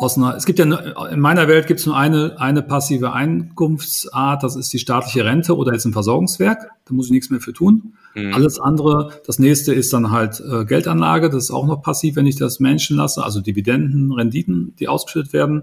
aus 0.00 0.18
einer, 0.18 0.36
es 0.36 0.44
gibt 0.44 0.58
ja, 0.58 0.66
in 1.06 1.18
meiner 1.18 1.48
Welt 1.48 1.66
gibt 1.66 1.80
es 1.80 1.86
nur 1.86 1.96
eine, 1.96 2.38
eine 2.38 2.60
passive 2.62 3.14
Einkunftsart, 3.14 4.42
das 4.42 4.54
ist 4.54 4.70
die 4.74 4.78
staatliche 4.78 5.24
Rente 5.24 5.56
oder 5.56 5.72
jetzt 5.72 5.86
ein 5.86 5.94
Versorgungswerk, 5.94 6.68
da 6.84 6.94
muss 6.94 7.06
ich 7.06 7.12
nichts 7.12 7.30
mehr 7.30 7.40
für 7.40 7.54
tun. 7.54 7.94
Mhm. 8.14 8.34
Alles 8.34 8.60
andere, 8.60 9.12
das 9.26 9.38
nächste 9.38 9.72
ist 9.72 9.94
dann 9.94 10.10
halt 10.10 10.40
äh, 10.40 10.66
Geldanlage, 10.66 11.30
das 11.30 11.44
ist 11.44 11.50
auch 11.52 11.66
noch 11.66 11.80
passiv, 11.80 12.16
wenn 12.16 12.26
ich 12.26 12.36
das 12.36 12.60
Menschen 12.60 12.98
lasse, 12.98 13.24
also 13.24 13.40
Dividenden, 13.40 14.12
Renditen, 14.12 14.74
die 14.78 14.88
ausgeschüttet 14.88 15.32
werden. 15.32 15.62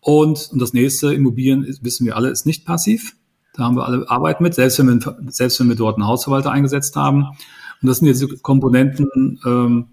Und, 0.00 0.50
und 0.52 0.60
das 0.60 0.74
nächste, 0.74 1.14
Immobilien, 1.14 1.66
wissen 1.80 2.04
wir 2.04 2.16
alle, 2.16 2.28
ist 2.28 2.44
nicht 2.44 2.66
passiv. 2.66 3.16
Da 3.54 3.64
haben 3.64 3.76
wir 3.76 3.86
alle 3.86 4.10
Arbeit 4.10 4.42
mit, 4.42 4.52
selbst 4.52 4.78
wenn 4.78 4.88
wir, 4.88 5.16
selbst 5.28 5.58
wenn 5.60 5.68
wir 5.68 5.76
dort 5.76 5.96
einen 5.96 6.06
Hausverwalter 6.06 6.50
eingesetzt 6.50 6.94
haben. 6.96 7.28
Und 7.80 7.88
das 7.88 7.98
sind 7.98 8.08
jetzt 8.08 8.42
Komponenten, 8.42 9.40
ähm, 9.46 9.86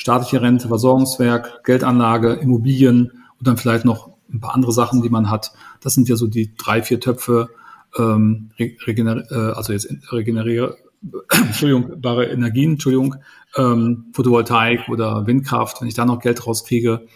staatliche 0.00 0.40
Rente, 0.40 0.68
Versorgungswerk, 0.68 1.62
Geldanlage, 1.62 2.32
Immobilien 2.32 3.12
und 3.38 3.46
dann 3.46 3.58
vielleicht 3.58 3.84
noch 3.84 4.08
ein 4.32 4.40
paar 4.40 4.54
andere 4.54 4.72
Sachen, 4.72 5.02
die 5.02 5.10
man 5.10 5.30
hat. 5.30 5.52
Das 5.82 5.92
sind 5.92 6.08
ja 6.08 6.16
so 6.16 6.26
die 6.26 6.54
drei, 6.56 6.82
vier 6.82 7.00
Töpfe, 7.00 7.50
ähm, 7.98 8.50
regener 8.58 9.30
äh, 9.30 9.52
also 9.52 9.74
jetzt 9.74 9.92
regeneriere, 10.10 10.78
Entschuldigung, 11.30 12.02
Energien, 12.02 12.72
Entschuldigung, 12.72 13.16
ähm, 13.56 14.06
Photovoltaik 14.14 14.88
oder 14.88 15.26
Windkraft, 15.26 15.82
wenn 15.82 15.88
ich 15.88 15.94
da 15.94 16.06
noch 16.06 16.20
Geld 16.20 16.46
rauskriege, 16.46 17.06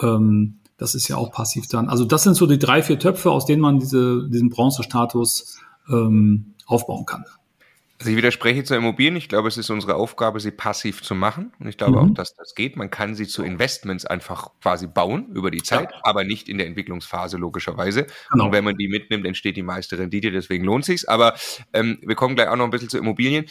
ähm, 0.00 0.60
das 0.76 0.94
ist 0.94 1.08
ja 1.08 1.16
auch 1.16 1.32
passiv 1.32 1.66
dann. 1.66 1.88
Also 1.88 2.04
das 2.04 2.22
sind 2.22 2.34
so 2.34 2.46
die 2.46 2.60
drei, 2.60 2.82
vier 2.82 3.00
Töpfe, 3.00 3.32
aus 3.32 3.46
denen 3.46 3.62
man 3.62 3.80
diese, 3.80 4.28
diesen 4.28 4.48
Bronzestatus 4.48 5.58
ähm, 5.90 6.54
aufbauen 6.66 7.04
kann. 7.04 7.24
Also 8.00 8.12
ich 8.12 8.16
widerspreche 8.16 8.62
zur 8.62 8.76
Immobilien. 8.76 9.16
Ich 9.16 9.28
glaube, 9.28 9.48
es 9.48 9.56
ist 9.56 9.70
unsere 9.70 9.96
Aufgabe, 9.96 10.38
sie 10.38 10.52
passiv 10.52 11.02
zu 11.02 11.16
machen. 11.16 11.52
Und 11.58 11.66
ich 11.66 11.76
glaube 11.76 12.00
mhm. 12.00 12.10
auch, 12.10 12.14
dass 12.14 12.36
das 12.36 12.54
geht. 12.54 12.76
Man 12.76 12.90
kann 12.90 13.16
sie 13.16 13.26
zu 13.26 13.42
Investments 13.42 14.06
einfach 14.06 14.50
quasi 14.62 14.86
bauen 14.86 15.26
über 15.34 15.50
die 15.50 15.64
Zeit, 15.64 15.90
ja. 15.90 16.00
aber 16.04 16.22
nicht 16.22 16.48
in 16.48 16.58
der 16.58 16.68
Entwicklungsphase 16.68 17.38
logischerweise. 17.38 18.06
Genau. 18.30 18.46
Und 18.46 18.52
wenn 18.52 18.62
man 18.62 18.76
die 18.76 18.88
mitnimmt, 18.88 19.26
entsteht 19.26 19.56
die 19.56 19.64
meiste 19.64 19.98
Rendite. 19.98 20.30
Deswegen 20.30 20.64
lohnt 20.64 20.84
sich's. 20.84 21.06
Aber 21.06 21.34
ähm, 21.72 21.98
wir 22.02 22.14
kommen 22.14 22.36
gleich 22.36 22.48
auch 22.48 22.56
noch 22.56 22.66
ein 22.66 22.70
bisschen 22.70 22.88
zu 22.88 22.98
Immobilien. 22.98 23.46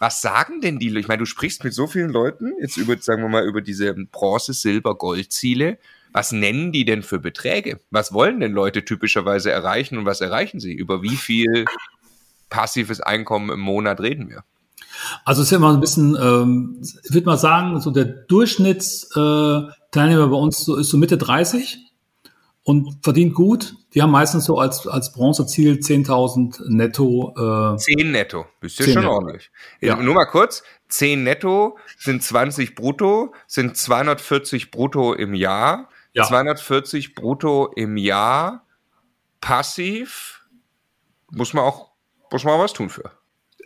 Was 0.00 0.20
sagen 0.20 0.60
denn 0.60 0.80
die? 0.80 0.96
Ich 0.98 1.06
meine, 1.06 1.20
du 1.20 1.26
sprichst 1.26 1.62
mit 1.62 1.72
so 1.72 1.86
vielen 1.86 2.10
Leuten 2.10 2.52
jetzt 2.60 2.76
über, 2.76 2.96
sagen 2.98 3.22
wir 3.22 3.28
mal, 3.28 3.46
über 3.46 3.60
diese 3.60 3.94
Bronze, 3.94 4.54
Silber, 4.54 4.96
Gold-Ziele. 4.96 5.78
Was 6.12 6.32
nennen 6.32 6.72
die 6.72 6.84
denn 6.84 7.02
für 7.02 7.20
Beträge? 7.20 7.80
Was 7.90 8.12
wollen 8.12 8.40
denn 8.40 8.52
Leute 8.52 8.84
typischerweise 8.84 9.50
erreichen 9.50 9.98
und 9.98 10.04
was 10.04 10.20
erreichen 10.20 10.60
sie? 10.60 10.72
Über 10.72 11.02
wie 11.02 11.16
viel 11.16 11.64
passives 12.54 13.00
Einkommen 13.00 13.50
im 13.50 13.58
Monat 13.58 14.00
reden 14.00 14.30
wir? 14.30 14.44
Also 15.24 15.42
es 15.42 15.48
ist 15.48 15.50
ja 15.50 15.56
immer 15.56 15.72
ein 15.72 15.80
bisschen, 15.80 16.16
ähm, 16.20 16.80
ich 16.80 17.12
würde 17.12 17.26
mal 17.26 17.36
sagen, 17.36 17.80
so 17.80 17.90
der 17.90 18.04
Durchschnittsteilnehmer 18.04 20.28
bei 20.28 20.36
uns 20.36 20.64
so, 20.64 20.76
ist 20.76 20.90
so 20.90 20.96
Mitte 20.96 21.18
30 21.18 21.80
und 22.62 23.00
verdient 23.02 23.34
gut. 23.34 23.74
Die 23.92 24.02
haben 24.02 24.12
meistens 24.12 24.44
so 24.44 24.56
als, 24.56 24.86
als 24.86 25.12
Bronzeziel 25.12 25.80
10.000 25.80 26.68
netto. 26.68 27.74
Äh, 27.74 27.76
10 27.76 28.12
netto, 28.12 28.46
bist 28.60 28.78
du 28.78 28.84
schon 28.84 29.02
netto. 29.02 29.10
ordentlich. 29.10 29.50
Ja. 29.80 29.96
Nur 29.96 30.14
mal 30.14 30.26
kurz, 30.26 30.62
10 30.90 31.24
netto 31.24 31.76
sind 31.98 32.22
20 32.22 32.76
brutto, 32.76 33.34
sind 33.48 33.76
240 33.76 34.70
brutto 34.70 35.12
im 35.12 35.34
Jahr. 35.34 35.88
Ja. 36.12 36.22
240 36.22 37.16
brutto 37.16 37.72
im 37.74 37.96
Jahr 37.96 38.64
passiv, 39.40 40.46
muss 41.32 41.52
man 41.52 41.64
auch 41.64 41.93
muss 42.34 42.44
man 42.44 42.58
was 42.58 42.72
tun 42.72 42.90
für. 42.90 43.12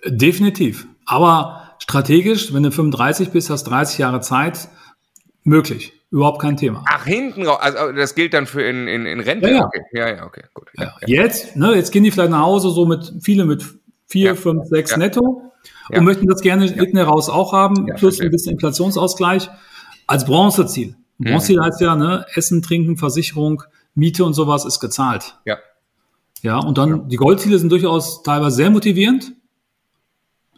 Definitiv. 0.05 0.87
Aber 1.07 1.75
strategisch, 1.79 2.53
wenn 2.53 2.63
du 2.63 2.71
35 2.71 3.31
bist, 3.31 3.49
hast 3.49 3.65
30 3.65 3.99
Jahre 3.99 4.21
Zeit, 4.21 4.69
möglich. 5.43 5.95
Überhaupt 6.11 6.41
kein 6.41 6.59
Thema. 6.59 6.85
Ach, 6.87 7.07
hinten 7.07 7.47
raus. 7.47 7.59
Also 7.61 7.93
das 7.93 8.15
gilt 8.15 8.35
dann 8.35 8.47
für 8.47 8.63
in, 8.63 8.87
in, 8.87 9.07
in 9.07 9.21
Rente? 9.21 9.49
Ja, 9.49 9.57
ja. 9.57 9.65
Okay. 9.65 9.83
ja, 9.93 10.09
ja, 10.17 10.27
okay, 10.27 10.43
gut. 10.53 10.69
Ja, 10.77 10.95
ja. 11.01 11.23
Jetzt, 11.23 11.57
ne, 11.57 11.75
jetzt 11.75 11.93
gehen 11.93 12.05
die 12.05 12.11
vielleicht 12.11 12.31
nach 12.31 12.43
Hause 12.43 12.71
so 12.71 12.85
mit, 12.85 13.11
viele 13.23 13.47
mit 13.47 13.65
vier, 14.07 14.37
fünf, 14.37 14.67
sechs 14.67 14.97
netto 14.97 15.51
und 15.91 16.05
möchten 16.05 16.27
das 16.27 16.43
gerne 16.43 16.67
hinten 16.67 16.99
heraus 16.99 17.31
auch 17.31 17.55
haben, 17.55 17.87
plus 17.97 18.21
ein 18.21 18.31
bisschen 18.31 18.53
Inflationsausgleich 18.53 19.49
als 20.07 20.27
Bronzeziel. 20.27 20.95
Bronzeziel 21.19 21.59
mhm. 21.59 21.65
heißt 21.65 21.81
ja, 21.81 21.97
ne, 21.97 22.27
Essen, 22.35 22.61
Trinken, 22.63 22.99
Versicherung, 22.99 23.63
Miete 23.95 24.25
und 24.25 24.35
sowas 24.35 24.67
ist 24.67 24.81
gezahlt. 24.81 25.37
Ja. 25.47 25.57
Ja, 26.43 26.59
und 26.59 26.79
dann 26.79 26.89
ja. 26.91 26.97
die 26.99 27.17
Goldziele 27.17 27.59
sind 27.59 27.71
durchaus 27.71 28.23
teilweise 28.23 28.57
sehr 28.57 28.71
motivierend. 28.71 29.33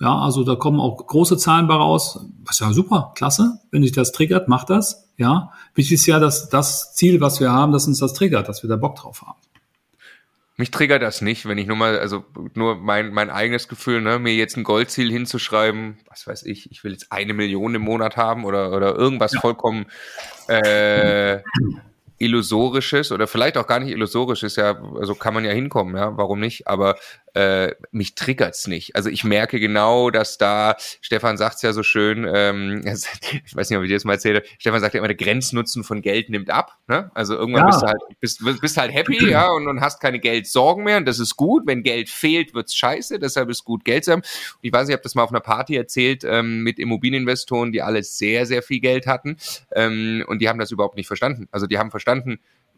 Ja, 0.00 0.18
also 0.18 0.44
da 0.44 0.54
kommen 0.54 0.80
auch 0.80 1.06
große 1.06 1.36
Zahlen 1.36 1.66
bei 1.66 1.74
raus. 1.74 2.26
Was 2.44 2.58
ja 2.58 2.72
super, 2.72 3.12
klasse. 3.14 3.60
Wenn 3.70 3.82
sich 3.82 3.92
das 3.92 4.12
triggert, 4.12 4.48
macht 4.48 4.70
das. 4.70 5.10
Ja, 5.18 5.52
wichtig 5.74 5.94
ist 5.94 6.06
ja, 6.06 6.18
dass 6.18 6.48
das 6.48 6.94
Ziel, 6.94 7.20
was 7.20 7.40
wir 7.40 7.52
haben, 7.52 7.72
dass 7.72 7.86
uns 7.86 7.98
das 7.98 8.14
triggert, 8.14 8.48
dass 8.48 8.62
wir 8.62 8.70
da 8.70 8.76
Bock 8.76 8.96
drauf 8.96 9.22
haben. 9.22 9.38
Mich 10.56 10.70
triggert 10.70 11.00
das 11.00 11.22
nicht, 11.22 11.46
wenn 11.46 11.56
ich 11.56 11.66
nur 11.66 11.76
mal, 11.76 11.98
also 11.98 12.24
nur 12.54 12.76
mein, 12.76 13.12
mein 13.14 13.30
eigenes 13.30 13.66
Gefühl, 13.66 14.02
ne, 14.02 14.18
mir 14.18 14.34
jetzt 14.34 14.58
ein 14.58 14.64
Goldziel 14.64 15.10
hinzuschreiben, 15.10 15.98
was 16.06 16.26
weiß 16.26 16.44
ich, 16.44 16.70
ich 16.70 16.84
will 16.84 16.92
jetzt 16.92 17.10
eine 17.12 17.32
Million 17.32 17.74
im 17.74 17.80
Monat 17.80 18.18
haben 18.18 18.44
oder, 18.44 18.72
oder 18.72 18.94
irgendwas 18.94 19.32
ja. 19.32 19.40
vollkommen 19.40 19.86
äh, 20.48 21.40
illusorisches 22.20 23.12
oder 23.12 23.26
vielleicht 23.26 23.56
auch 23.56 23.66
gar 23.66 23.80
nicht 23.80 23.90
illusorisches, 23.90 24.56
ja, 24.56 24.78
also 25.00 25.14
kann 25.14 25.33
man 25.33 25.44
ja 25.44 25.52
hinkommen, 25.52 25.96
ja, 25.96 26.16
warum 26.16 26.38
nicht? 26.38 26.68
Aber 26.68 26.96
äh, 27.35 27.74
mich 27.92 28.14
triggert's 28.14 28.66
nicht. 28.66 28.94
Also 28.94 29.09
ich 29.09 29.24
merke 29.24 29.59
genau, 29.59 30.11
dass 30.11 30.37
da, 30.37 30.76
Stefan 31.00 31.38
sagt's 31.38 31.62
ja 31.62 31.72
so 31.72 31.83
schön, 31.83 32.28
ähm, 32.33 32.83
ich 32.85 33.56
weiß 33.56 33.70
nicht, 33.70 33.78
ob 33.78 33.85
ich 33.85 33.88
dir 33.88 33.96
das 33.96 34.04
mal 34.04 34.14
erzähle, 34.14 34.42
Stefan 34.59 34.80
sagt 34.80 34.94
ja 34.94 34.98
immer, 34.98 35.09
der 35.09 35.16
Grenznutzen 35.16 35.83
von 35.83 36.02
Geld 36.02 36.28
nimmt 36.28 36.50
ab. 36.50 36.76
Ne? 36.88 37.11
Also 37.14 37.35
irgendwann 37.35 37.62
ja. 37.62 37.68
bist 37.68 37.83
du 37.83 37.87
halt, 37.87 38.00
bist, 38.20 38.61
bist 38.61 38.76
halt 38.76 38.92
happy, 38.92 39.24
ja, 39.30 39.50
und, 39.50 39.66
und 39.66 39.80
hast 39.80 40.00
keine 40.00 40.18
Geldsorgen 40.18 40.85
mehr 40.85 40.98
und 40.98 41.06
das 41.06 41.18
ist 41.18 41.37
gut. 41.37 41.66
Wenn 41.66 41.83
Geld 41.83 42.11
fehlt, 42.11 42.52
wird's 42.52 42.74
scheiße, 42.74 43.18
deshalb 43.18 43.48
ist 43.48 43.64
gut, 43.64 43.85
Geld 43.85 44.04
zu 44.04 44.12
haben. 44.12 44.20
Und 44.20 44.59
ich 44.61 44.72
weiß, 44.72 44.88
ich 44.88 44.92
habe 44.92 45.02
das 45.02 45.14
mal 45.14 45.22
auf 45.22 45.30
einer 45.30 45.40
Party 45.40 45.74
erzählt 45.76 46.24
ähm, 46.24 46.62
mit 46.62 46.78
Immobilieninvestoren, 46.78 47.72
die 47.72 47.80
alle 47.80 48.02
sehr, 48.02 48.44
sehr 48.44 48.62
viel 48.62 48.80
Geld 48.80 49.06
hatten 49.06 49.37
ähm, 49.74 50.24
und 50.26 50.40
die 50.40 50.48
haben 50.48 50.59
das 50.59 50.70
überhaupt 50.70 50.96
nicht 50.96 51.06
verstanden. 51.06 51.48
Also 51.50 51.66
die 51.66 51.78
haben 51.78 51.90
verstanden, 51.90 52.10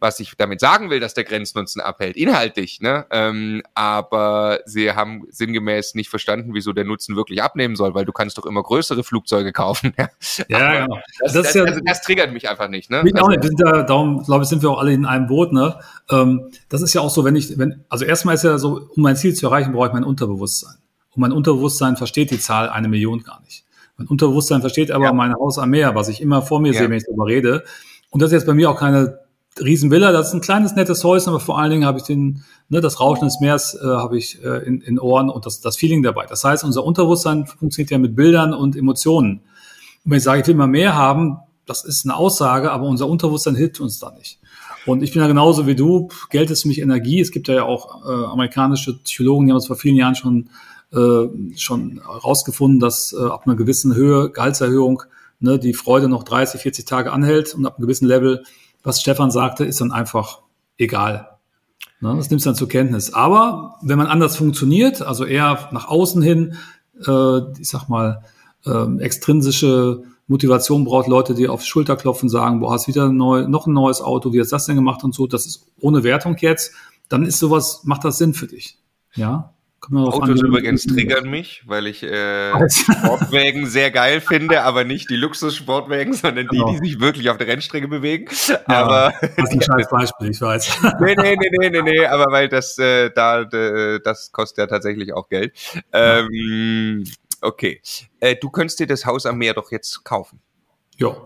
was 0.03 0.19
ich 0.21 0.35
damit 0.37 0.61
sagen 0.61 0.91
will, 0.91 1.01
dass 1.01 1.15
der 1.15 1.25
Grenznutzen 1.25 1.81
abhält, 1.81 2.17
inhaltlich, 2.17 2.81
ne? 2.81 3.07
Ähm, 3.11 3.63
aber 3.73 4.59
sie 4.67 4.93
haben 4.93 5.23
sinngemäß 5.31 5.95
nicht 5.95 6.11
verstanden, 6.11 6.51
wieso 6.53 6.73
der 6.73 6.85
Nutzen 6.85 7.15
wirklich 7.15 7.43
abnehmen 7.43 7.77
soll, 7.77 7.95
weil 7.95 8.05
du 8.05 8.13
kannst 8.13 8.37
doch 8.37 8.45
immer 8.45 8.63
größere 8.63 9.05
Flugzeuge 9.05 9.53
kaufen. 9.53 9.95
ja, 10.49 10.83
genau. 10.83 10.99
Das, 11.21 11.33
das, 11.33 11.43
das, 11.45 11.55
ja, 11.55 11.63
also 11.63 11.81
das 11.85 12.03
triggert 12.03 12.33
mich 12.33 12.51
einfach 12.51 12.69
nicht. 12.69 12.91
Ne? 12.91 13.03
Mich 13.05 13.15
also, 13.15 13.25
auch 13.25 13.31
nicht. 13.31 13.43
Wir 13.43 13.49
sind 13.49 13.61
ja, 13.61 13.83
darum, 13.85 14.23
glaube 14.25 14.43
ich, 14.43 14.49
sind 14.49 14.63
wir 14.63 14.71
auch 14.71 14.81
alle 14.81 14.93
in 14.93 15.07
einem 15.07 15.29
Boot. 15.29 15.53
Ne? 15.53 15.79
Ähm, 16.11 16.51
das 16.69 16.83
ist 16.83 16.93
ja 16.93 17.01
auch 17.01 17.11
so, 17.11 17.25
wenn 17.25 17.37
ich, 17.37 17.57
wenn, 17.57 17.85
also 17.89 18.05
erstmal 18.05 18.35
ist 18.35 18.43
ja 18.43 18.59
so, 18.59 18.89
um 18.95 19.03
mein 19.03 19.17
Ziel 19.17 19.35
zu 19.35 19.47
erreichen, 19.47 19.73
brauche 19.73 19.87
ich 19.87 19.93
mein 19.93 20.05
Unterbewusstsein. 20.05 20.75
Und 21.15 21.21
mein 21.21 21.33
Unterbewusstsein 21.33 21.97
versteht 21.97 22.33
die 22.33 22.41
Zahl 22.41 22.69
eine 22.69 22.89
Million 22.89 23.23
gar 23.23 23.41
nicht. 23.43 23.65
Mein 23.97 24.09
Unterbewusstsein 24.09 24.63
versteht 24.63 24.91
aber 24.91 25.05
ja. 25.05 25.13
mein 25.13 25.33
Haus 25.35 25.59
am 25.59 25.71
Meer, 25.71 25.95
was 25.95 26.09
ich 26.09 26.21
immer 26.21 26.43
vor 26.43 26.59
mir 26.59 26.73
ja. 26.73 26.81
sehe, 26.81 26.91
wenn 26.91 26.97
ich 26.97 27.05
darüber 27.05 27.27
rede. 27.27 27.63
Und 28.11 28.21
das 28.21 28.29
ist 28.29 28.33
jetzt 28.33 28.47
bei 28.47 28.55
mir 28.55 28.69
auch 28.69 28.79
keine 28.79 29.22
Riesenvilla, 29.61 30.13
das 30.13 30.29
ist 30.29 30.35
ein 30.35 30.41
kleines, 30.41 30.75
nettes 30.75 31.05
Häuschen, 31.05 31.29
aber 31.29 31.41
vor 31.41 31.59
allen 31.59 31.71
Dingen 31.71 31.85
habe 31.85 31.99
ich 31.99 32.05
den, 32.05 32.43
ne, 32.69 32.81
das 32.81 33.01
Rauschen 33.01 33.27
des 33.27 33.41
Meeres 33.41 33.75
äh, 33.75 33.87
habe 33.87 34.17
ich 34.17 34.43
äh, 34.43 34.67
in, 34.67 34.81
in 34.81 34.99
Ohren 34.99 35.29
und 35.29 35.45
das, 35.45 35.61
das 35.61 35.77
Feeling 35.77 36.03
dabei. 36.03 36.27
Das 36.27 36.43
heißt, 36.43 36.65
unser 36.65 36.85
Unterbewusstsein 36.85 37.47
funktioniert 37.47 37.91
ja 37.91 37.99
mit 37.99 38.17
Bildern 38.17 38.55
und 38.55 38.77
Emotionen. 38.77 39.43
Und 40.05 40.11
wenn 40.11 40.19
ich 40.19 40.25
sage, 40.25 40.41
ich 40.41 40.47
will 40.47 40.55
mal 40.55 40.67
mehr 40.67 40.97
haben, 40.97 41.39
das 41.67 41.85
ist 41.85 42.05
eine 42.07 42.17
Aussage, 42.17 42.73
aber 42.73 42.87
unser 42.87 43.07
Unterbewusstsein 43.07 43.55
hilft 43.55 43.81
uns 43.81 43.99
da 43.99 44.11
nicht. 44.11 44.39
Und 44.87 45.03
ich 45.03 45.13
bin 45.13 45.23
ja 45.23 45.29
genauso 45.29 45.67
wie 45.67 45.77
du, 45.77 46.09
Geld 46.31 46.51
ist 46.51 46.63
für 46.63 46.69
mich 46.69 46.81
Energie. 46.81 47.21
Es 47.21 47.31
gibt 47.31 47.47
ja 47.49 47.63
auch 47.63 48.05
äh, 48.05 48.25
amerikanische 48.25 48.99
Psychologen, 48.99 49.47
die 49.47 49.53
haben 49.53 49.59
es 49.59 49.67
vor 49.67 49.77
vielen 49.77 49.97
Jahren 49.97 50.17
schon, 50.17 50.49
äh, 50.93 51.57
schon 51.57 52.01
rausgefunden, 52.01 52.81
dass 52.81 53.13
äh, 53.13 53.23
ab 53.23 53.43
einer 53.47 53.55
gewissen 53.55 53.95
Höhe, 53.95 54.31
Gehaltserhöhung, 54.31 55.05
ne, 55.39 55.59
die 55.59 55.75
Freude 55.75 56.09
noch 56.09 56.25
30, 56.25 56.61
40 56.61 56.85
Tage 56.85 57.13
anhält 57.13 57.55
und 57.55 57.67
ab 57.67 57.77
einem 57.77 57.83
gewissen 57.83 58.09
Level, 58.09 58.43
was 58.83 59.01
Stefan 59.01 59.31
sagte, 59.31 59.65
ist 59.65 59.81
dann 59.81 59.93
einfach 59.93 60.41
egal. 60.79 61.29
Ne, 62.01 62.17
das 62.17 62.31
nimmst 62.31 62.47
du 62.47 62.51
dann 62.51 62.57
zur 62.57 62.69
Kenntnis. 62.69 63.15
Aber 63.15 63.77
wenn 63.81 63.99
man 63.99 64.09
anders 64.09 64.37
funktioniert, 64.37 65.03
also 65.03 65.25
eher 65.25 65.69
nach 65.73 65.89
außen 65.89 66.21
hin, 66.21 66.57
äh, 67.07 67.39
ich 67.61 67.69
sag 67.69 67.89
mal, 67.89 68.25
äh, 68.65 68.99
extrinsische 68.99 70.03
Motivation 70.27 70.85
braucht, 70.85 71.09
Leute, 71.09 71.35
die 71.35 71.49
auf 71.49 71.65
Schulter 71.65 71.97
klopfen, 71.97 72.29
sagen, 72.29 72.61
boah, 72.61 72.73
hast 72.73 72.89
wieder 72.89 73.07
ein 73.09 73.17
neu, 73.17 73.47
noch 73.47 73.67
ein 73.67 73.73
neues 73.73 74.01
Auto, 74.01 74.33
wie 74.33 74.41
hast 74.41 74.51
du 74.51 74.57
das 74.57 74.67
denn 74.67 74.77
gemacht 74.77 75.05
und 75.05 75.15
so, 75.15 75.27
das 75.27 75.47
ist 75.47 75.67
ohne 75.81 76.03
Wertung 76.03 76.37
jetzt, 76.39 76.73
dann 77.09 77.25
ist 77.25 77.39
sowas, 77.39 77.83
macht 77.85 78.05
das 78.05 78.19
Sinn 78.19 78.35
für 78.35 78.47
dich. 78.47 78.79
Ja. 79.15 79.53
Autos 79.91 80.43
übrigens 80.43 80.87
triggern 80.87 81.29
mich, 81.29 81.63
weil 81.67 81.89
ich 81.89 82.05
äh, 82.05 82.53
Sportwägen 82.71 83.67
sehr 83.67 83.91
geil 83.91 84.21
finde, 84.21 84.63
aber 84.63 84.85
nicht 84.85 85.11
die 85.11 85.17
Luxussportwägen, 85.17 86.15
sondern 86.15 86.47
die, 86.49 86.59
genau. 86.59 86.71
die 86.71 86.79
sich 86.79 87.01
wirklich 87.01 87.31
auf 87.31 87.37
der 87.37 87.49
Rennstrecke 87.49 87.89
bewegen. 87.89 88.27
Ja, 88.49 88.61
aber 88.67 89.13
das 89.21 89.51
ist 89.51 89.53
ein 89.53 89.63
scheiß 89.63 89.89
Beispiel, 89.91 90.31
ich 90.31 90.41
weiß. 90.41 90.79
nee, 91.01 91.15
nee, 91.17 91.37
nee, 91.37 91.51
nee, 91.59 91.71
nee, 91.71 91.83
nee, 91.83 92.07
aber 92.07 92.27
weil 92.31 92.49
das 92.49 92.79
äh, 92.79 93.11
da 93.11 93.45
das 93.45 94.31
kostet 94.31 94.59
ja 94.59 94.67
tatsächlich 94.69 95.13
auch 95.13 95.29
Geld. 95.29 95.53
Ähm, 95.93 97.05
okay. 97.41 97.81
Äh, 98.21 98.37
du 98.37 98.51
könntest 98.51 98.79
dir 98.79 98.87
das 98.87 99.05
Haus 99.05 99.27
am 99.27 99.39
Meer 99.39 99.55
doch 99.55 99.73
jetzt 99.73 100.05
kaufen. 100.05 100.41
Ja. 100.97 101.17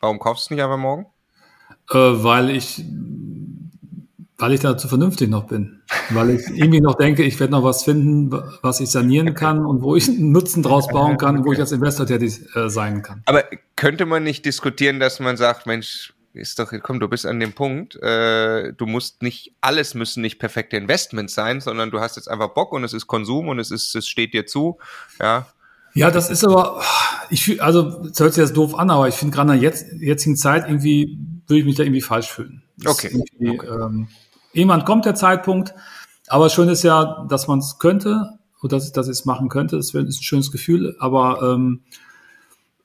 Warum 0.00 0.18
kaufst 0.18 0.50
du 0.50 0.54
nicht 0.54 0.62
einfach 0.62 0.76
morgen? 0.76 1.06
Äh, 1.90 1.96
weil 1.96 2.50
ich 2.50 2.84
weil 4.38 4.52
ich 4.52 4.60
dazu 4.60 4.88
vernünftig 4.88 5.28
noch 5.28 5.46
bin. 5.46 5.82
Weil 6.10 6.30
ich 6.30 6.48
irgendwie 6.48 6.80
noch 6.80 6.96
denke, 6.96 7.22
ich 7.22 7.38
werde 7.38 7.52
noch 7.52 7.62
was 7.62 7.84
finden, 7.84 8.32
was 8.62 8.80
ich 8.80 8.90
sanieren 8.90 9.34
kann 9.34 9.64
und 9.64 9.82
wo 9.82 9.94
ich 9.94 10.08
einen 10.08 10.32
Nutzen 10.32 10.62
draus 10.62 10.88
bauen 10.88 11.18
kann, 11.18 11.44
wo 11.44 11.52
ich 11.52 11.60
als 11.60 11.72
Investor 11.72 12.06
tätig 12.06 12.40
äh, 12.54 12.68
sein 12.68 13.02
kann. 13.02 13.22
Aber 13.26 13.44
könnte 13.76 14.06
man 14.06 14.24
nicht 14.24 14.44
diskutieren, 14.44 14.98
dass 14.98 15.20
man 15.20 15.36
sagt, 15.36 15.66
Mensch, 15.66 16.14
ist 16.32 16.58
doch, 16.58 16.72
komm, 16.82 16.98
du 16.98 17.08
bist 17.08 17.26
an 17.26 17.38
dem 17.38 17.52
Punkt, 17.52 17.94
äh, 18.02 18.72
du 18.72 18.86
musst 18.86 19.22
nicht, 19.22 19.52
alles 19.60 19.94
müssen 19.94 20.20
nicht 20.20 20.40
perfekte 20.40 20.76
Investments 20.76 21.34
sein, 21.34 21.60
sondern 21.60 21.92
du 21.92 22.00
hast 22.00 22.16
jetzt 22.16 22.28
einfach 22.28 22.48
Bock 22.48 22.72
und 22.72 22.82
es 22.82 22.92
ist 22.92 23.06
Konsum 23.06 23.48
und 23.48 23.60
es 23.60 23.70
ist, 23.70 23.94
es 23.94 24.08
steht 24.08 24.34
dir 24.34 24.44
zu, 24.44 24.78
ja. 25.20 25.46
Ja, 25.94 26.10
das 26.10 26.28
ist 26.28 26.44
aber, 26.44 26.82
ich 27.30 27.62
also, 27.62 27.82
das 28.08 28.18
hört 28.18 28.34
sich 28.34 28.42
jetzt 28.42 28.56
doof 28.56 28.76
an, 28.76 28.90
aber 28.90 29.06
ich 29.06 29.14
finde 29.14 29.32
gerade 29.32 29.54
in 29.54 29.60
der 29.60 29.70
jetzt, 29.70 29.86
jetzigen 29.92 30.36
Zeit 30.36 30.64
irgendwie, 30.66 31.20
würde 31.46 31.60
ich 31.60 31.64
mich 31.64 31.76
da 31.76 31.84
irgendwie 31.84 32.00
falsch 32.00 32.32
fühlen. 32.32 32.63
Okay. 32.86 33.24
okay. 33.38 33.60
Ähm, 33.66 34.08
irgendwann 34.52 34.84
kommt 34.84 35.04
der 35.04 35.14
Zeitpunkt, 35.14 35.74
aber 36.28 36.48
schön 36.48 36.68
ist 36.68 36.82
ja, 36.82 37.26
dass 37.28 37.48
man 37.48 37.58
es 37.58 37.78
könnte 37.78 38.38
und 38.60 38.72
dass, 38.72 38.92
dass 38.92 39.06
ich 39.08 39.12
es 39.12 39.24
machen 39.24 39.48
könnte. 39.48 39.76
Das 39.76 39.92
ist 39.92 39.94
ein 39.94 40.12
schönes 40.12 40.50
Gefühl, 40.50 40.96
aber 40.98 41.40
ähm, 41.42 41.82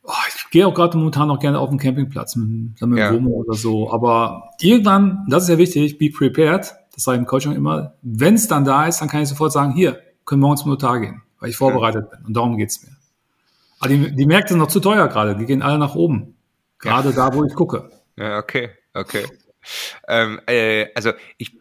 oh, 0.03 0.13
ich 0.27 0.49
gehe 0.51 0.67
auch 0.67 0.73
gerade 0.73 0.97
momentan 0.97 1.27
noch 1.27 1.39
gerne 1.39 1.59
auf 1.59 1.69
den 1.69 1.79
Campingplatz 1.79 2.35
mit, 2.35 2.81
mit 2.81 2.99
ja. 2.99 3.13
Womo 3.13 3.31
oder 3.31 3.53
so. 3.53 3.91
Aber 3.91 4.51
irgendwann, 4.59 5.25
das 5.29 5.43
ist 5.43 5.49
ja 5.49 5.57
wichtig, 5.57 5.97
be 5.97 6.09
prepared, 6.09 6.73
das 6.93 7.03
sage 7.03 7.17
ich 7.17 7.21
im 7.21 7.27
Coaching 7.27 7.53
immer, 7.53 7.93
wenn 8.01 8.35
es 8.35 8.47
dann 8.47 8.65
da 8.65 8.87
ist, 8.87 8.99
dann 8.99 9.07
kann 9.07 9.21
ich 9.21 9.29
sofort 9.29 9.51
sagen, 9.51 9.73
hier, 9.73 9.99
können 10.25 10.41
wir 10.41 10.47
morgens 10.47 10.61
zum 10.61 10.71
Notar 10.71 10.99
gehen, 10.99 11.21
weil 11.39 11.49
ich 11.49 11.57
vorbereitet 11.57 12.07
ja. 12.11 12.17
bin. 12.17 12.25
Und 12.25 12.33
darum 12.35 12.57
geht's 12.57 12.83
mir. 12.83 12.91
Aber 13.79 13.89
die, 13.89 14.13
die 14.13 14.25
Märkte 14.25 14.49
sind 14.49 14.59
noch 14.59 14.67
zu 14.67 14.79
teuer 14.79 15.07
gerade, 15.07 15.35
die 15.35 15.45
gehen 15.45 15.61
alle 15.61 15.77
nach 15.77 15.95
oben. 15.95 16.35
Gerade 16.79 17.09
ja. 17.09 17.15
da, 17.15 17.33
wo 17.33 17.45
ich 17.45 17.53
gucke. 17.53 17.89
Ja, 18.17 18.37
okay, 18.37 18.69
okay. 18.93 19.25
Ähm, 20.07 20.39
äh, 20.47 20.87
also 20.95 21.13
ich, 21.37 21.51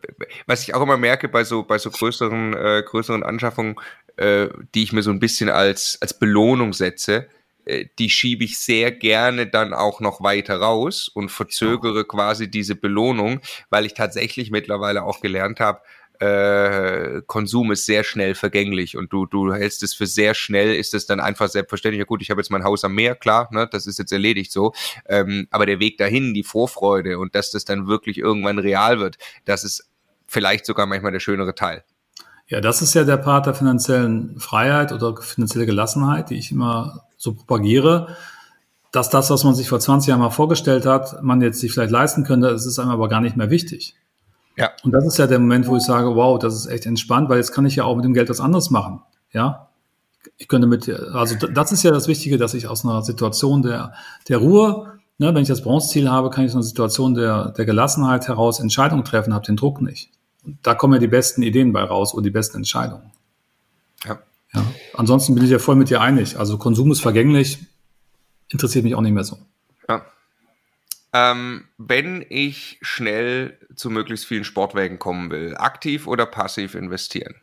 was 0.47 0.63
ich 0.63 0.75
auch 0.75 0.83
immer 0.83 0.97
merke 0.97 1.29
bei 1.29 1.45
so 1.45 1.65
bei 1.65 1.79
so 1.79 1.91
größeren 1.91 2.55
äh, 2.55 2.83
größeren 2.87 3.23
Anschaffungen, 3.23 3.77
äh, 4.17 4.49
die 4.75 4.83
ich 4.83 4.93
mir 4.93 5.03
so 5.03 5.11
ein 5.11 5.21
bisschen 5.21 5.51
als 5.51 5.99
als 6.01 6.19
Belohnung 6.19 6.73
setze, 6.73 7.29
äh, 7.65 7.87
die 7.99 8.11
schiebe 8.11 8.45
ich 8.45 8.59
sehr 8.59 8.91
gerne 8.93 9.47
dann 9.47 9.75
auch 9.75 10.01
noch 10.01 10.23
weiter 10.23 10.57
raus 10.57 11.09
und 11.09 11.31
verzögere 11.31 12.05
quasi 12.05 12.51
diese 12.51 12.75
Belohnung, 12.75 13.41
weil 13.71 13.87
ich 13.87 13.95
tatsächlich 13.95 14.51
mittlerweile 14.51 15.03
auch 15.05 15.21
gelernt 15.21 15.61
habe, 15.61 15.81
äh, 16.21 17.23
Konsum 17.27 17.73
ist 17.73 17.87
sehr 17.87 18.05
schnell 18.05 18.35
vergänglich 18.35 18.97
und 18.97 19.13
du, 19.13 19.27
du 19.27 19.53
hältst 19.53 19.83
es 19.83 19.95
für 19.95 20.07
sehr 20.07 20.35
schnell, 20.35 20.75
ist 20.75 20.95
es 20.95 21.07
dann 21.07 21.21
einfach 21.21 21.49
selbstverständlich, 21.49 22.01
ja 22.01 22.05
gut, 22.05 22.23
ich 22.23 22.31
habe 22.31 22.41
jetzt 22.41 22.51
mein 22.51 22.65
Haus 22.65 22.85
am 22.85 22.95
Meer, 22.95 23.15
klar, 23.15 23.49
ne, 23.53 23.69
das 23.71 23.87
ist 23.87 23.99
jetzt 23.99 24.13
erledigt 24.13 24.53
so, 24.53 24.73
ähm, 25.07 25.47
aber 25.51 25.67
der 25.67 25.81
Weg 25.81 25.99
dahin, 25.99 26.35
die 26.35 26.43
Vorfreude 26.43 27.19
und 27.19 27.35
dass 27.35 27.51
das 27.51 27.65
dann 27.65 27.87
wirklich 27.87 28.19
irgendwann 28.19 28.59
real 28.59 28.99
wird, 28.99 29.19
das 29.45 29.65
ist 29.65 29.89
vielleicht 30.27 30.67
sogar 30.67 30.87
manchmal 30.87 31.13
der 31.13 31.21
schönere 31.21 31.55
Teil. 31.55 31.85
Ja, 32.49 32.61
das 32.61 32.81
ist 32.81 32.95
ja 32.95 33.05
der 33.05 33.19
Part 33.19 33.47
der 33.47 33.55
finanziellen 33.55 34.39
Freiheit 34.41 34.93
oder 34.93 35.17
finanzielle 35.19 35.67
Gelassenheit, 35.67 36.31
die 36.31 36.39
ich 36.39 36.51
immer 36.51 37.05
so 37.17 37.35
propagiere, 37.35 38.17
dass 38.91 39.11
das, 39.11 39.31
was 39.31 39.45
man 39.45 39.55
sich 39.55 39.69
vor 39.69 39.81
20 39.81 40.09
Jahren 40.09 40.21
mal 40.21 40.31
vorgestellt 40.31 40.87
hat, 40.87 41.23
man 41.23 41.43
jetzt 41.43 41.61
sich 41.61 41.73
vielleicht 41.73 41.91
leisten 41.91 42.25
könnte, 42.25 42.49
es 42.49 42.65
ist 42.65 42.79
einem 42.79 42.91
aber 42.91 43.09
gar 43.09 43.21
nicht 43.21 43.37
mehr 43.37 43.51
wichtig. 43.51 43.95
Ja. 44.59 44.73
Und 44.83 44.91
das 44.91 45.07
ist 45.07 45.19
ja 45.19 45.29
der 45.29 45.39
Moment, 45.39 45.69
wo 45.69 45.77
ich 45.77 45.85
sage, 45.85 46.17
wow, 46.17 46.37
das 46.37 46.55
ist 46.55 46.67
echt 46.67 46.85
entspannt, 46.85 47.29
weil 47.29 47.37
jetzt 47.37 47.53
kann 47.53 47.65
ich 47.65 47.77
ja 47.77 47.85
auch 47.85 47.95
mit 47.95 48.05
dem 48.05 48.13
Geld 48.13 48.29
was 48.29 48.41
anderes 48.41 48.71
machen. 48.71 49.01
Ja. 49.33 49.69
Ich 50.37 50.49
könnte 50.49 50.67
mit, 50.67 50.89
also 50.89 51.37
das 51.37 51.71
ist 51.71 51.85
ja 51.85 51.93
das 51.93 52.09
Wichtige, 52.09 52.39
dass 52.39 52.55
ich 52.55 52.67
aus 52.67 52.85
einer 52.85 53.03
Situation 53.03 53.63
der, 53.63 53.93
der 54.29 54.39
Ruhe, 54.39 54.99
ne, 55.19 55.33
wenn 55.33 55.43
ich 55.43 55.49
das 55.49 55.63
Bronzeziel 55.63 56.11
habe, 56.11 56.31
kann 56.31 56.45
ich 56.45 56.51
aus 56.51 56.57
einer 56.57 56.65
Situation 56.65 57.15
der, 57.15 57.51
der 57.51 57.67
Gelassenheit 57.67 58.27
heraus 58.27 58.59
Entscheidungen 58.59 59.05
treffen, 59.05 59.33
habe 59.33 59.47
den 59.47 59.57
Druck 59.57 59.81
nicht. 59.81 60.11
Und 60.45 60.59
da 60.65 60.75
kommen 60.75 60.95
ja 60.95 60.99
die 60.99 61.07
besten 61.07 61.43
Ideen 61.43 61.73
bei 61.73 61.85
raus 61.85 62.13
oder 62.13 62.25
die 62.25 62.31
besten 62.31 62.57
Entscheidungen. 62.57 63.13
Ja. 64.05 64.19
ja. 64.55 64.65
Ansonsten 64.95 65.37
bin 65.37 65.45
ich 65.45 65.51
ja 65.51 65.61
voll 65.61 65.77
mit 65.77 65.89
dir 65.89 66.01
einig. 66.01 66.37
Also 66.37 66.59
Konsum 66.59 66.91
ist 66.91 67.01
vergänglich, 67.01 67.59
interessiert 68.49 68.85
mich 68.85 68.97
auch 68.97 69.03
nicht 69.03 69.15
mehr 69.15 69.25
so. 69.25 69.39
Ja. 69.89 70.03
Ähm, 71.13 71.65
wenn 71.79 72.25
ich 72.29 72.79
schnell 72.83 73.59
zu 73.75 73.91
möglichst 73.91 74.27
vielen 74.27 74.45
Sportwagen 74.45 74.99
kommen 74.99 75.31
will, 75.31 75.57
aktiv 75.57 76.07
oder 76.07 76.27
passiv 76.27 76.75
investieren? 76.75 77.37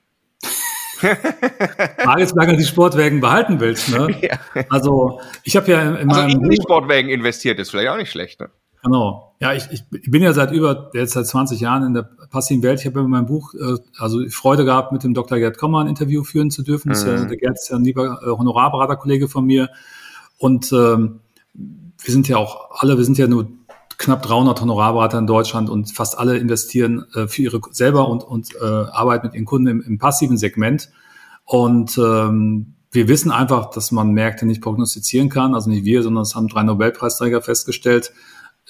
Frage 0.99 2.23
ist, 2.23 2.35
lange 2.35 2.55
die 2.57 2.63
Sportwagen 2.63 3.19
behalten 3.19 3.59
willst. 3.59 3.89
Ne? 3.89 4.15
Ja. 4.21 4.39
Also 4.69 5.19
ich 5.43 5.55
habe 5.55 5.71
ja 5.71 5.95
in 5.95 6.09
also 6.09 6.21
in 6.21 6.49
die 6.49 6.61
Sportwagen 6.61 7.09
investiert, 7.09 7.59
ist 7.59 7.71
vielleicht 7.71 7.89
auch 7.89 7.97
nicht 7.97 8.11
schlecht. 8.11 8.39
Ne? 8.39 8.49
Genau. 8.83 9.35
Ja, 9.39 9.53
ich, 9.53 9.67
ich 9.71 9.83
bin 9.89 10.21
ja 10.21 10.31
seit 10.31 10.51
über 10.51 10.91
jetzt 10.93 11.13
seit 11.13 11.25
20 11.25 11.59
Jahren 11.59 11.83
in 11.83 11.93
der 11.93 12.03
passiven 12.03 12.63
Welt. 12.63 12.79
Ich 12.79 12.85
habe 12.85 12.99
in 12.99 13.09
meinem 13.09 13.25
Buch 13.25 13.53
äh, 13.55 13.77
also 13.97 14.27
Freude 14.29 14.63
gehabt, 14.63 14.91
mit 14.91 15.03
dem 15.03 15.13
Dr. 15.13 15.39
Gerd 15.39 15.57
Kommer 15.57 15.81
ein 15.81 15.87
Interview 15.87 16.23
führen 16.23 16.51
zu 16.51 16.61
dürfen. 16.61 16.89
Mhm. 16.89 17.07
Ja, 17.07 17.25
der 17.25 17.37
Gerd 17.37 17.55
ist 17.55 17.69
ja 17.69 17.77
ein 17.77 17.83
lieber 17.83 18.21
äh, 18.21 18.29
Honorarberaterkollege 18.29 19.27
von 19.27 19.45
mir. 19.45 19.69
Und 20.37 20.71
ähm, 20.71 21.21
wir 22.03 22.13
sind 22.13 22.27
ja 22.27 22.37
auch 22.37 22.81
alle, 22.81 22.97
wir 22.97 23.05
sind 23.05 23.17
ja 23.17 23.27
nur 23.27 23.47
knapp 23.97 24.23
300 24.23 24.61
Honorarberater 24.61 25.17
in 25.17 25.27
Deutschland 25.27 25.69
und 25.69 25.91
fast 25.91 26.17
alle 26.17 26.37
investieren 26.37 27.05
äh, 27.13 27.27
für 27.27 27.43
ihre 27.43 27.61
selber 27.71 28.09
und, 28.09 28.23
und 28.23 28.55
äh, 28.55 28.65
arbeiten 28.65 29.27
mit 29.27 29.35
ihren 29.35 29.45
Kunden 29.45 29.67
im, 29.67 29.81
im 29.81 29.97
passiven 29.97 30.37
Segment. 30.37 30.89
Und 31.45 31.97
ähm, 31.97 32.75
wir 32.91 33.07
wissen 33.07 33.31
einfach, 33.31 33.69
dass 33.71 33.91
man 33.91 34.11
Märkte 34.11 34.45
nicht 34.45 34.61
prognostizieren 34.61 35.29
kann. 35.29 35.53
Also 35.53 35.69
nicht 35.69 35.85
wir, 35.85 36.01
sondern 36.03 36.23
es 36.23 36.35
haben 36.35 36.47
drei 36.47 36.63
Nobelpreisträger 36.63 37.41
festgestellt. 37.41 38.13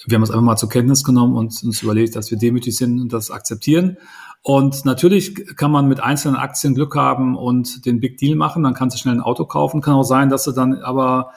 Wir 0.04 0.16
haben 0.16 0.22
es 0.22 0.30
einfach 0.30 0.42
mal 0.42 0.56
zur 0.56 0.68
Kenntnis 0.68 1.04
genommen 1.04 1.36
und 1.36 1.62
uns 1.62 1.82
überlegt, 1.82 2.16
dass 2.16 2.30
wir 2.30 2.38
demütig 2.38 2.76
sind 2.76 3.00
und 3.00 3.12
das 3.12 3.30
akzeptieren. 3.30 3.96
Und 4.42 4.84
natürlich 4.84 5.56
kann 5.56 5.70
man 5.70 5.88
mit 5.88 6.00
einzelnen 6.00 6.36
Aktien 6.36 6.74
Glück 6.74 6.94
haben 6.94 7.36
und 7.36 7.86
den 7.86 7.98
Big 8.00 8.18
Deal 8.18 8.36
machen. 8.36 8.62
Dann 8.62 8.74
kannst 8.74 8.94
du 8.96 9.00
schnell 9.00 9.14
ein 9.14 9.20
Auto 9.20 9.44
kaufen. 9.44 9.80
Kann 9.80 9.94
auch 9.94 10.04
sein, 10.04 10.28
dass 10.28 10.44
du 10.44 10.52
dann 10.52 10.74
aber 10.82 11.32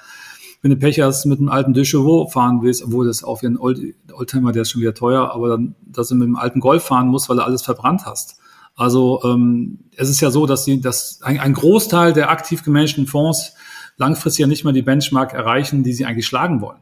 wenn 0.62 0.72
du 0.72 0.78
Pech 0.78 1.00
hast, 1.00 1.26
mit 1.26 1.40
einem 1.40 1.50
alten 1.50 1.74
Dechevaux 1.74 2.32
fahren 2.32 2.62
willst, 2.62 2.84
obwohl 2.84 3.08
das 3.08 3.24
auf 3.24 3.44
einen 3.44 3.58
Old, 3.58 3.80
Oldtimer, 4.12 4.52
der 4.52 4.64
ist 4.64 4.72
schon 4.72 4.82
wieder 4.82 4.94
teuer, 4.94 5.32
aber 5.32 5.50
dann, 5.50 5.76
dass 5.82 6.10
du 6.10 6.16
mit 6.16 6.26
einem 6.26 6.36
alten 6.36 6.60
Golf 6.60 6.84
fahren 6.84 7.08
musst, 7.08 7.30
weil 7.30 7.38
du 7.38 7.44
alles 7.44 7.62
verbrannt 7.62 8.06
hast. 8.06 8.38
Also 8.76 9.22
ähm, 9.24 9.80
es 9.96 10.10
ist 10.10 10.22
ja 10.22 10.32
so, 10.32 10.46
dass, 10.46 10.66
die, 10.66 10.82
dass 10.82 11.22
ein, 11.22 11.40
ein 11.40 11.54
Großteil 11.54 12.14
der 12.14 12.30
aktiv 12.30 12.64
gemanagten 12.64 13.08
Fonds 13.08 13.54
langfristig 13.98 14.44
ja 14.44 14.48
nicht 14.48 14.64
mehr 14.64 14.74
die 14.74 14.82
Benchmark 14.82 15.34
erreichen, 15.34 15.84
die 15.84 15.94
sie 15.94 16.06
eigentlich 16.06 16.28
schlagen 16.28 16.62
wollen. 16.62 16.80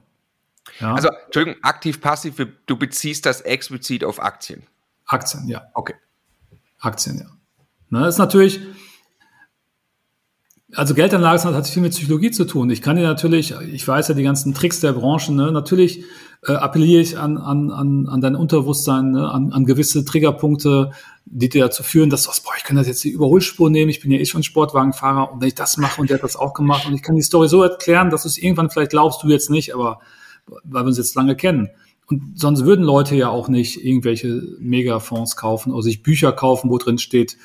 Ja. 0.79 0.93
Also, 0.93 1.09
Entschuldigung, 1.25 1.63
aktiv-passiv, 1.63 2.35
du 2.65 2.77
beziehst 2.77 3.25
das 3.25 3.41
explizit 3.41 4.03
auf 4.03 4.21
Aktien. 4.21 4.63
Aktien, 5.05 5.47
ja. 5.47 5.63
Okay. 5.73 5.95
Aktien, 6.79 7.17
ja. 7.17 7.25
Ne, 7.89 8.07
ist 8.07 8.17
natürlich, 8.17 8.59
also 10.73 10.93
Geldanlage 10.93 11.43
hat 11.43 11.67
viel 11.67 11.81
mit 11.81 11.93
Psychologie 11.93 12.31
zu 12.31 12.45
tun. 12.45 12.69
Ich 12.69 12.81
kann 12.81 12.97
dir 12.97 13.03
natürlich, 13.03 13.53
ich 13.71 13.87
weiß 13.87 14.09
ja 14.09 14.15
die 14.15 14.23
ganzen 14.23 14.53
Tricks 14.53 14.81
der 14.81 14.93
Branche, 14.93 15.33
ne? 15.33 15.51
natürlich 15.51 16.03
äh, 16.45 16.53
appelliere 16.53 17.01
ich 17.01 17.17
an, 17.17 17.37
an, 17.37 17.71
an, 17.71 18.07
an 18.07 18.21
dein 18.21 18.35
Unterbewusstsein, 18.35 19.11
ne? 19.11 19.31
an, 19.31 19.53
an 19.53 19.65
gewisse 19.65 20.03
Triggerpunkte, 20.03 20.91
die 21.25 21.49
dir 21.49 21.65
dazu 21.65 21.83
führen, 21.83 22.09
dass 22.09 22.23
du 22.23 22.27
sagst, 22.27 22.43
boah, 22.43 22.53
ich 22.57 22.63
kann 22.63 22.75
das 22.75 22.87
jetzt 22.87 23.03
die 23.03 23.09
Überholspur 23.09 23.69
nehmen, 23.69 23.89
ich 23.89 24.01
bin 24.01 24.11
ja 24.11 24.19
eh 24.19 24.25
schon 24.25 24.43
Sportwagenfahrer 24.43 25.31
und 25.31 25.41
wenn 25.41 25.47
ich 25.47 25.55
das 25.55 25.77
mache 25.77 26.01
und 26.01 26.09
der 26.09 26.17
hat 26.17 26.23
das 26.23 26.35
auch 26.35 26.53
gemacht 26.53 26.85
und 26.85 26.93
ich 26.93 27.01
kann 27.01 27.15
die 27.15 27.21
Story 27.21 27.47
so 27.47 27.63
erklären, 27.63 28.09
dass 28.09 28.23
du 28.23 28.27
es 28.27 28.37
irgendwann 28.37 28.69
vielleicht 28.69 28.91
glaubst, 28.91 29.23
du 29.23 29.29
jetzt 29.29 29.49
nicht, 29.49 29.73
aber 29.73 29.99
weil 30.63 30.83
wir 30.83 30.87
uns 30.87 30.97
jetzt 30.97 31.15
lange 31.15 31.35
kennen. 31.35 31.69
Und 32.09 32.39
sonst 32.39 32.63
würden 32.63 32.85
Leute 32.85 33.15
ja 33.15 33.29
auch 33.29 33.49
nicht 33.49 33.83
irgendwelche 33.83 34.41
Megafonds 34.59 35.35
kaufen 35.35 35.73
oder 35.73 35.83
sich 35.83 36.03
Bücher 36.03 36.31
kaufen, 36.31 36.69
wo 36.69 36.77
drin 36.77 36.97
steht, 36.97 37.37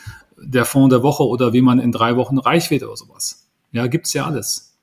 der 0.44 0.64
Fonds 0.64 0.92
der 0.92 1.02
Woche 1.02 1.24
oder 1.24 1.52
wie 1.52 1.62
man 1.62 1.78
in 1.78 1.92
drei 1.92 2.16
Wochen 2.16 2.38
reich 2.38 2.70
wird 2.70 2.82
oder 2.82 2.96
sowas. 2.96 3.48
Ja, 3.70 3.86
gibt's 3.86 4.12
ja 4.12 4.26
alles. 4.26 4.76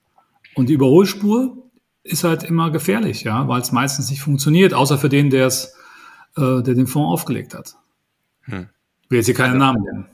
Und 0.55 0.69
die 0.69 0.73
Überholspur 0.73 1.57
ist 2.03 2.23
halt 2.23 2.43
immer 2.43 2.71
gefährlich, 2.71 3.23
ja, 3.23 3.47
weil 3.47 3.61
es 3.61 3.71
meistens 3.71 4.09
nicht 4.09 4.21
funktioniert, 4.21 4.73
außer 4.73 4.97
für 4.97 5.09
den, 5.09 5.29
der 5.29 5.47
es, 5.47 5.75
äh, 6.37 6.61
der 6.61 6.73
den 6.73 6.87
Fonds 6.87 7.13
aufgelegt 7.13 7.53
hat. 7.53 7.75
Hm. 8.43 8.69
Ich 9.03 9.11
will 9.11 9.17
jetzt 9.19 9.25
hier 9.27 9.35
keinen 9.35 9.61
also, 9.61 9.65
Namen 9.65 9.83
nennen. 9.83 10.05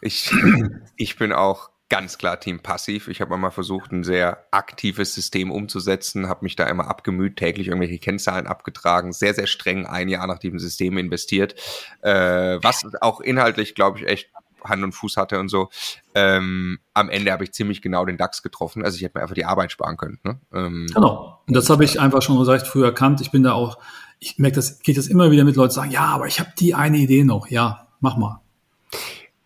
Ich, 0.00 0.32
ich 0.96 1.16
bin 1.16 1.32
auch 1.32 1.70
ganz 1.88 2.18
klar 2.18 2.40
Team 2.40 2.60
Passiv. 2.60 3.08
Ich 3.08 3.20
habe 3.20 3.36
mal 3.36 3.50
versucht, 3.50 3.92
ein 3.92 4.04
sehr 4.04 4.46
aktives 4.50 5.14
System 5.14 5.50
umzusetzen, 5.50 6.28
habe 6.28 6.44
mich 6.44 6.56
da 6.56 6.66
immer 6.66 6.88
abgemüht, 6.88 7.36
täglich 7.36 7.68
irgendwelche 7.68 7.98
Kennzahlen 7.98 8.46
abgetragen, 8.46 9.12
sehr, 9.12 9.34
sehr 9.34 9.46
streng 9.46 9.86
ein 9.86 10.08
Jahr 10.08 10.26
nach 10.26 10.38
diesem 10.38 10.58
System 10.58 10.98
investiert, 10.98 11.54
äh, 12.00 12.58
was 12.62 12.84
auch 13.00 13.20
inhaltlich, 13.20 13.74
glaube 13.74 13.98
ich, 13.98 14.06
echt 14.06 14.30
Hand 14.64 14.82
und 14.82 14.92
Fuß 14.92 15.16
hatte 15.16 15.38
und 15.38 15.48
so. 15.48 15.68
Ähm, 16.14 16.78
am 16.92 17.08
Ende 17.08 17.32
habe 17.32 17.44
ich 17.44 17.52
ziemlich 17.52 17.82
genau 17.82 18.04
den 18.04 18.16
DAX 18.16 18.42
getroffen. 18.42 18.84
Also 18.84 18.96
ich 18.96 19.02
hätte 19.02 19.18
mir 19.18 19.22
einfach 19.22 19.34
die 19.34 19.44
Arbeit 19.44 19.72
sparen 19.72 19.96
können. 19.96 20.18
Ne? 20.24 20.38
Ähm, 20.52 20.86
genau. 20.92 21.40
Und 21.46 21.56
das 21.56 21.68
habe 21.70 21.84
ich 21.84 22.00
einfach 22.00 22.22
schon 22.22 22.40
recht 22.42 22.66
früh 22.66 22.84
erkannt. 22.84 23.20
Ich 23.20 23.30
bin 23.30 23.42
da 23.42 23.52
auch, 23.52 23.78
ich 24.18 24.38
merke 24.38 24.56
das, 24.56 24.80
geht 24.80 24.96
das 24.96 25.06
immer 25.06 25.30
wieder 25.30 25.44
mit 25.44 25.56
Leuten 25.56 25.72
sagen, 25.72 25.90
ja, 25.90 26.06
aber 26.06 26.26
ich 26.26 26.40
habe 26.40 26.50
die 26.58 26.74
eine 26.74 26.98
Idee 26.98 27.24
noch. 27.24 27.48
Ja, 27.48 27.88
mach 28.00 28.16
mal. 28.16 28.40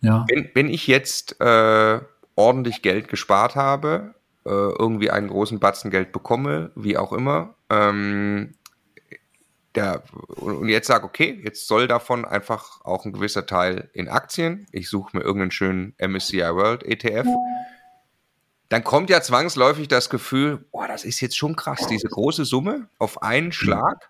Ja. 0.01 0.25
Wenn, 0.29 0.49
wenn 0.53 0.69
ich 0.69 0.87
jetzt 0.87 1.39
äh, 1.41 1.99
ordentlich 2.35 2.81
Geld 2.81 3.09
gespart 3.09 3.55
habe, 3.55 4.15
äh, 4.45 4.49
irgendwie 4.49 5.11
einen 5.11 5.27
großen 5.27 5.59
Batzen 5.59 5.91
Geld 5.91 6.11
bekomme, 6.11 6.71
wie 6.75 6.97
auch 6.97 7.11
immer, 7.11 7.55
ähm, 7.69 8.53
der, 9.75 10.03
und 10.27 10.67
jetzt 10.69 10.87
sage, 10.87 11.05
okay, 11.05 11.39
jetzt 11.43 11.67
soll 11.67 11.87
davon 11.87 12.25
einfach 12.25 12.81
auch 12.83 13.05
ein 13.05 13.13
gewisser 13.13 13.45
Teil 13.45 13.89
in 13.93 14.09
Aktien. 14.09 14.67
Ich 14.71 14.89
suche 14.89 15.15
mir 15.15 15.23
irgendeinen 15.23 15.51
schönen 15.51 15.95
MSCI 15.99 16.39
World 16.55 16.83
ETF. 16.83 17.27
Dann 18.69 18.83
kommt 18.83 19.09
ja 19.09 19.21
zwangsläufig 19.21 19.87
das 19.87 20.09
Gefühl, 20.09 20.57
boah, 20.71 20.87
das 20.87 21.03
ist 21.03 21.21
jetzt 21.21 21.37
schon 21.37 21.55
krass, 21.55 21.87
diese 21.87 22.07
große 22.07 22.45
Summe 22.45 22.89
auf 22.99 23.23
einen 23.23 23.51
Schlag 23.51 24.09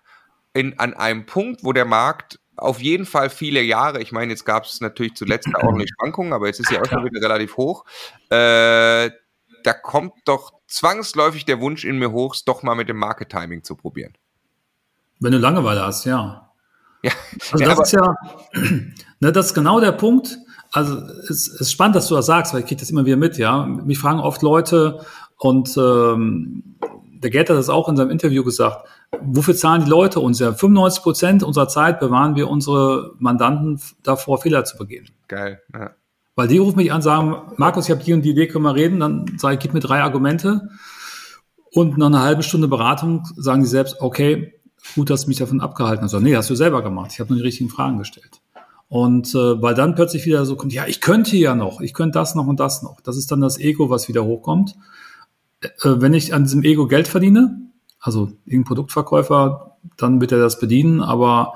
in, 0.52 0.78
an 0.78 0.94
einem 0.94 1.26
Punkt, 1.26 1.64
wo 1.64 1.72
der 1.72 1.86
Markt 1.86 2.38
auf 2.56 2.80
jeden 2.80 3.06
Fall 3.06 3.30
viele 3.30 3.62
Jahre, 3.62 4.02
ich 4.02 4.12
meine, 4.12 4.32
jetzt 4.32 4.44
gab 4.44 4.64
es 4.64 4.80
natürlich 4.80 5.14
zuletzt 5.14 5.48
ordentlich 5.62 5.90
Schwankungen, 5.98 6.32
aber 6.32 6.46
jetzt 6.46 6.60
ist 6.60 6.70
ja 6.70 6.82
auch 6.82 6.86
schon 6.86 7.04
wieder 7.04 7.22
relativ 7.22 7.56
hoch. 7.56 7.84
Äh, 8.28 9.10
da 9.62 9.72
kommt 9.72 10.12
doch 10.26 10.52
zwangsläufig 10.66 11.44
der 11.44 11.60
Wunsch 11.60 11.84
in 11.84 11.98
mir 11.98 12.12
hoch, 12.12 12.34
es 12.34 12.44
doch 12.44 12.62
mal 12.62 12.74
mit 12.74 12.88
dem 12.88 12.96
Market 12.96 13.30
Timing 13.30 13.64
zu 13.64 13.76
probieren. 13.76 14.14
Wenn 15.20 15.32
du 15.32 15.38
Langeweile 15.38 15.82
hast, 15.82 16.04
ja. 16.04 16.50
Ja, 17.02 17.12
also 17.52 17.64
das 17.64 17.80
ist 17.80 17.92
ja, 17.92 18.14
ne, 19.20 19.32
das 19.32 19.46
ist 19.46 19.54
genau 19.54 19.80
der 19.80 19.92
Punkt. 19.92 20.38
Also 20.72 20.98
es 21.28 21.48
ist 21.48 21.72
spannend, 21.72 21.96
dass 21.96 22.08
du 22.08 22.14
das 22.14 22.26
sagst, 22.26 22.52
weil 22.52 22.60
ich 22.60 22.66
kriege 22.66 22.80
das 22.80 22.90
immer 22.90 23.04
wieder 23.04 23.16
mit, 23.16 23.38
ja. 23.38 23.64
Mich 23.64 23.98
fragen 23.98 24.20
oft 24.20 24.42
Leute 24.42 25.00
und 25.36 25.76
ähm, 25.76 26.76
der 27.22 27.30
Gerd 27.30 27.50
hat 27.50 27.56
das 27.56 27.68
auch 27.68 27.88
in 27.88 27.96
seinem 27.96 28.10
Interview 28.10 28.44
gesagt, 28.44 28.86
wofür 29.20 29.54
zahlen 29.54 29.84
die 29.84 29.90
Leute 29.90 30.20
uns 30.20 30.38
ja? 30.38 30.52
95 30.52 31.02
Prozent 31.02 31.42
unserer 31.42 31.68
Zeit 31.68 32.00
bewahren 32.00 32.34
wir 32.36 32.48
unsere 32.48 33.12
Mandanten 33.18 33.80
davor, 34.02 34.40
Fehler 34.40 34.64
zu 34.64 34.76
begehen. 34.76 35.10
Geil, 35.28 35.60
ja. 35.74 35.90
Weil 36.36 36.48
die 36.48 36.58
rufen 36.58 36.76
mich 36.76 36.92
an, 36.92 37.02
sagen, 37.02 37.36
Markus, 37.56 37.86
ich 37.86 37.90
habe 37.90 38.02
die 38.02 38.14
und 38.14 38.22
die 38.22 38.30
Idee, 38.30 38.46
können 38.46 38.64
wir 38.64 38.74
reden? 38.74 39.00
Dann 39.00 39.26
sage 39.36 39.54
ich, 39.54 39.60
gib 39.60 39.74
mir 39.74 39.80
drei 39.80 40.00
Argumente. 40.00 40.70
Und 41.72 41.98
nach 41.98 42.06
einer 42.06 42.22
halben 42.22 42.42
Stunde 42.42 42.68
Beratung 42.68 43.24
sagen 43.36 43.62
die 43.62 43.68
selbst, 43.68 44.00
okay, 44.00 44.54
gut, 44.94 45.10
dass 45.10 45.22
du 45.22 45.28
mich 45.28 45.38
davon 45.38 45.60
abgehalten 45.60 46.04
hast. 46.04 46.12
Nee, 46.20 46.36
hast 46.36 46.50
du 46.50 46.54
selber 46.54 46.82
gemacht. 46.82 47.10
Ich 47.12 47.20
habe 47.20 47.30
nur 47.30 47.38
die 47.38 47.46
richtigen 47.46 47.70
Fragen 47.70 47.98
gestellt. 47.98 48.40
Und 48.88 49.34
äh, 49.34 49.62
weil 49.62 49.74
dann 49.74 49.94
plötzlich 49.94 50.26
wieder 50.26 50.44
so 50.44 50.56
kommt, 50.56 50.72
ja, 50.72 50.86
ich 50.86 51.00
könnte 51.00 51.36
ja 51.36 51.54
noch, 51.54 51.80
ich 51.80 51.94
könnte 51.94 52.18
das 52.18 52.34
noch 52.34 52.48
und 52.48 52.58
das 52.58 52.82
noch. 52.82 53.00
Das 53.00 53.16
ist 53.16 53.30
dann 53.30 53.40
das 53.40 53.58
Ego, 53.58 53.88
was 53.88 54.08
wieder 54.08 54.24
hochkommt. 54.24 54.74
Äh, 55.60 55.68
wenn 55.82 56.12
ich 56.12 56.34
an 56.34 56.42
diesem 56.42 56.64
Ego 56.64 56.88
Geld 56.88 57.06
verdiene, 57.06 57.56
also 58.00 58.32
irgendein 58.46 58.64
Produktverkäufer, 58.64 59.76
dann 59.96 60.20
wird 60.20 60.32
er 60.32 60.38
das 60.38 60.58
bedienen, 60.58 61.02
aber 61.02 61.54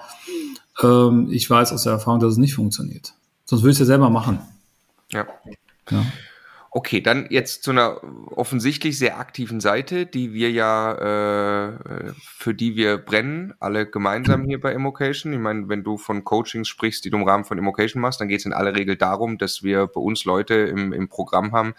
ähm, 0.83 1.29
ich 1.31 1.49
weiß 1.49 1.72
aus 1.72 1.83
der 1.83 1.93
Erfahrung, 1.93 2.20
dass 2.20 2.33
es 2.33 2.39
nicht 2.39 2.55
funktioniert. 2.55 3.14
Sonst 3.47 3.62
würde 3.62 3.72
ich 3.72 3.77
es 3.77 3.81
ja 3.81 3.87
selber 3.87 4.11
machen. 4.11 4.39
Ja. 5.11 5.27
ja. 5.91 6.05
Okay, 6.77 7.01
dann 7.01 7.29
jetzt 7.31 7.62
zu 7.62 7.70
einer 7.70 8.01
offensichtlich 8.35 8.99
sehr 8.99 9.20
aktiven 9.20 9.61
Seite, 9.61 10.07
die 10.07 10.33
wir 10.33 10.51
ja, 10.51 11.68
äh, 11.68 12.12
für 12.20 12.53
die 12.53 12.75
wir 12.75 12.99
brennen, 12.99 13.55
alle 13.61 13.89
gemeinsam 13.89 14.43
hier 14.43 14.61
bei 14.61 14.72
Immocation. 14.72 15.33
Ich 15.33 15.39
meine, 15.39 15.68
wenn 15.68 15.85
du 15.85 15.99
von 15.99 16.25
Coachings 16.25 16.66
sprichst, 16.66 17.05
die 17.05 17.11
du 17.11 17.18
im 17.18 17.22
Rahmen 17.22 17.45
von 17.45 17.59
Immocation 17.59 18.03
machst, 18.03 18.20
dann 18.20 18.27
geht 18.27 18.41
es 18.41 18.47
in 18.47 18.53
aller 18.53 18.75
Regel 18.75 18.97
darum, 18.97 19.39
dass 19.39 19.62
wir 19.62 19.87
bei 19.87 20.01
uns 20.01 20.25
Leute 20.25 20.55
im, 20.55 20.93
im 20.93 21.09
Programm 21.09 21.53
haben, 21.53 21.75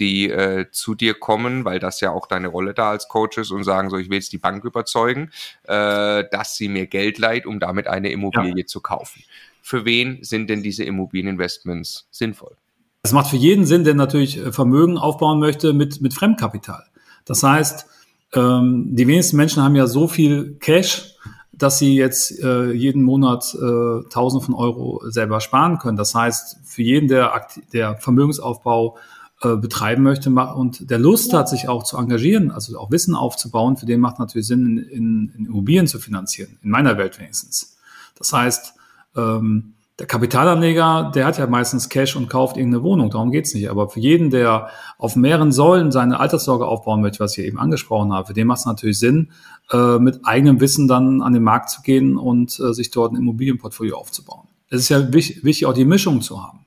die 0.00 0.28
äh, 0.28 0.66
zu 0.72 0.96
dir 0.96 1.14
kommen, 1.14 1.64
weil 1.64 1.78
das 1.78 2.00
ja 2.00 2.10
auch 2.10 2.26
deine 2.26 2.48
Rolle 2.48 2.74
da 2.74 2.90
als 2.90 3.06
Coach 3.06 3.38
ist 3.38 3.52
und 3.52 3.62
sagen 3.62 3.88
so, 3.88 3.98
ich 3.98 4.10
will 4.10 4.16
jetzt 4.16 4.32
die 4.32 4.38
Bank 4.38 4.64
überzeugen, 4.64 5.30
äh, 5.62 6.24
dass 6.28 6.56
sie 6.56 6.68
mir 6.68 6.88
Geld 6.88 7.18
leiht, 7.18 7.46
um 7.46 7.60
damit 7.60 7.86
eine 7.86 8.10
Immobilie 8.10 8.62
ja. 8.62 8.66
zu 8.66 8.80
kaufen. 8.80 9.22
Für 9.62 9.84
wen 9.84 10.24
sind 10.24 10.50
denn 10.50 10.64
diese 10.64 10.82
Immobilieninvestments 10.82 12.08
sinnvoll? 12.10 12.56
Es 13.02 13.12
macht 13.12 13.30
für 13.30 13.36
jeden 13.36 13.64
Sinn, 13.64 13.84
der 13.84 13.94
natürlich 13.94 14.38
äh, 14.38 14.52
Vermögen 14.52 14.98
aufbauen 14.98 15.40
möchte 15.40 15.72
mit, 15.72 16.00
mit 16.00 16.14
Fremdkapital. 16.14 16.84
Das 17.24 17.42
heißt, 17.42 17.86
ähm, 18.34 18.94
die 18.94 19.06
wenigsten 19.06 19.36
Menschen 19.36 19.62
haben 19.62 19.74
ja 19.74 19.86
so 19.86 20.06
viel 20.06 20.56
Cash, 20.60 21.14
dass 21.52 21.78
sie 21.78 21.96
jetzt 21.96 22.42
äh, 22.42 22.72
jeden 22.72 23.02
Monat 23.02 23.54
äh, 23.54 24.08
Tausende 24.08 24.44
von 24.44 24.54
Euro 24.54 25.02
selber 25.08 25.40
sparen 25.40 25.78
können. 25.78 25.96
Das 25.96 26.14
heißt, 26.14 26.58
für 26.64 26.82
jeden, 26.82 27.08
der, 27.08 27.46
der 27.72 27.96
Vermögensaufbau 27.96 28.96
äh, 29.42 29.56
betreiben 29.56 30.02
möchte 30.02 30.30
und 30.30 30.90
der 30.90 30.98
Lust 30.98 31.32
hat, 31.32 31.48
sich 31.48 31.68
auch 31.68 31.82
zu 31.82 31.96
engagieren, 31.96 32.50
also 32.50 32.78
auch 32.78 32.90
Wissen 32.90 33.14
aufzubauen, 33.14 33.76
für 33.76 33.86
den 33.86 34.00
macht 34.00 34.18
natürlich 34.18 34.46
Sinn, 34.46 34.78
in, 34.78 35.32
in 35.36 35.46
Immobilien 35.46 35.86
zu 35.86 35.98
finanzieren, 35.98 36.58
in 36.62 36.70
meiner 36.70 36.98
Welt 36.98 37.18
wenigstens. 37.18 37.76
Das 38.16 38.32
heißt, 38.32 38.74
ähm, 39.16 39.74
der 40.00 40.06
Kapitalanleger, 40.06 41.12
der 41.14 41.26
hat 41.26 41.36
ja 41.36 41.46
meistens 41.46 41.90
Cash 41.90 42.16
und 42.16 42.30
kauft 42.30 42.56
irgendeine 42.56 42.82
Wohnung, 42.82 43.10
darum 43.10 43.30
geht's 43.30 43.52
nicht. 43.52 43.68
Aber 43.68 43.90
für 43.90 44.00
jeden, 44.00 44.30
der 44.30 44.70
auf 44.96 45.14
mehreren 45.14 45.52
Säulen 45.52 45.92
seine 45.92 46.18
Alterssorge 46.18 46.64
aufbauen 46.66 47.02
möchte, 47.02 47.20
was 47.20 47.36
ich 47.36 47.44
eben 47.44 47.58
angesprochen 47.58 48.10
habe, 48.10 48.26
für 48.26 48.32
den 48.32 48.46
macht 48.46 48.60
es 48.60 48.66
natürlich 48.66 48.98
Sinn, 48.98 49.30
äh, 49.70 49.98
mit 49.98 50.20
eigenem 50.24 50.58
Wissen 50.58 50.88
dann 50.88 51.20
an 51.20 51.34
den 51.34 51.42
Markt 51.42 51.68
zu 51.68 51.82
gehen 51.82 52.16
und 52.16 52.58
äh, 52.58 52.72
sich 52.72 52.90
dort 52.90 53.12
ein 53.12 53.16
Immobilienportfolio 53.16 53.98
aufzubauen. 53.98 54.48
Es 54.70 54.80
ist 54.80 54.88
ja 54.88 55.12
wichtig, 55.12 55.44
wichtig, 55.44 55.66
auch 55.66 55.74
die 55.74 55.84
Mischung 55.84 56.22
zu 56.22 56.42
haben. 56.42 56.64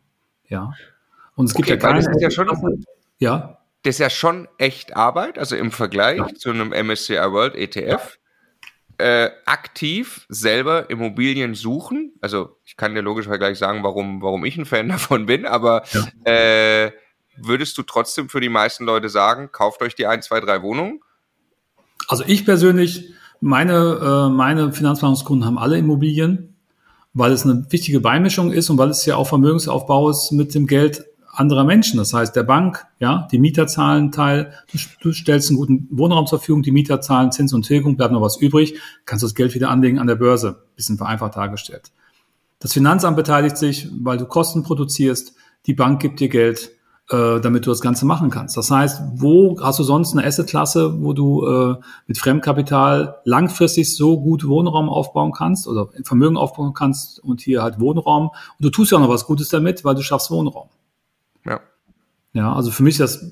Ja. 0.47 0.73
Und 1.35 1.47
es 1.47 1.55
gibt 1.55 1.67
okay, 1.67 1.73
ja 1.73 1.79
keine. 1.79 2.03
Das 2.03 2.15
ist 2.15 2.21
ja 2.21 2.29
schon, 2.29 2.85
ja. 3.17 3.57
Das 3.81 3.95
ist 3.95 3.99
ja 3.99 4.11
schon 4.11 4.47
echt 4.59 4.95
Arbeit, 4.95 5.39
also 5.39 5.55
im 5.55 5.71
Vergleich 5.71 6.19
ja. 6.19 6.27
zu 6.35 6.51
einem 6.51 6.69
MSCI 6.69 7.15
World 7.15 7.55
ETF 7.55 8.19
äh, 9.03 9.31
aktiv 9.45 10.25
selber 10.29 10.89
Immobilien 10.89 11.55
suchen. 11.55 12.13
Also 12.21 12.57
ich 12.63 12.77
kann 12.77 12.95
dir 12.95 13.01
logisch 13.01 13.27
gleich 13.27 13.57
sagen, 13.57 13.83
warum, 13.83 14.21
warum 14.21 14.45
ich 14.45 14.57
ein 14.57 14.65
Fan 14.65 14.87
davon 14.95 15.25
bin, 15.25 15.45
aber 15.45 15.83
ja. 15.91 16.31
äh, 16.31 16.91
würdest 17.35 17.77
du 17.77 17.83
trotzdem 17.83 18.29
für 18.29 18.39
die 18.39 18.47
meisten 18.47 18.85
Leute 18.85 19.09
sagen, 19.09 19.49
kauft 19.51 19.81
euch 19.81 19.93
die 19.93 20.07
ein, 20.07 20.21
zwei, 20.21 20.39
drei 20.39 20.61
Wohnungen? 20.61 21.01
Also 22.07 22.23
ich 22.25 22.45
persönlich, 22.45 23.09
meine, 23.41 24.29
äh, 24.29 24.29
meine 24.33 24.71
Finanzplanungskunden 24.71 25.45
haben 25.45 25.57
alle 25.57 25.77
Immobilien, 25.77 26.55
weil 27.13 27.33
es 27.33 27.43
eine 27.43 27.65
wichtige 27.71 27.99
Beimischung 27.99 28.53
ist 28.53 28.69
und 28.69 28.77
weil 28.77 28.89
es 28.89 29.05
ja 29.05 29.17
auch 29.17 29.27
Vermögensaufbau 29.27 30.09
ist 30.11 30.31
mit 30.31 30.55
dem 30.55 30.65
Geld 30.65 31.03
anderer 31.33 31.63
Menschen. 31.63 31.97
Das 31.97 32.13
heißt, 32.13 32.35
der 32.35 32.43
Bank, 32.43 32.85
ja, 32.99 33.27
die 33.31 33.39
Mieter 33.39 33.67
zahlen 33.67 34.11
Teil, 34.11 34.53
du, 34.71 34.77
du 35.01 35.11
stellst 35.11 35.49
einen 35.49 35.57
guten 35.57 35.87
Wohnraum 35.91 36.27
zur 36.27 36.39
Verfügung, 36.39 36.63
die 36.63 36.71
Mieter 36.71 37.01
zahlen 37.01 37.31
Zins 37.31 37.53
und 37.53 37.63
Tilgung, 37.63 37.97
bleibt 37.97 38.13
noch 38.13 38.21
was 38.21 38.37
übrig, 38.37 38.79
kannst 39.05 39.23
das 39.23 39.35
Geld 39.35 39.53
wieder 39.55 39.69
anlegen 39.69 39.99
an 39.99 40.07
der 40.07 40.15
Börse. 40.15 40.63
Bisschen 40.75 40.97
vereinfacht 40.97 41.35
dargestellt. 41.35 41.91
Das 42.59 42.73
Finanzamt 42.73 43.17
beteiligt 43.17 43.57
sich, 43.57 43.89
weil 44.01 44.17
du 44.17 44.25
Kosten 44.25 44.63
produzierst, 44.63 45.33
die 45.65 45.73
Bank 45.73 46.01
gibt 46.01 46.19
dir 46.19 46.29
Geld, 46.29 46.71
äh, 47.09 47.41
damit 47.41 47.65
du 47.65 47.71
das 47.71 47.81
Ganze 47.81 48.05
machen 48.05 48.29
kannst. 48.29 48.55
Das 48.55 48.71
heißt, 48.71 49.01
wo 49.15 49.59
hast 49.61 49.79
du 49.79 49.83
sonst 49.83 50.13
eine 50.13 50.25
Assetklasse, 50.25 51.01
wo 51.01 51.13
du 51.13 51.45
äh, 51.45 51.75
mit 52.07 52.17
Fremdkapital 52.17 53.17
langfristig 53.25 53.95
so 53.95 54.21
gut 54.21 54.47
Wohnraum 54.47 54.89
aufbauen 54.89 55.33
kannst 55.33 55.67
oder 55.67 55.89
Vermögen 56.03 56.37
aufbauen 56.37 56.73
kannst 56.73 57.19
und 57.21 57.41
hier 57.41 57.61
halt 57.61 57.79
Wohnraum. 57.79 58.27
Und 58.27 58.59
du 58.59 58.69
tust 58.69 58.91
ja 58.91 58.97
auch 58.97 59.01
noch 59.01 59.09
was 59.09 59.25
Gutes 59.25 59.49
damit, 59.49 59.83
weil 59.83 59.95
du 59.95 60.01
schaffst 60.01 60.31
Wohnraum. 60.31 60.69
Ja. 62.33 62.41
Ja, 62.41 62.53
also 62.53 62.71
für 62.71 62.83
mich 62.83 62.97
das, 62.97 63.31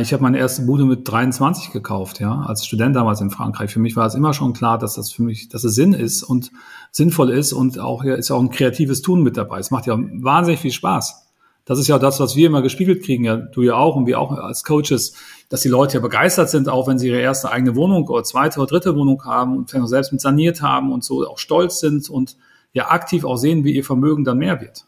ich 0.00 0.12
habe 0.12 0.22
meine 0.22 0.38
erste 0.38 0.62
Bude 0.62 0.84
mit 0.84 1.08
23 1.08 1.70
gekauft, 1.70 2.20
ja, 2.20 2.40
als 2.42 2.66
Student 2.66 2.94
damals 2.96 3.20
in 3.20 3.30
Frankreich. 3.30 3.72
Für 3.72 3.80
mich 3.80 3.96
war 3.96 4.06
es 4.06 4.14
immer 4.14 4.34
schon 4.34 4.52
klar, 4.52 4.78
dass 4.78 4.94
das 4.94 5.12
für 5.12 5.22
mich, 5.22 5.48
dass 5.48 5.64
es 5.64 5.74
Sinn 5.74 5.92
ist 5.92 6.22
und 6.22 6.50
sinnvoll 6.90 7.30
ist 7.30 7.52
und 7.52 7.78
auch 7.78 8.02
hier 8.02 8.16
ist 8.16 8.28
ja 8.28 8.36
auch 8.36 8.42
ein 8.42 8.50
kreatives 8.50 9.02
Tun 9.02 9.22
mit 9.22 9.36
dabei. 9.36 9.58
Es 9.58 9.70
macht 9.70 9.86
ja 9.86 9.96
wahnsinnig 9.98 10.60
viel 10.60 10.72
Spaß 10.72 11.22
das 11.64 11.78
ist 11.78 11.86
ja 11.86 11.98
das, 11.98 12.18
was 12.18 12.34
wir 12.34 12.48
immer 12.48 12.62
gespiegelt 12.62 13.04
kriegen, 13.04 13.24
ja, 13.24 13.36
du 13.36 13.62
ja 13.62 13.74
auch 13.74 13.94
und 13.94 14.06
wir 14.06 14.18
auch 14.18 14.32
als 14.32 14.64
Coaches, 14.64 15.14
dass 15.48 15.60
die 15.60 15.68
Leute 15.68 15.94
ja 15.94 16.00
begeistert 16.00 16.50
sind, 16.50 16.68
auch 16.68 16.88
wenn 16.88 16.98
sie 16.98 17.08
ihre 17.08 17.20
erste 17.20 17.50
eigene 17.50 17.76
Wohnung 17.76 18.08
oder 18.08 18.24
zweite 18.24 18.58
oder 18.58 18.68
dritte 18.68 18.96
Wohnung 18.96 19.24
haben 19.24 19.56
und 19.56 19.70
vielleicht 19.70 19.84
auch 19.84 19.88
selbst 19.88 20.12
mit 20.12 20.20
saniert 20.20 20.60
haben 20.60 20.92
und 20.92 21.04
so 21.04 21.26
auch 21.26 21.38
stolz 21.38 21.78
sind 21.78 22.10
und 22.10 22.36
ja 22.72 22.90
aktiv 22.90 23.24
auch 23.24 23.36
sehen, 23.36 23.64
wie 23.64 23.72
ihr 23.72 23.84
Vermögen 23.84 24.24
dann 24.24 24.38
mehr 24.38 24.60
wird. 24.60 24.86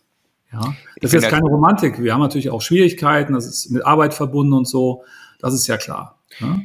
Ja, 0.55 0.75
das 1.01 1.13
ist 1.13 1.23
jetzt 1.23 1.31
keine 1.31 1.47
Romantik. 1.47 2.01
Wir 2.01 2.13
haben 2.13 2.21
natürlich 2.21 2.51
auch 2.51 2.63
Schwierigkeiten, 2.63 3.35
das 3.35 3.47
ist 3.47 3.71
mit 3.71 3.85
Arbeit 3.85 4.15
verbunden 4.15 4.53
und 4.53 4.69
so. 4.69 5.05
Das 5.41 5.53
ist 5.53 5.67
ja 5.67 5.77
klar. 5.77 6.19
Ja? 6.39 6.61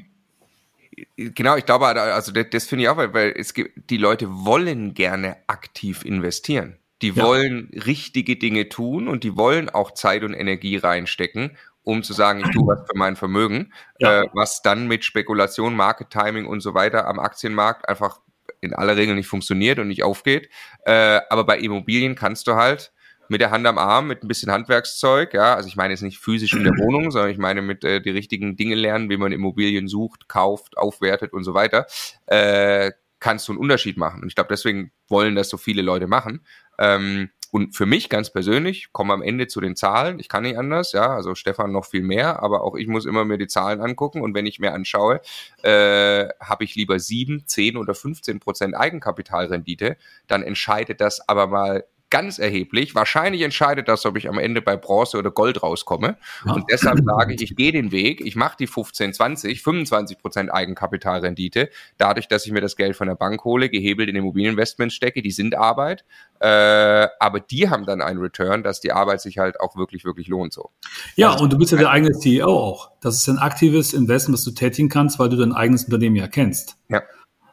Genau, 1.16 1.56
ich 1.56 1.66
glaube, 1.66 1.88
also 1.88 2.32
das, 2.32 2.46
das 2.52 2.66
finde 2.66 2.84
ich 2.84 2.90
auch, 2.90 2.98
weil, 2.98 3.14
weil 3.14 3.34
es 3.36 3.54
gibt, 3.54 3.90
die 3.90 3.98
Leute 3.98 4.28
wollen 4.30 4.94
gerne 4.94 5.38
aktiv 5.48 6.06
investieren. 6.06 6.78
Die 7.02 7.10
ja. 7.10 7.24
wollen 7.24 7.72
richtige 7.86 8.36
Dinge 8.36 8.70
tun 8.70 9.08
und 9.08 9.24
die 9.24 9.36
wollen 9.36 9.70
auch 9.70 9.92
Zeit 9.92 10.24
und 10.24 10.34
Energie 10.34 10.78
reinstecken, 10.78 11.58
um 11.84 12.04
zu 12.04 12.14
sagen, 12.14 12.42
ich 12.42 12.52
tue 12.52 12.68
was 12.68 12.82
für 12.82 12.98
mein 12.98 13.16
Vermögen, 13.16 13.74
ja. 14.00 14.24
äh, 14.24 14.28
was 14.34 14.62
dann 14.62 14.88
mit 14.88 15.06
Spekulation, 15.06 15.76
Market 15.76 16.10
Timing 16.10 16.46
und 16.46 16.60
so 16.60 16.74
weiter 16.74 17.08
am 17.08 17.20
Aktienmarkt 17.20 17.88
einfach 17.90 18.20
in 18.62 18.74
aller 18.74 18.98
Regel 18.98 19.16
nicht 19.16 19.28
funktioniert 19.28 19.80
und 19.80 19.88
nicht 19.88 20.04
aufgeht. 20.04 20.50
Äh, 20.86 21.22
aber 21.30 21.46
bei 21.46 21.58
Immobilien 21.60 22.16
kannst 22.16 22.48
du 22.48 22.56
halt 22.56 22.92
mit 23.30 23.41
der 23.41 23.51
Hand 23.51 23.65
am 23.65 23.77
Arm, 23.77 24.07
mit 24.07 24.23
ein 24.23 24.27
bisschen 24.27 24.51
Handwerkszeug, 24.51 25.34
ja, 25.34 25.55
also 25.55 25.67
ich 25.67 25.75
meine 25.75 25.93
jetzt 25.93 26.01
nicht 26.01 26.19
physisch 26.19 26.53
in 26.53 26.63
der 26.63 26.73
Wohnung, 26.77 27.11
sondern 27.11 27.32
ich 27.32 27.38
meine 27.38 27.61
mit 27.61 27.84
äh, 27.84 28.01
die 28.01 28.09
richtigen 28.09 28.57
Dinge 28.57 28.75
lernen, 28.75 29.09
wie 29.09 29.17
man 29.17 29.32
Immobilien 29.32 29.88
sucht, 29.88 30.27
kauft, 30.27 30.77
aufwertet 30.77 31.32
und 31.32 31.43
so 31.43 31.53
weiter, 31.53 31.86
äh, 32.25 32.91
kannst 33.19 33.47
du 33.47 33.53
einen 33.53 33.59
Unterschied 33.59 33.97
machen. 33.97 34.21
Und 34.21 34.27
ich 34.30 34.36
glaube, 34.36 34.49
deswegen 34.49 34.91
wollen 35.07 35.36
das 35.36 35.49
so 35.49 35.57
viele 35.57 35.82
Leute 35.82 36.07
machen. 36.07 36.45
Ähm, 36.77 37.30
und 37.51 37.75
für 37.75 37.86
mich 37.86 38.09
ganz 38.09 38.32
persönlich, 38.32 38.93
komme 38.93 39.13
am 39.13 39.23
Ende 39.23 39.47
zu 39.47 39.59
den 39.59 39.75
Zahlen, 39.75 40.19
ich 40.19 40.30
kann 40.30 40.43
nicht 40.43 40.57
anders, 40.57 40.91
ja, 40.91 41.15
also 41.15 41.34
Stefan 41.34 41.71
noch 41.71 41.86
viel 41.86 42.03
mehr, 42.03 42.43
aber 42.43 42.61
auch 42.63 42.75
ich 42.75 42.88
muss 42.88 43.05
immer 43.05 43.25
mir 43.25 43.39
die 43.39 43.47
Zahlen 43.47 43.82
angucken. 43.82 44.21
Und 44.21 44.36
wenn 44.36 44.45
ich 44.45 44.59
mir 44.59 44.73
anschaue, 44.73 45.21
äh, 45.63 46.27
habe 46.39 46.63
ich 46.63 46.75
lieber 46.75 46.99
sieben, 46.99 47.47
zehn 47.47 47.77
oder 47.77 47.95
15 47.95 48.39
Prozent 48.39 48.75
Eigenkapitalrendite, 48.75 49.97
dann 50.27 50.43
entscheidet 50.43 51.01
das 51.01 51.27
aber 51.27 51.47
mal 51.47 51.86
ganz 52.10 52.39
erheblich. 52.39 52.95
Wahrscheinlich 52.95 53.41
entscheidet 53.41 53.88
das, 53.88 54.05
ob 54.05 54.18
ich 54.18 54.30
am 54.30 54.39
Ende 54.39 54.62
bei 54.62 54.76
Bronze 54.76 55.18
oder 55.18 55.32
Gold 55.32 55.62
rauskomme. 55.64 56.18
Ja. 56.45 56.53
Und 56.53 56.66
deshalb 56.70 56.99
sage 57.05 57.34
ich, 57.34 57.41
ich 57.41 57.55
gehe 57.55 57.72
den 57.72 57.91
Weg, 57.91 58.22
ich 58.22 58.36
mache 58.36 58.57
die 58.60 58.68
15, 58.68 59.14
20, 59.14 59.62
25 59.62 60.18
Prozent 60.18 60.53
Eigenkapitalrendite, 60.53 61.70
dadurch, 61.97 62.28
dass 62.28 62.45
ich 62.45 62.51
mir 62.51 62.62
das 62.62 62.76
Geld 62.76 62.95
von 62.95 63.07
der 63.07 63.16
Bank 63.16 63.43
hole, 63.43 63.70
gehebelt 63.70 64.10
in 64.10 64.16
Immobilieninvestments 64.16 64.95
stecke, 64.95 65.22
die 65.22 65.32
sind 65.32 65.55
Arbeit, 65.55 66.05
äh, 66.39 67.07
aber 67.20 67.39
die 67.39 67.70
haben 67.70 67.86
dann 67.86 68.01
einen 68.01 68.20
Return, 68.20 68.64
dass 68.64 68.80
die 68.80 68.91
Arbeit 68.91 69.22
sich 69.22 69.38
halt 69.38 69.60
auch 69.60 69.76
wirklich, 69.76 70.05
wirklich 70.05 70.28
lohnt 70.28 70.53
so. 70.53 70.70
Ja, 71.16 71.32
also, 71.32 71.43
und 71.43 71.53
du 71.53 71.57
bist 71.57 71.72
ja 71.72 71.78
der 71.78 71.89
eigene 71.89 72.12
CEO 72.12 72.47
auch. 72.47 72.91
Das 73.01 73.16
ist 73.16 73.28
ein 73.28 73.39
aktives 73.39 73.93
Investment, 73.93 74.38
das 74.38 74.45
du 74.45 74.51
tätigen 74.51 74.89
kannst, 74.89 75.20
weil 75.20 75.30
du 75.30 75.38
dein 75.38 75.53
eigenes 75.53 75.86
Unternehmen 75.86 76.16
ja 76.16 76.28
kennst. 76.28 76.78
Ja. 76.89 77.01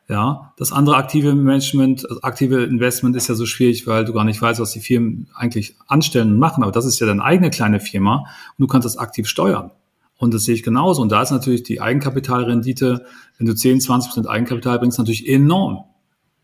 Ja, 0.09 0.53
das 0.57 0.71
andere 0.71 0.97
aktive 0.97 1.35
Management, 1.35 2.09
also 2.09 2.23
aktive 2.23 2.63
Investment 2.63 3.17
ist 3.17 3.27
ja 3.27 3.35
so 3.35 3.45
schwierig, 3.45 3.89
weil 3.89 4.05
du 4.05 4.13
gar 4.13 4.23
nicht 4.23 4.41
weißt, 4.41 4.61
was 4.61 4.71
die 4.71 4.81
Firmen 4.81 5.27
eigentlich 5.35 5.75
anstellen 5.89 6.35
und 6.35 6.39
machen. 6.39 6.63
Aber 6.63 6.71
das 6.71 6.87
ist 6.87 7.01
ja 7.01 7.09
deine 7.09 7.25
eigene 7.25 7.51
kleine 7.51 7.81
Firma 7.81 8.19
und 8.19 8.63
du 8.63 8.67
kannst 8.69 8.87
das 8.87 8.99
aktiv 8.99 9.27
steuern. 9.27 9.73
Und 10.19 10.33
das 10.33 10.45
sehe 10.45 10.55
ich 10.55 10.63
genauso. 10.63 11.03
Und 11.03 11.11
da 11.11 11.23
ist 11.23 11.33
natürlich 11.33 11.65
die 11.65 11.81
Eigenkapitalrendite, 11.81 13.05
wenn 13.39 13.47
du 13.47 13.55
10, 13.55 13.81
20 13.81 14.11
Prozent 14.11 14.29
Eigenkapital 14.29 14.79
bringst, 14.79 14.99
natürlich 14.99 15.29
enorm. 15.29 15.85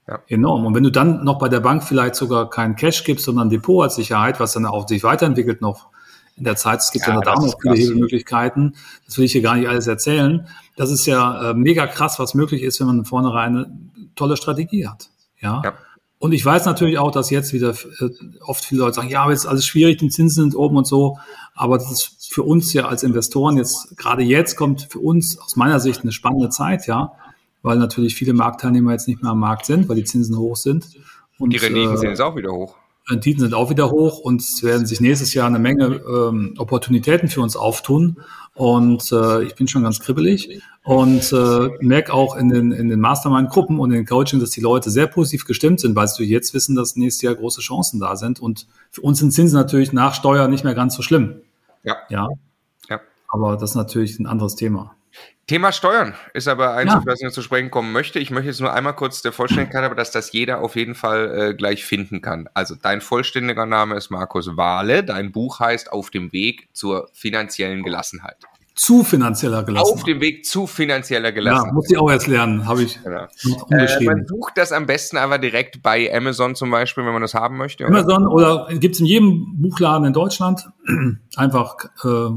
Ja. 0.09 0.19
Enorm. 0.27 0.67
Und 0.67 0.75
wenn 0.75 0.83
du 0.83 0.91
dann 0.91 1.23
noch 1.25 1.39
bei 1.39 1.49
der 1.49 1.61
Bank 1.61 1.85
vielleicht 1.85 2.17
sogar 2.17 2.51
keinen 2.51 2.75
Cash 2.75 3.05
gibst, 3.05 3.25
sondern 3.25 3.47
ein 3.47 3.51
Depot 3.51 3.85
als 3.85 3.95
Sicherheit, 3.95 4.41
was 4.41 4.53
dann 4.53 4.67
auch 4.67 4.89
sich 4.89 5.05
weiterentwickelt 5.05 5.63
noch 5.63 5.87
in 6.43 6.47
der 6.47 6.57
Zeit. 6.57 6.81
Es 6.81 6.91
gibt 6.91 7.07
ja, 7.07 7.15
ja 7.15 7.21
da 7.21 7.37
noch 7.37 7.55
viele 7.61 7.77
Hebelmöglichkeiten. 7.77 8.75
Das 9.07 9.17
will 9.17 9.27
ich 9.27 9.33
hier 9.33 9.43
gar 9.43 9.55
nicht 9.55 9.69
alles 9.69 9.87
erzählen. 9.87 10.49
Das 10.75 10.91
ist 10.91 11.07
ja 11.07 11.51
äh, 11.51 11.55
mega 11.55 11.87
krass, 11.87 12.19
was 12.19 12.35
möglich 12.35 12.63
ist, 12.63 12.81
wenn 12.81 12.89
man 12.89 13.05
vornherein 13.05 13.57
eine 13.57 13.79
tolle 14.17 14.37
Strategie 14.37 14.89
hat. 14.89 15.11
Ja. 15.41 15.63
ja. 15.65 15.75
Und 16.19 16.33
ich 16.33 16.45
weiß 16.45 16.67
natürlich 16.67 16.99
auch, 16.99 17.13
dass 17.13 17.31
jetzt 17.31 17.53
wieder 17.53 17.71
äh, 18.01 18.11
oft 18.41 18.65
viele 18.65 18.81
Leute 18.81 18.95
sagen, 18.95 19.09
ja, 19.09 19.23
aber 19.23 19.31
jetzt 19.31 19.43
ist 19.43 19.47
alles 19.47 19.65
schwierig, 19.65 19.99
die 19.99 20.09
Zinsen 20.09 20.51
sind 20.51 20.57
oben 20.57 20.77
und 20.77 20.87
so. 20.87 21.17
Aber 21.55 21.79
das 21.79 21.93
ist 21.93 22.33
für 22.35 22.43
uns 22.43 22.73
ja 22.73 22.87
als 22.87 23.05
Investoren 23.05 23.57
jetzt, 23.57 23.97
gerade 23.97 24.25
jetzt 24.25 24.57
kommt 24.57 24.89
für 24.91 24.99
uns 24.99 25.39
aus 25.39 25.55
meiner 25.55 25.79
Sicht 25.79 26.03
eine 26.03 26.11
spannende 26.11 26.49
Zeit, 26.49 26.89
ja. 26.89 27.13
Weil 27.63 27.79
natürlich 27.79 28.17
viele 28.17 28.33
Marktteilnehmer 28.33 28.91
jetzt 28.91 29.07
nicht 29.07 29.23
mehr 29.23 29.31
am 29.31 29.39
Markt 29.39 29.67
sind, 29.67 29.89
weil 29.89 29.95
die 29.95 30.05
Zinsen 30.05 30.37
hoch 30.37 30.57
sind. 30.57 30.89
Und, 31.39 31.53
die 31.53 31.59
Renditen 31.59 31.95
äh, 31.95 31.99
sind 31.99 32.09
jetzt 32.09 32.21
auch 32.21 32.35
wieder 32.35 32.51
hoch. 32.51 32.75
Renditen 33.09 33.41
sind 33.41 33.55
auch 33.55 33.71
wieder 33.71 33.91
hoch 33.91 34.19
und 34.19 34.41
es 34.41 34.63
werden 34.63 34.87
sich 34.87 35.01
nächstes 35.01 35.35
Jahr 35.35 35.47
eine 35.47 35.59
Menge 35.59 36.01
ähm, 36.07 36.55
Opportunitäten 36.59 37.29
für 37.29 37.41
uns 37.41 37.57
auftun. 37.57 38.23
Und 38.55 39.11
äh, 39.13 39.45
ich 39.45 39.55
bin 39.55 39.67
schon 39.67 39.83
ganz 39.83 39.99
kribbelig 40.01 40.61
und 40.85 41.33
äh, 41.33 41.71
merke 41.81 42.13
auch 42.13 42.37
in 42.37 42.51
den, 42.51 42.71
in 42.71 42.89
den 42.89 43.01
Mastermind-Gruppen 43.01 43.81
und 43.81 43.91
in 43.93 43.99
den 43.99 44.07
Coaching, 44.07 44.41
dass 44.41 44.51
die 44.51 44.61
Leute 44.61 44.91
sehr 44.91 45.07
positiv 45.07 45.47
gestimmt 45.47 45.81
sind, 45.81 45.97
weil 45.97 46.07
sie 46.07 46.25
jetzt 46.25 46.53
wissen, 46.53 46.77
dass 46.77 46.97
nächstes 46.97 47.23
Jahr 47.23 47.35
große 47.35 47.63
Chancen 47.63 47.99
da 47.99 48.15
sind. 48.15 48.41
Und 48.41 48.67
für 48.91 49.01
uns 49.01 49.19
sind 49.21 49.33
Zinsen 49.33 49.59
natürlich 49.59 49.93
nach 49.93 50.15
Steuer 50.15 50.49
nicht 50.49 50.65
mehr 50.65 50.75
ganz 50.75 50.95
so 50.95 51.03
schlimm. 51.03 51.37
Ja. 51.83 51.97
Ja. 52.11 52.29
ja. 52.91 53.01
Aber 53.29 53.57
das 53.57 53.71
ist 53.71 53.77
natürlich 53.77 54.19
ein 54.19 54.27
anderes 54.27 54.55
Thema. 54.55 54.95
Thema 55.47 55.73
Steuern 55.73 56.15
ist 56.35 56.49
aber 56.49 56.75
eins, 56.75 56.93
ja. 56.93 56.99
auf 56.99 57.05
das 57.05 57.21
ich 57.21 57.31
zu 57.31 57.43
sprechen 57.43 57.71
kommen 57.71 57.93
möchte. 57.93 58.19
Ich 58.19 58.31
möchte 58.31 58.49
jetzt 58.49 58.61
nur 58.61 58.73
einmal 58.73 58.95
kurz 58.95 59.23
der 59.23 59.33
Vollständigkeit, 59.33 59.83
aber 59.83 59.95
dass 59.95 60.11
das 60.11 60.33
jeder 60.33 60.61
auf 60.61 60.77
jeden 60.77 60.95
Fall 60.95 61.51
äh, 61.51 61.55
gleich 61.55 61.85
finden 61.85 62.23
kann. 62.23 62.49
Also 62.55 62.75
dein 62.81 63.01
vollständiger 63.01 63.67
Name 63.67 63.97
ist 63.97 64.11
Markus 64.11 64.57
Wahle. 64.57 65.03
Dein 65.05 65.33
Buch 65.33 65.61
heißt 65.61 65.93
Auf 65.93 66.11
dem 66.11 66.33
Weg 66.33 66.69
zur 66.73 67.11
finanziellen 67.13 67.83
Gelassenheit. 67.83 68.37
Zu 68.75 69.05
finanzieller 69.05 69.65
Gelassenheit. 69.65 69.95
Auf 69.95 70.05
dem 70.05 70.21
Weg 70.21 70.47
zu 70.47 70.67
finanzieller 70.67 71.33
Gelassenheit. 71.33 71.67
Ja, 71.67 71.75
muss 71.75 71.91
ich 71.91 71.99
auch 71.99 72.11
jetzt 72.11 72.27
lernen, 72.29 72.67
habe 72.67 72.85
ich 72.85 73.03
genau. 73.03 73.27
äh, 73.71 74.05
Man 74.05 74.27
sucht 74.27 74.57
das 74.57 74.73
am 74.73 74.87
besten 74.87 75.19
aber 75.19 75.39
direkt 75.39 75.83
bei 75.83 76.11
Amazon 76.15 76.55
zum 76.55 76.71
Beispiel, 76.71 77.05
wenn 77.05 77.13
man 77.13 77.21
das 77.21 77.35
haben 77.35 77.59
möchte. 77.59 77.85
Oder? 77.85 77.99
Amazon 77.99 78.27
oder 78.27 78.69
gibt 78.71 78.95
es 78.95 79.01
in 79.01 79.07
jedem 79.07 79.61
Buchladen 79.61 80.07
in 80.07 80.13
Deutschland. 80.15 80.67
Einfach 81.37 81.77
äh, 82.03 82.31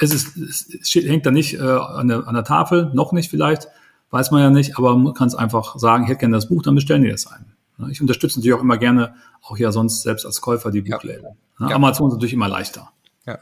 es, 0.00 0.12
ist, 0.12 0.74
es 0.74 0.94
hängt 0.94 1.26
da 1.26 1.30
nicht 1.30 1.54
äh, 1.54 1.60
an, 1.60 2.08
der, 2.08 2.26
an 2.26 2.34
der 2.34 2.44
Tafel, 2.44 2.90
noch 2.94 3.12
nicht 3.12 3.30
vielleicht, 3.30 3.68
weiß 4.10 4.30
man 4.30 4.40
ja 4.40 4.50
nicht, 4.50 4.78
aber 4.78 4.96
man 4.96 5.14
kann 5.14 5.28
es 5.28 5.34
einfach 5.34 5.78
sagen, 5.78 6.04
ich 6.04 6.10
hätte 6.10 6.20
gerne 6.20 6.36
das 6.36 6.48
Buch, 6.48 6.62
dann 6.62 6.74
bestellen 6.74 7.02
die 7.02 7.10
es 7.10 7.26
ein. 7.26 7.52
Ich 7.90 8.00
unterstütze 8.00 8.38
natürlich 8.38 8.58
auch 8.58 8.62
immer 8.62 8.76
gerne, 8.76 9.14
auch 9.42 9.56
ja 9.56 9.70
sonst 9.70 10.02
selbst 10.02 10.26
als 10.26 10.40
Käufer, 10.40 10.70
die 10.70 10.82
Buchläden. 10.82 11.36
Ja. 11.60 11.68
Amazon 11.68 12.08
ist 12.08 12.14
natürlich 12.14 12.32
immer 12.32 12.48
leichter. 12.48 12.90
Ja. 13.24 13.38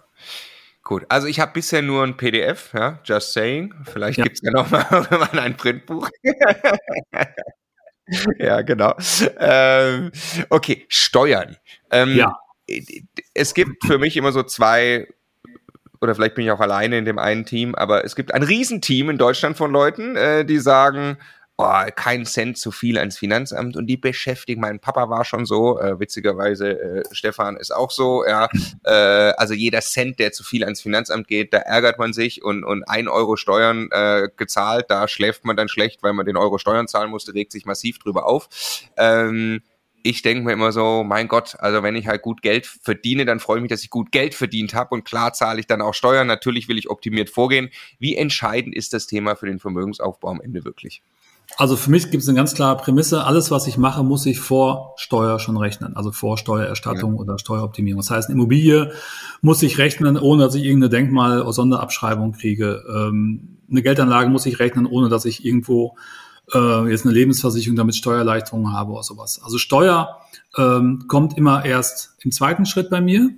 Gut, 0.82 1.04
also 1.08 1.26
ich 1.26 1.40
habe 1.40 1.52
bisher 1.52 1.82
nur 1.82 2.04
ein 2.04 2.16
PDF, 2.16 2.72
ja, 2.74 3.00
just 3.04 3.32
saying. 3.32 3.74
Vielleicht 3.84 4.18
ja. 4.18 4.24
gibt 4.24 4.36
es 4.36 4.42
ja 4.42 4.50
noch 4.50 4.70
mal 4.70 4.86
irgendwann 4.90 5.38
ein 5.38 5.56
Printbuch. 5.56 6.08
ja, 8.38 8.62
genau. 8.62 8.94
Ähm, 9.38 10.12
okay, 10.50 10.84
Steuern. 10.88 11.56
Ähm, 11.90 12.16
ja. 12.16 12.38
Es 13.32 13.54
gibt 13.54 13.86
für 13.86 13.98
mich 13.98 14.16
immer 14.16 14.32
so 14.32 14.42
zwei 14.42 15.08
oder 16.00 16.14
vielleicht 16.14 16.34
bin 16.34 16.44
ich 16.44 16.50
auch 16.50 16.60
alleine 16.60 16.98
in 16.98 17.04
dem 17.04 17.18
einen 17.18 17.44
Team, 17.44 17.74
aber 17.74 18.04
es 18.04 18.16
gibt 18.16 18.32
ein 18.34 18.42
Riesenteam 18.42 19.10
in 19.10 19.18
Deutschland 19.18 19.56
von 19.56 19.70
Leuten, 19.70 20.16
äh, 20.16 20.44
die 20.44 20.58
sagen, 20.58 21.18
oh, 21.58 21.82
kein 21.94 22.26
Cent 22.26 22.58
zu 22.58 22.70
viel 22.70 22.98
ans 22.98 23.18
Finanzamt 23.18 23.76
und 23.76 23.86
die 23.86 23.96
beschäftigen. 23.96 24.60
Mein 24.60 24.78
Papa 24.78 25.08
war 25.08 25.24
schon 25.24 25.46
so, 25.46 25.80
äh, 25.80 25.98
witzigerweise 25.98 26.78
äh, 26.80 27.02
Stefan 27.12 27.56
ist 27.56 27.74
auch 27.74 27.90
so, 27.90 28.24
ja. 28.26 28.48
Äh, 28.84 29.32
also 29.36 29.52
jeder 29.52 29.80
Cent, 29.80 30.20
der 30.20 30.32
zu 30.32 30.44
viel 30.44 30.62
ans 30.62 30.80
Finanzamt 30.80 31.26
geht, 31.26 31.52
da 31.52 31.58
ärgert 31.58 31.98
man 31.98 32.12
sich 32.12 32.44
und, 32.44 32.62
und 32.62 32.84
ein 32.84 33.08
Euro 33.08 33.36
Steuern 33.36 33.88
äh, 33.90 34.28
gezahlt, 34.36 34.86
da 34.88 35.08
schläft 35.08 35.44
man 35.44 35.56
dann 35.56 35.68
schlecht, 35.68 36.02
weil 36.02 36.12
man 36.12 36.24
den 36.24 36.36
Euro 36.36 36.58
Steuern 36.58 36.86
zahlen 36.86 37.10
musste, 37.10 37.34
regt 37.34 37.50
sich 37.50 37.64
massiv 37.64 37.98
drüber 37.98 38.26
auf. 38.26 38.48
Ähm, 38.96 39.62
ich 40.06 40.22
denke 40.22 40.44
mir 40.44 40.52
immer 40.52 40.70
so, 40.70 41.02
mein 41.04 41.26
Gott, 41.26 41.56
also 41.58 41.82
wenn 41.82 41.96
ich 41.96 42.06
halt 42.06 42.22
gut 42.22 42.40
Geld 42.40 42.66
verdiene, 42.66 43.24
dann 43.24 43.40
freue 43.40 43.58
ich 43.58 43.62
mich, 43.62 43.70
dass 43.70 43.82
ich 43.82 43.90
gut 43.90 44.12
Geld 44.12 44.34
verdient 44.34 44.72
habe 44.72 44.94
und 44.94 45.04
klar 45.04 45.32
zahle 45.32 45.58
ich 45.58 45.66
dann 45.66 45.82
auch 45.82 45.94
Steuern. 45.94 46.28
Natürlich 46.28 46.68
will 46.68 46.78
ich 46.78 46.88
optimiert 46.88 47.28
vorgehen. 47.28 47.70
Wie 47.98 48.14
entscheidend 48.16 48.74
ist 48.74 48.92
das 48.92 49.06
Thema 49.06 49.34
für 49.34 49.46
den 49.46 49.58
Vermögensaufbau 49.58 50.28
am 50.28 50.40
Ende 50.40 50.64
wirklich? 50.64 51.02
Also 51.56 51.76
für 51.76 51.90
mich 51.90 52.10
gibt 52.10 52.22
es 52.22 52.28
eine 52.28 52.36
ganz 52.36 52.54
klare 52.54 52.76
Prämisse, 52.76 53.24
alles, 53.24 53.50
was 53.50 53.66
ich 53.66 53.78
mache, 53.78 54.02
muss 54.02 54.26
ich 54.26 54.40
vor 54.40 54.94
Steuer 54.96 55.38
schon 55.38 55.56
rechnen, 55.56 55.96
also 55.96 56.10
vor 56.12 56.38
Steuererstattung 56.38 57.14
ja. 57.14 57.20
oder 57.20 57.38
Steueroptimierung. 57.38 58.00
Das 58.00 58.10
heißt, 58.10 58.28
eine 58.28 58.34
Immobilie 58.34 58.92
muss 59.42 59.62
ich 59.62 59.78
rechnen, 59.78 60.18
ohne 60.18 60.44
dass 60.44 60.54
ich 60.54 60.64
irgendeine 60.64 60.90
Denkmal- 60.90 61.42
oder 61.42 61.52
Sonderabschreibung 61.52 62.32
kriege. 62.32 62.82
Ähm, 62.88 63.58
eine 63.70 63.82
Geldanlage 63.82 64.28
muss 64.28 64.46
ich 64.46 64.58
rechnen, 64.58 64.86
ohne 64.86 65.08
dass 65.08 65.24
ich 65.24 65.44
irgendwo 65.44 65.96
äh, 66.54 66.90
jetzt 66.90 67.04
eine 67.04 67.14
Lebensversicherung 67.14 67.76
damit 67.76 67.96
Steuererleichterungen 67.96 68.72
habe 68.72 68.92
oder 68.92 69.02
sowas. 69.02 69.40
Also 69.42 69.58
Steuer 69.58 70.20
ähm, 70.56 71.04
kommt 71.08 71.36
immer 71.36 71.64
erst 71.64 72.16
im 72.20 72.32
zweiten 72.32 72.66
Schritt 72.66 72.90
bei 72.90 73.00
mir. 73.00 73.30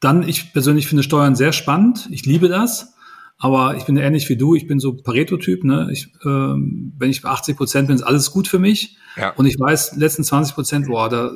Dann, 0.00 0.26
ich 0.26 0.52
persönlich 0.52 0.86
finde 0.86 1.02
Steuern 1.02 1.36
sehr 1.36 1.52
spannend. 1.52 2.08
Ich 2.10 2.26
liebe 2.26 2.48
das. 2.48 2.94
Aber 3.36 3.76
ich 3.76 3.84
bin 3.84 3.96
ähnlich 3.96 4.28
wie 4.28 4.36
du, 4.36 4.54
ich 4.54 4.66
bin 4.66 4.78
so 4.78 4.94
Pareto-Typ. 4.94 5.64
Ne? 5.64 5.88
Ich, 5.92 6.12
ähm, 6.24 6.92
wenn 6.96 7.10
ich 7.10 7.22
bei 7.22 7.30
80 7.30 7.56
Prozent 7.56 7.88
bin, 7.88 7.96
ist 7.96 8.02
alles 8.02 8.30
gut 8.30 8.48
für 8.48 8.58
mich. 8.58 8.96
Ja. 9.16 9.30
Und 9.34 9.46
ich 9.46 9.56
weiß, 9.58 9.96
letzten 9.96 10.24
20 10.24 10.54
Prozent, 10.54 10.86
boah, 10.86 11.08
da 11.08 11.32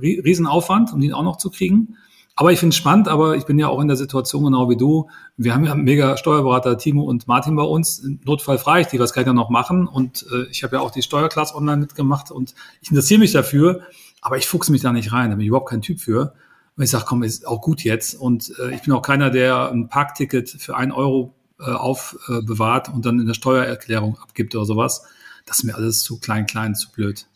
Riesenaufwand, 0.00 0.92
um 0.92 1.00
den 1.00 1.12
auch 1.12 1.22
noch 1.22 1.36
zu 1.36 1.50
kriegen. 1.50 1.96
Aber 2.34 2.50
ich 2.50 2.58
finde 2.58 2.72
es 2.72 2.76
spannend, 2.76 3.08
aber 3.08 3.36
ich 3.36 3.44
bin 3.44 3.58
ja 3.58 3.68
auch 3.68 3.80
in 3.80 3.88
der 3.88 3.96
Situation 3.96 4.44
genau 4.44 4.70
wie 4.70 4.76
du. 4.76 5.08
Wir 5.36 5.54
haben 5.54 5.64
ja 5.64 5.74
mega 5.74 6.16
Steuerberater 6.16 6.78
Timo 6.78 7.02
und 7.02 7.28
Martin 7.28 7.56
bei 7.56 7.62
uns. 7.62 8.02
Notfall 8.24 8.58
frage 8.58 8.82
ich 8.82 8.86
die, 8.86 8.98
was 8.98 9.12
kann 9.12 9.22
ich 9.22 9.26
da 9.26 9.34
noch 9.34 9.50
machen? 9.50 9.86
Und 9.86 10.26
äh, 10.32 10.44
ich 10.50 10.62
habe 10.64 10.76
ja 10.76 10.82
auch 10.82 10.90
die 10.90 11.02
Steuerklasse 11.02 11.54
online 11.54 11.76
mitgemacht 11.78 12.30
und 12.30 12.54
ich 12.80 12.90
interessiere 12.90 13.20
mich 13.20 13.32
dafür, 13.32 13.82
aber 14.22 14.38
ich 14.38 14.46
fuchse 14.46 14.72
mich 14.72 14.80
da 14.80 14.92
nicht 14.92 15.12
rein, 15.12 15.30
da 15.30 15.36
bin 15.36 15.42
ich 15.42 15.48
überhaupt 15.48 15.68
kein 15.68 15.82
Typ 15.82 16.00
für. 16.00 16.32
Und 16.74 16.84
ich 16.84 16.90
sage, 16.90 17.04
komm, 17.06 17.22
ist 17.22 17.46
auch 17.46 17.60
gut 17.60 17.84
jetzt. 17.84 18.14
Und 18.14 18.54
äh, 18.58 18.74
ich 18.74 18.82
bin 18.82 18.94
auch 18.94 19.02
keiner, 19.02 19.28
der 19.28 19.70
ein 19.70 19.88
Parkticket 19.88 20.48
für 20.48 20.74
ein 20.74 20.90
Euro 20.90 21.34
äh, 21.60 21.64
aufbewahrt 21.64 22.88
und 22.88 23.04
dann 23.04 23.20
in 23.20 23.26
der 23.26 23.34
Steuererklärung 23.34 24.18
abgibt 24.18 24.54
oder 24.54 24.64
sowas. 24.64 25.04
Das 25.44 25.58
ist 25.58 25.64
mir 25.64 25.74
alles 25.74 26.02
zu 26.02 26.18
klein, 26.18 26.46
klein, 26.46 26.74
zu 26.74 26.90
blöd. 26.92 27.26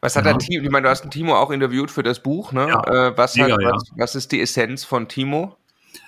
Was 0.00 0.16
hat 0.16 0.26
ja. 0.26 0.32
der 0.32 0.38
Timo, 0.38 0.64
ich 0.64 0.70
meine, 0.70 0.84
du 0.84 0.90
hast 0.90 1.02
den 1.02 1.10
Timo 1.10 1.34
auch 1.34 1.50
interviewt 1.50 1.90
für 1.90 2.02
das 2.02 2.20
Buch, 2.20 2.52
ne? 2.52 2.68
Ja, 2.68 3.08
äh, 3.08 3.18
was, 3.18 3.36
mega, 3.36 3.54
hat, 3.54 3.60
was, 3.60 3.88
ja. 3.88 3.94
was 3.96 4.14
ist 4.14 4.32
die 4.32 4.40
Essenz 4.40 4.84
von 4.84 5.08
Timo? 5.08 5.56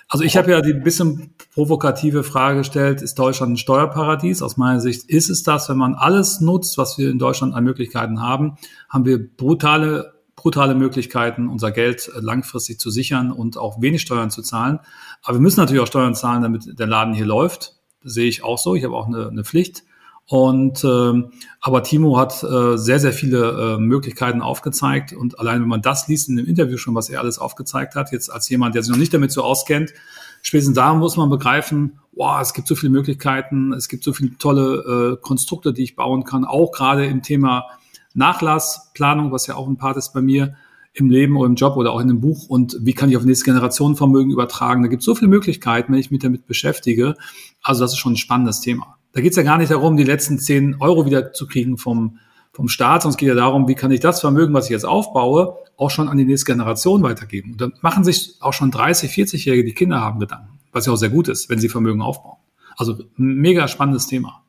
Also 0.09 0.23
ich 0.23 0.37
habe 0.37 0.51
ja 0.51 0.61
die 0.61 0.73
bisschen 0.73 1.33
provokative 1.53 2.23
Frage 2.23 2.59
gestellt, 2.59 3.01
ist 3.01 3.19
Deutschland 3.19 3.53
ein 3.53 3.57
Steuerparadies? 3.57 4.41
Aus 4.41 4.55
meiner 4.55 4.79
Sicht 4.79 5.09
ist 5.09 5.29
es 5.29 5.43
das, 5.43 5.67
wenn 5.67 5.77
man 5.77 5.95
alles 5.95 6.39
nutzt, 6.39 6.77
was 6.77 6.97
wir 6.97 7.09
in 7.09 7.19
Deutschland 7.19 7.53
an 7.53 7.63
Möglichkeiten 7.65 8.21
haben, 8.21 8.57
haben 8.89 9.05
wir 9.05 9.19
brutale, 9.35 10.13
brutale 10.37 10.75
Möglichkeiten, 10.75 11.49
unser 11.49 11.71
Geld 11.71 12.09
langfristig 12.15 12.79
zu 12.79 12.89
sichern 12.89 13.33
und 13.33 13.57
auch 13.57 13.81
wenig 13.81 14.01
Steuern 14.01 14.31
zu 14.31 14.41
zahlen. 14.41 14.79
Aber 15.23 15.37
wir 15.37 15.41
müssen 15.41 15.59
natürlich 15.59 15.81
auch 15.81 15.87
Steuern 15.87 16.15
zahlen, 16.15 16.41
damit 16.41 16.79
der 16.79 16.87
Laden 16.87 17.13
hier 17.13 17.25
läuft. 17.25 17.75
Das 18.01 18.13
sehe 18.13 18.29
ich 18.29 18.45
auch 18.45 18.57
so. 18.57 18.75
Ich 18.75 18.85
habe 18.85 18.95
auch 18.95 19.07
eine, 19.07 19.27
eine 19.27 19.43
Pflicht. 19.43 19.83
Und 20.29 20.83
ähm, 20.83 21.31
aber 21.61 21.83
Timo 21.83 22.17
hat 22.17 22.43
äh, 22.43 22.77
sehr, 22.77 22.99
sehr 22.99 23.13
viele 23.13 23.75
äh, 23.75 23.77
Möglichkeiten 23.79 24.41
aufgezeigt. 24.41 25.13
Und 25.13 25.39
allein 25.39 25.61
wenn 25.61 25.69
man 25.69 25.81
das 25.81 26.07
liest 26.09 26.27
in 26.27 26.35
dem 26.35 26.45
Interview 26.45 26.77
schon, 26.77 26.95
was 26.95 27.09
er 27.09 27.21
alles 27.21 27.39
aufgezeigt 27.39 27.95
hat, 27.95 28.11
jetzt 28.11 28.29
als 28.29 28.49
jemand, 28.49 28.75
der 28.75 28.83
sich 28.83 28.91
noch 28.91 28.99
nicht 28.99 29.13
damit 29.13 29.31
so 29.31 29.41
auskennt, 29.41 29.93
spätestens 30.41 30.75
da 30.75 30.93
muss 30.93 31.15
man 31.15 31.29
begreifen, 31.29 31.99
wow, 32.11 32.41
es 32.41 32.53
gibt 32.53 32.67
so 32.67 32.75
viele 32.75 32.91
Möglichkeiten, 32.91 33.71
es 33.71 33.87
gibt 33.87 34.03
so 34.03 34.11
viele 34.11 34.37
tolle 34.37 35.17
äh, 35.17 35.21
Konstrukte, 35.21 35.71
die 35.71 35.83
ich 35.83 35.95
bauen 35.95 36.25
kann, 36.25 36.43
auch 36.43 36.71
gerade 36.73 37.05
im 37.05 37.21
Thema 37.21 37.65
Nachlassplanung, 38.13 39.31
was 39.31 39.47
ja 39.47 39.55
auch 39.55 39.67
ein 39.67 39.77
Part 39.77 39.95
ist 39.95 40.13
bei 40.13 40.21
mir 40.21 40.55
im 40.93 41.09
Leben 41.09 41.37
oder 41.37 41.47
im 41.47 41.55
Job 41.55 41.77
oder 41.77 41.93
auch 41.93 41.99
in 41.99 42.09
einem 42.09 42.19
Buch 42.19 42.49
und 42.49 42.75
wie 42.81 42.93
kann 42.93 43.09
ich 43.09 43.15
auf 43.15 43.23
nächste 43.23 43.45
Generation 43.45 43.95
Vermögen 43.95 44.31
übertragen. 44.31 44.81
Da 44.81 44.89
gibt 44.89 45.03
es 45.03 45.05
so 45.05 45.15
viele 45.15 45.29
Möglichkeiten, 45.29 45.93
wenn 45.93 45.99
ich 45.99 46.11
mich 46.11 46.19
damit 46.19 46.47
beschäftige. 46.47 47.15
Also 47.61 47.81
das 47.81 47.93
ist 47.93 47.99
schon 47.99 48.13
ein 48.13 48.17
spannendes 48.17 48.59
Thema. 48.59 48.96
Da 49.13 49.21
geht 49.21 49.31
es 49.31 49.37
ja 49.37 49.43
gar 49.43 49.57
nicht 49.57 49.71
darum, 49.71 49.97
die 49.97 50.03
letzten 50.03 50.39
zehn 50.39 50.75
Euro 50.79 51.05
wieder 51.05 51.33
zu 51.33 51.47
kriegen 51.47 51.77
vom, 51.77 52.19
vom 52.51 52.67
Staat, 52.67 53.01
sondern 53.03 53.13
es 53.13 53.17
geht 53.17 53.29
ja 53.29 53.35
darum, 53.35 53.67
wie 53.67 53.75
kann 53.75 53.91
ich 53.91 53.99
das 53.99 54.21
Vermögen, 54.21 54.53
was 54.53 54.65
ich 54.65 54.71
jetzt 54.71 54.85
aufbaue, 54.85 55.57
auch 55.77 55.89
schon 55.89 56.09
an 56.09 56.17
die 56.17 56.25
nächste 56.25 56.51
Generation 56.51 57.03
weitergeben. 57.03 57.53
Und 57.53 57.61
dann 57.61 57.73
machen 57.81 58.03
sich 58.03 58.35
auch 58.39 58.53
schon 58.53 58.71
30, 58.71 59.11
40-Jährige, 59.11 59.63
die 59.63 59.73
Kinder 59.73 60.01
haben, 60.01 60.19
Gedanken, 60.19 60.59
was 60.71 60.85
ja 60.85 60.93
auch 60.93 60.97
sehr 60.97 61.09
gut 61.09 61.27
ist, 61.27 61.49
wenn 61.49 61.59
sie 61.59 61.69
Vermögen 61.69 62.01
aufbauen. 62.01 62.37
Also 62.75 62.97
mega 63.15 63.67
spannendes 63.67 64.07
Thema. 64.07 64.43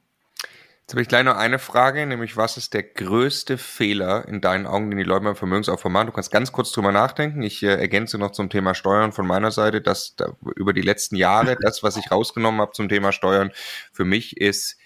Jetzt 0.89 0.95
habe 0.95 1.03
ich 1.03 1.09
gleich 1.09 1.25
noch 1.25 1.37
eine 1.37 1.59
Frage, 1.59 2.07
nämlich 2.07 2.39
was 2.39 2.57
ist 2.57 2.73
der 2.73 2.83
größte 2.83 3.59
Fehler 3.59 4.27
in 4.27 4.41
deinen 4.41 4.67
Augen, 4.67 4.91
den 4.91 4.97
die 4.97 5.05
Leute 5.05 5.25
beim 5.25 5.37
Vermögensaufbau 5.37 5.91
machen? 5.91 6.07
Du 6.07 6.15
kannst 6.15 6.33
ganz 6.33 6.51
kurz 6.51 6.73
drüber 6.73 6.93
nachdenken. 6.93 7.43
Ich 7.43 7.63
äh, 7.63 7.75
ergänze 7.75 8.17
noch 8.17 8.31
zum 8.31 8.49
Thema 8.49 8.75
Steuern 8.75 9.13
von 9.13 9.27
meiner 9.27 9.51
Seite, 9.51 9.83
dass 9.83 10.17
da, 10.17 10.33
über 10.57 10.73
die 10.73 10.81
letzten 10.81 11.17
Jahre 11.17 11.59
das, 11.61 11.83
was 11.83 11.99
ich 11.99 12.11
rausgenommen 12.11 12.63
habe 12.63 12.73
zum 12.73 12.89
Thema 12.89 13.13
Steuern, 13.13 13.51
für 13.93 14.07
mich 14.07 14.39
ist, 14.39 14.79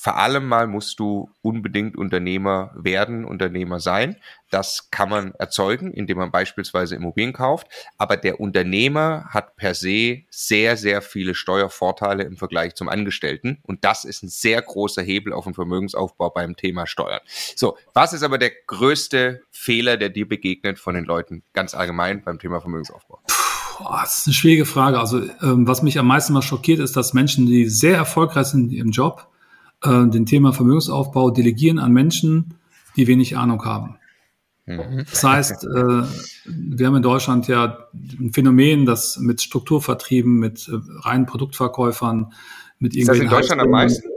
vor 0.00 0.16
allem 0.16 0.46
mal 0.46 0.68
musst 0.68 1.00
du 1.00 1.28
unbedingt 1.42 1.96
Unternehmer 1.96 2.70
werden, 2.76 3.24
Unternehmer 3.24 3.80
sein. 3.80 4.14
Das 4.48 4.92
kann 4.92 5.08
man 5.08 5.34
erzeugen, 5.34 5.92
indem 5.92 6.18
man 6.18 6.30
beispielsweise 6.30 6.94
Immobilien 6.94 7.32
kauft. 7.32 7.66
Aber 7.96 8.16
der 8.16 8.38
Unternehmer 8.38 9.24
hat 9.30 9.56
per 9.56 9.74
se 9.74 10.20
sehr, 10.30 10.76
sehr 10.76 11.02
viele 11.02 11.34
Steuervorteile 11.34 12.22
im 12.22 12.36
Vergleich 12.36 12.76
zum 12.76 12.88
Angestellten. 12.88 13.58
Und 13.64 13.84
das 13.84 14.04
ist 14.04 14.22
ein 14.22 14.28
sehr 14.28 14.62
großer 14.62 15.02
Hebel 15.02 15.32
auf 15.32 15.46
den 15.46 15.54
Vermögensaufbau 15.54 16.30
beim 16.30 16.54
Thema 16.54 16.86
Steuern. 16.86 17.20
So, 17.56 17.76
was 17.92 18.12
ist 18.12 18.22
aber 18.22 18.38
der 18.38 18.52
größte 18.68 19.42
Fehler, 19.50 19.96
der 19.96 20.10
dir 20.10 20.28
begegnet 20.28 20.78
von 20.78 20.94
den 20.94 21.06
Leuten 21.06 21.42
ganz 21.54 21.74
allgemein 21.74 22.22
beim 22.22 22.38
Thema 22.38 22.60
Vermögensaufbau? 22.60 23.18
Puh, 23.26 23.84
das 24.00 24.18
ist 24.18 24.28
eine 24.28 24.34
schwierige 24.34 24.64
Frage. 24.64 25.00
Also, 25.00 25.22
ähm, 25.42 25.66
was 25.66 25.82
mich 25.82 25.98
am 25.98 26.06
meisten 26.06 26.34
mal 26.34 26.42
schockiert, 26.42 26.78
ist, 26.78 26.96
dass 26.96 27.14
Menschen, 27.14 27.46
die 27.46 27.68
sehr 27.68 27.96
erfolgreich 27.96 28.46
sind 28.46 28.72
im 28.72 28.92
Job, 28.92 29.26
äh, 29.82 30.06
den 30.06 30.26
Thema 30.26 30.52
Vermögensaufbau 30.52 31.30
delegieren 31.30 31.78
an 31.78 31.92
Menschen, 31.92 32.54
die 32.96 33.06
wenig 33.06 33.36
Ahnung 33.36 33.64
haben. 33.64 33.96
Mhm. 34.66 35.04
Das 35.10 35.24
heißt, 35.24 35.64
äh, 35.64 36.02
wir 36.46 36.86
haben 36.86 36.96
in 36.96 37.02
Deutschland 37.02 37.48
ja 37.48 37.78
ein 38.18 38.32
Phänomen, 38.32 38.84
das 38.84 39.18
mit 39.18 39.40
Strukturvertrieben, 39.40 40.38
mit 40.38 40.68
äh, 40.68 40.78
reinen 41.00 41.26
Produktverkäufern, 41.26 42.32
mit 42.78 42.94
Ist 42.94 43.08
das 43.08 43.18
in 43.18 43.28
Deutschland 43.28 43.62
am 43.62 43.70
meisten? 43.70 44.08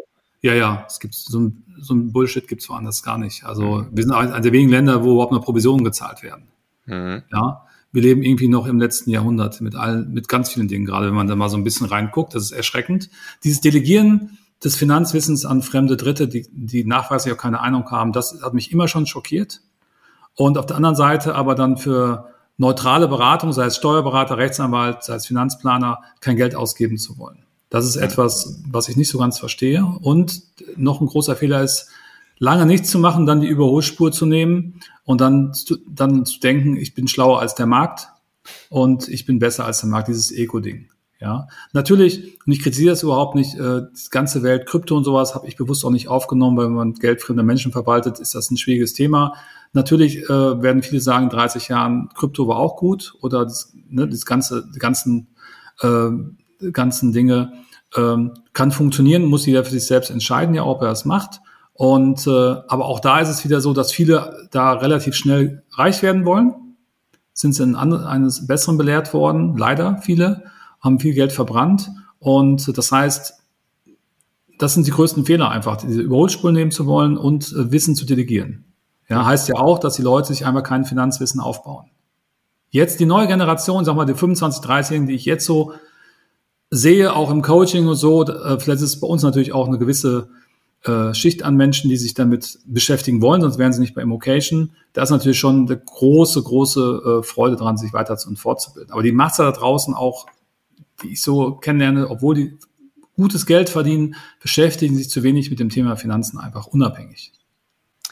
Ja, 0.41 0.53
ja, 0.53 0.85
es 0.87 0.99
gibt 0.99 1.13
so 1.13 1.39
ein, 1.39 1.63
so 1.79 1.93
ein 1.93 2.11
Bullshit 2.11 2.47
gibt 2.47 2.63
es 2.63 2.69
woanders 2.69 3.03
gar 3.03 3.17
nicht. 3.17 3.43
Also 3.43 3.77
mhm. 3.77 3.87
wir 3.91 4.03
sind 4.03 4.13
eines 4.13 4.41
der 4.41 4.51
wenigen 4.51 4.71
Länder, 4.71 5.03
wo 5.03 5.13
überhaupt 5.13 5.31
noch 5.31 5.43
Provisionen 5.43 5.85
gezahlt 5.85 6.23
werden. 6.23 6.47
Mhm. 6.85 7.23
Ja, 7.31 7.65
wir 7.93 8.01
leben 8.01 8.23
irgendwie 8.23 8.47
noch 8.47 8.67
im 8.67 8.79
letzten 8.79 9.09
Jahrhundert 9.09 9.61
mit 9.61 9.75
allen, 9.75 10.11
mit 10.13 10.27
ganz 10.27 10.49
vielen 10.49 10.67
Dingen, 10.67 10.85
gerade 10.85 11.07
wenn 11.07 11.13
man 11.13 11.27
da 11.27 11.35
mal 11.35 11.49
so 11.49 11.57
ein 11.57 11.63
bisschen 11.63 11.87
reinguckt, 11.87 12.35
das 12.35 12.43
ist 12.43 12.51
erschreckend. 12.51 13.09
Dieses 13.43 13.61
Delegieren 13.61 14.37
des 14.63 14.75
Finanzwissens 14.75 15.45
an 15.45 15.61
fremde 15.61 15.97
Dritte, 15.97 16.27
die, 16.27 16.47
die 16.51 16.83
nachweislich 16.83 17.33
auch 17.33 17.37
keine 17.37 17.59
Ahnung 17.61 17.89
haben, 17.89 18.11
das 18.11 18.41
hat 18.43 18.53
mich 18.53 18.71
immer 18.71 18.87
schon 18.87 19.07
schockiert. 19.07 19.61
Und 20.35 20.57
auf 20.57 20.65
der 20.65 20.77
anderen 20.77 20.95
Seite 20.95 21.35
aber 21.35 21.55
dann 21.55 21.77
für 21.77 22.29
neutrale 22.57 23.07
Beratung, 23.07 23.53
sei 23.53 23.65
es 23.65 23.77
Steuerberater, 23.77 24.37
Rechtsanwalt, 24.37 25.03
sei 25.03 25.15
es 25.15 25.25
Finanzplaner, 25.25 26.01
kein 26.19 26.37
Geld 26.37 26.55
ausgeben 26.55 26.97
zu 26.97 27.17
wollen. 27.17 27.43
Das 27.69 27.85
ist 27.85 27.95
etwas, 27.95 28.61
was 28.69 28.87
ich 28.89 28.97
nicht 28.97 29.09
so 29.09 29.17
ganz 29.17 29.39
verstehe. 29.39 29.83
Und 30.01 30.43
noch 30.75 31.01
ein 31.01 31.07
großer 31.07 31.35
Fehler 31.35 31.63
ist, 31.63 31.89
lange 32.37 32.65
nichts 32.65 32.89
zu 32.89 32.99
machen, 32.99 33.25
dann 33.25 33.41
die 33.41 33.47
Überholspur 33.47 34.11
zu 34.11 34.25
nehmen 34.25 34.79
und 35.05 35.21
dann, 35.21 35.53
dann 35.87 36.25
zu 36.25 36.39
denken, 36.39 36.75
ich 36.77 36.93
bin 36.93 37.07
schlauer 37.07 37.39
als 37.39 37.55
der 37.55 37.65
Markt 37.65 38.09
und 38.69 39.07
ich 39.07 39.25
bin 39.25 39.39
besser 39.39 39.65
als 39.65 39.79
der 39.79 39.89
Markt, 39.89 40.09
dieses 40.09 40.31
Ego-Ding. 40.31 40.90
Ja, 41.21 41.47
natürlich, 41.71 42.39
und 42.47 42.51
ich 42.51 42.63
kritisiere 42.63 42.89
das 42.89 43.03
überhaupt 43.03 43.35
nicht, 43.35 43.53
äh, 43.53 43.81
die 43.83 44.09
ganze 44.09 44.41
Welt, 44.41 44.65
Krypto 44.65 44.97
und 44.97 45.03
sowas 45.03 45.35
habe 45.35 45.47
ich 45.47 45.55
bewusst 45.55 45.85
auch 45.85 45.91
nicht 45.91 46.07
aufgenommen, 46.07 46.57
weil 46.57 46.65
wenn 46.65 46.73
man 46.73 46.93
Geld 46.95 47.21
fremder 47.21 47.43
Menschen 47.43 47.71
verwaltet, 47.71 48.19
ist 48.19 48.33
das 48.33 48.49
ein 48.49 48.57
schwieriges 48.57 48.93
Thema. 48.93 49.35
Natürlich 49.71 50.23
äh, 50.23 50.29
werden 50.29 50.81
viele 50.81 50.99
sagen, 50.99 51.29
30 51.29 51.67
Jahren 51.67 52.09
Krypto 52.15 52.47
war 52.47 52.57
auch 52.57 52.75
gut 52.75 53.13
oder 53.21 53.43
das, 53.43 53.71
ne, 53.87 54.07
das 54.07 54.25
ganze, 54.25 54.67
die 54.73 54.79
ganzen, 54.79 55.27
äh, 55.81 56.09
ganzen 56.71 57.11
Dinge 57.11 57.53
ähm, 57.95 58.33
kann 58.53 58.71
funktionieren, 58.71 59.25
muss 59.25 59.45
jeder 59.45 59.63
für 59.63 59.71
sich 59.71 59.85
selbst 59.85 60.09
entscheiden, 60.09 60.55
ja, 60.55 60.65
ob 60.65 60.81
er 60.81 60.89
es 60.89 61.05
macht. 61.05 61.39
Und 61.73 62.25
äh, 62.25 62.31
aber 62.31 62.85
auch 62.85 62.99
da 62.99 63.19
ist 63.19 63.29
es 63.29 63.45
wieder 63.45 63.61
so, 63.61 63.73
dass 63.73 63.91
viele 63.91 64.47
da 64.49 64.73
relativ 64.73 65.13
schnell 65.13 65.61
reich 65.73 66.01
werden 66.01 66.25
wollen, 66.25 66.55
sind 67.33 67.53
sie 67.53 67.61
in 67.61 67.75
eines 67.75 68.47
Besseren 68.47 68.79
belehrt 68.79 69.13
worden, 69.13 69.55
leider 69.55 69.99
viele 70.01 70.45
haben 70.81 70.99
viel 70.99 71.13
Geld 71.13 71.31
verbrannt. 71.31 71.89
Und 72.19 72.77
das 72.77 72.91
heißt, 72.91 73.33
das 74.57 74.73
sind 74.73 74.85
die 74.85 74.91
größten 74.91 75.25
Fehler 75.25 75.49
einfach, 75.49 75.77
diese 75.77 76.01
Überholspuren 76.01 76.53
nehmen 76.53 76.71
zu 76.71 76.85
wollen 76.85 77.17
und 77.17 77.51
äh, 77.53 77.71
Wissen 77.71 77.95
zu 77.95 78.05
delegieren. 78.05 78.65
Ja, 79.09 79.25
heißt 79.25 79.49
ja 79.49 79.55
auch, 79.55 79.79
dass 79.79 79.95
die 79.95 80.03
Leute 80.03 80.29
sich 80.29 80.45
einmal 80.45 80.63
kein 80.63 80.85
Finanzwissen 80.85 81.41
aufbauen. 81.41 81.87
Jetzt 82.69 82.99
die 83.01 83.05
neue 83.05 83.27
Generation, 83.27 83.83
sag 83.83 83.95
mal, 83.95 84.05
die 84.05 84.13
25, 84.13 84.61
30 84.61 85.05
die 85.07 85.15
ich 85.15 85.25
jetzt 85.25 85.45
so 85.45 85.73
sehe, 86.69 87.13
auch 87.13 87.29
im 87.29 87.41
Coaching 87.41 87.87
und 87.87 87.95
so, 87.95 88.23
äh, 88.23 88.59
vielleicht 88.59 88.81
ist 88.81 88.95
es 88.95 88.99
bei 88.99 89.07
uns 89.07 89.23
natürlich 89.23 89.51
auch 89.51 89.67
eine 89.67 89.77
gewisse 89.77 90.29
äh, 90.83 91.13
Schicht 91.13 91.43
an 91.43 91.57
Menschen, 91.57 91.89
die 91.89 91.97
sich 91.97 92.13
damit 92.13 92.59
beschäftigen 92.65 93.21
wollen, 93.21 93.41
sonst 93.41 93.57
wären 93.57 93.73
sie 93.73 93.81
nicht 93.81 93.93
bei 93.93 94.01
Immocation. 94.01 94.71
Da 94.93 95.03
ist 95.03 95.09
natürlich 95.09 95.37
schon 95.37 95.67
eine 95.67 95.77
große, 95.77 96.41
große 96.41 97.19
äh, 97.19 97.23
Freude 97.23 97.57
dran, 97.57 97.77
sich 97.77 97.93
weiter 97.93 98.17
und 98.25 98.39
fortzubilden. 98.39 98.93
Aber 98.93 99.03
die 99.03 99.11
Masse 99.11 99.43
da 99.43 99.51
draußen 99.51 99.93
auch, 99.93 100.25
die 101.03 101.13
ich 101.13 101.21
so 101.21 101.55
kennenlerne, 101.55 102.09
obwohl 102.09 102.35
die 102.35 102.57
gutes 103.15 103.45
Geld 103.45 103.69
verdienen, 103.69 104.15
beschäftigen 104.41 104.95
sich 104.97 105.09
zu 105.09 105.23
wenig 105.23 105.49
mit 105.49 105.59
dem 105.59 105.69
Thema 105.69 105.95
Finanzen 105.95 106.39
einfach 106.39 106.67
unabhängig. 106.67 107.31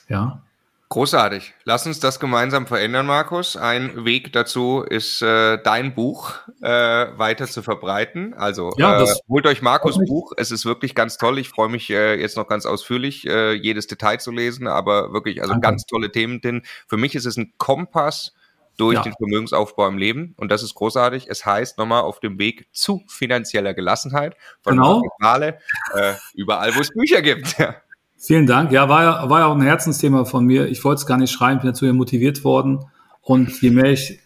Ja. 0.07 0.43
Großartig. 0.91 1.53
Lass 1.65 1.85
uns 1.85 1.99
das 1.99 2.19
gemeinsam 2.19 2.65
verändern, 2.65 3.05
Markus. 3.05 3.55
Ein 3.55 4.05
Weg 4.05 4.33
dazu 4.33 4.81
ist, 4.81 5.21
äh, 5.21 5.61
dein 5.61 5.93
Buch 5.93 6.33
äh, 6.61 6.67
weiter 6.67 7.45
zu 7.45 7.61
verbreiten. 7.61 8.33
Also 8.33 8.71
ja, 8.77 9.03
äh, 9.03 9.07
holt 9.29 9.45
euch 9.45 9.61
Markus 9.61 9.99
Buch. 9.99 10.31
Es 10.35 10.49
ist 10.49 10.65
wirklich 10.65 10.95
ganz 10.95 11.19
toll. 11.19 11.37
Ich 11.37 11.49
freue 11.49 11.69
mich 11.69 11.91
äh, 11.91 12.19
jetzt 12.19 12.37
noch 12.37 12.47
ganz 12.47 12.65
ausführlich, 12.65 13.27
äh, 13.27 13.53
jedes 13.53 13.85
Detail 13.85 14.19
zu 14.19 14.31
lesen, 14.31 14.65
aber 14.65 15.13
wirklich, 15.13 15.41
also 15.41 15.53
Danke. 15.53 15.67
ganz 15.67 15.85
tolle 15.85 16.11
Themen 16.11 16.41
drin. 16.41 16.63
Für 16.87 16.97
mich 16.97 17.13
ist 17.13 17.25
es 17.25 17.37
ein 17.37 17.53
Kompass 17.59 18.33
durch 18.79 18.95
ja. 18.95 19.01
den 19.01 19.13
Vermögensaufbau 19.13 19.87
im 19.87 19.97
Leben. 19.97 20.33
Und 20.37 20.51
das 20.51 20.63
ist 20.63 20.73
großartig. 20.75 21.27
Es 21.29 21.45
heißt 21.45 21.77
nochmal 21.77 22.01
auf 22.01 22.19
dem 22.19 22.39
Weg 22.39 22.69
zu 22.71 23.03
finanzieller 23.07 23.73
Gelassenheit 23.73 24.35
von 24.61 24.75
genau. 24.75 25.03
Male, 25.19 25.59
äh, 25.93 26.13
überall, 26.33 26.75
wo 26.75 26.79
es 26.79 26.91
Bücher 26.91 27.21
gibt. 27.21 27.55
Vielen 28.17 28.47
Dank. 28.47 28.71
Ja, 28.71 28.89
war 28.89 29.03
ja, 29.03 29.29
war 29.29 29.39
ja 29.39 29.45
auch 29.47 29.55
ein 29.55 29.61
Herzensthema 29.61 30.25
von 30.25 30.45
mir. 30.45 30.67
Ich 30.67 30.83
wollte 30.83 30.99
es 30.99 31.05
gar 31.05 31.17
nicht 31.17 31.31
schreiben, 31.31 31.61
bin 31.61 31.69
dazu 31.69 31.85
ja 31.85 31.93
motiviert 31.93 32.43
worden. 32.43 32.85
Und 33.21 33.61
je 33.61 33.69
mehr 33.69 33.91
ich 33.91 34.19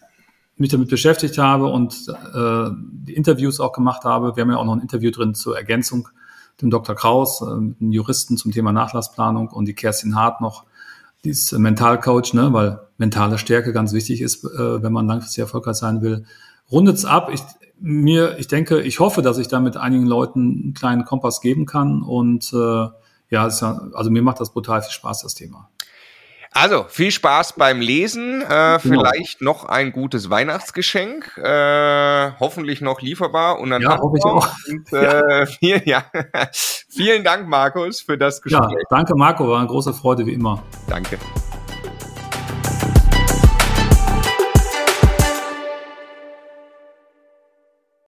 mich 0.56 0.70
damit 0.70 0.90
beschäftigt 0.90 1.38
habe 1.38 1.68
und 1.68 2.08
äh, 2.08 2.70
die 2.74 3.14
Interviews 3.14 3.60
auch 3.60 3.74
gemacht 3.74 4.04
habe, 4.04 4.36
wir 4.36 4.42
haben 4.42 4.52
ja 4.52 4.58
auch 4.58 4.66
noch 4.66 4.76
ein 4.76 4.82
Interview 4.82 5.12
drin 5.12 5.34
zur 5.36 5.58
Ergänzung, 5.58 6.10
dem 6.62 6.70
Dr. 6.70 6.96
Kraus, 6.96 7.42
äh, 7.42 7.46
einem 7.46 7.92
Juristen 7.92 8.38
zum 8.38 8.52
Thema 8.52 8.72
Nachlassplanung 8.72 9.50
und 9.50 9.66
die 9.66 9.74
Kerstin 9.74 10.16
Hart 10.16 10.42
noch, 10.42 10.66
die 11.24 11.30
ist 11.30 11.52
Mentalcoach, 11.52 12.34
ne, 12.34 12.52
weil 12.52 12.80
mentale 12.98 13.38
Stärke 13.38 13.74
ganz 13.74 13.94
wichtig 13.94 14.22
ist, 14.22 14.44
äh, 14.44 14.84
wenn 14.84 14.94
man 14.94 15.08
langfristig 15.08 15.40
erfolgreich 15.40 15.76
sein 15.76 16.02
will. 16.02 16.26
Rundet's 16.72 17.06
ab. 17.06 17.30
Ich, 17.34 17.42
mir, 17.80 18.38
ich 18.40 18.48
denke, 18.48 18.82
ich 18.82 19.00
hoffe, 19.00 19.22
dass 19.22 19.38
ich 19.38 19.48
damit 19.48 19.78
einigen 19.78 20.06
Leuten 20.06 20.40
einen 20.64 20.74
kleinen 20.74 21.06
Kompass 21.06 21.42
geben 21.42 21.66
kann 21.66 22.02
und 22.02 22.52
äh, 22.54 22.88
ja, 23.30 23.44
also 23.46 24.12
mir 24.12 24.22
macht 24.22 24.40
das 24.40 24.52
brutal 24.54 24.82
viel 24.82 24.92
Spaß, 24.92 25.24
das 25.24 25.34
Thema. 25.34 25.70
Also, 26.54 26.86
viel 26.88 27.12
Spaß 27.12 27.54
beim 27.54 27.82
Lesen. 27.82 28.42
Äh, 28.42 28.46
genau. 28.46 28.80
Vielleicht 28.80 29.42
noch 29.42 29.66
ein 29.66 29.92
gutes 29.92 30.30
Weihnachtsgeschenk. 30.30 31.38
Äh, 31.38 32.32
hoffentlich 32.40 32.82
noch 32.82 33.02
lieferbar. 33.02 33.60
Und 33.60 33.72
dann 33.72 33.82
ja, 33.82 33.98
hoffe 33.98 34.18
ich 34.18 34.24
auch. 34.24 34.48
Und, 34.70 34.94
äh, 34.94 35.40
ja. 35.40 35.46
Viel, 35.46 35.82
ja. 35.86 36.06
Vielen 36.90 37.24
Dank, 37.24 37.48
Markus, 37.48 38.02
für 38.02 38.18
das 38.18 38.42
Gespräch. 38.42 38.72
Ja, 38.72 38.78
danke, 38.90 39.16
Marco. 39.16 39.48
War 39.48 39.60
eine 39.60 39.68
große 39.68 39.94
Freude, 39.94 40.26
wie 40.26 40.34
immer. 40.34 40.62
Danke. 40.88 41.18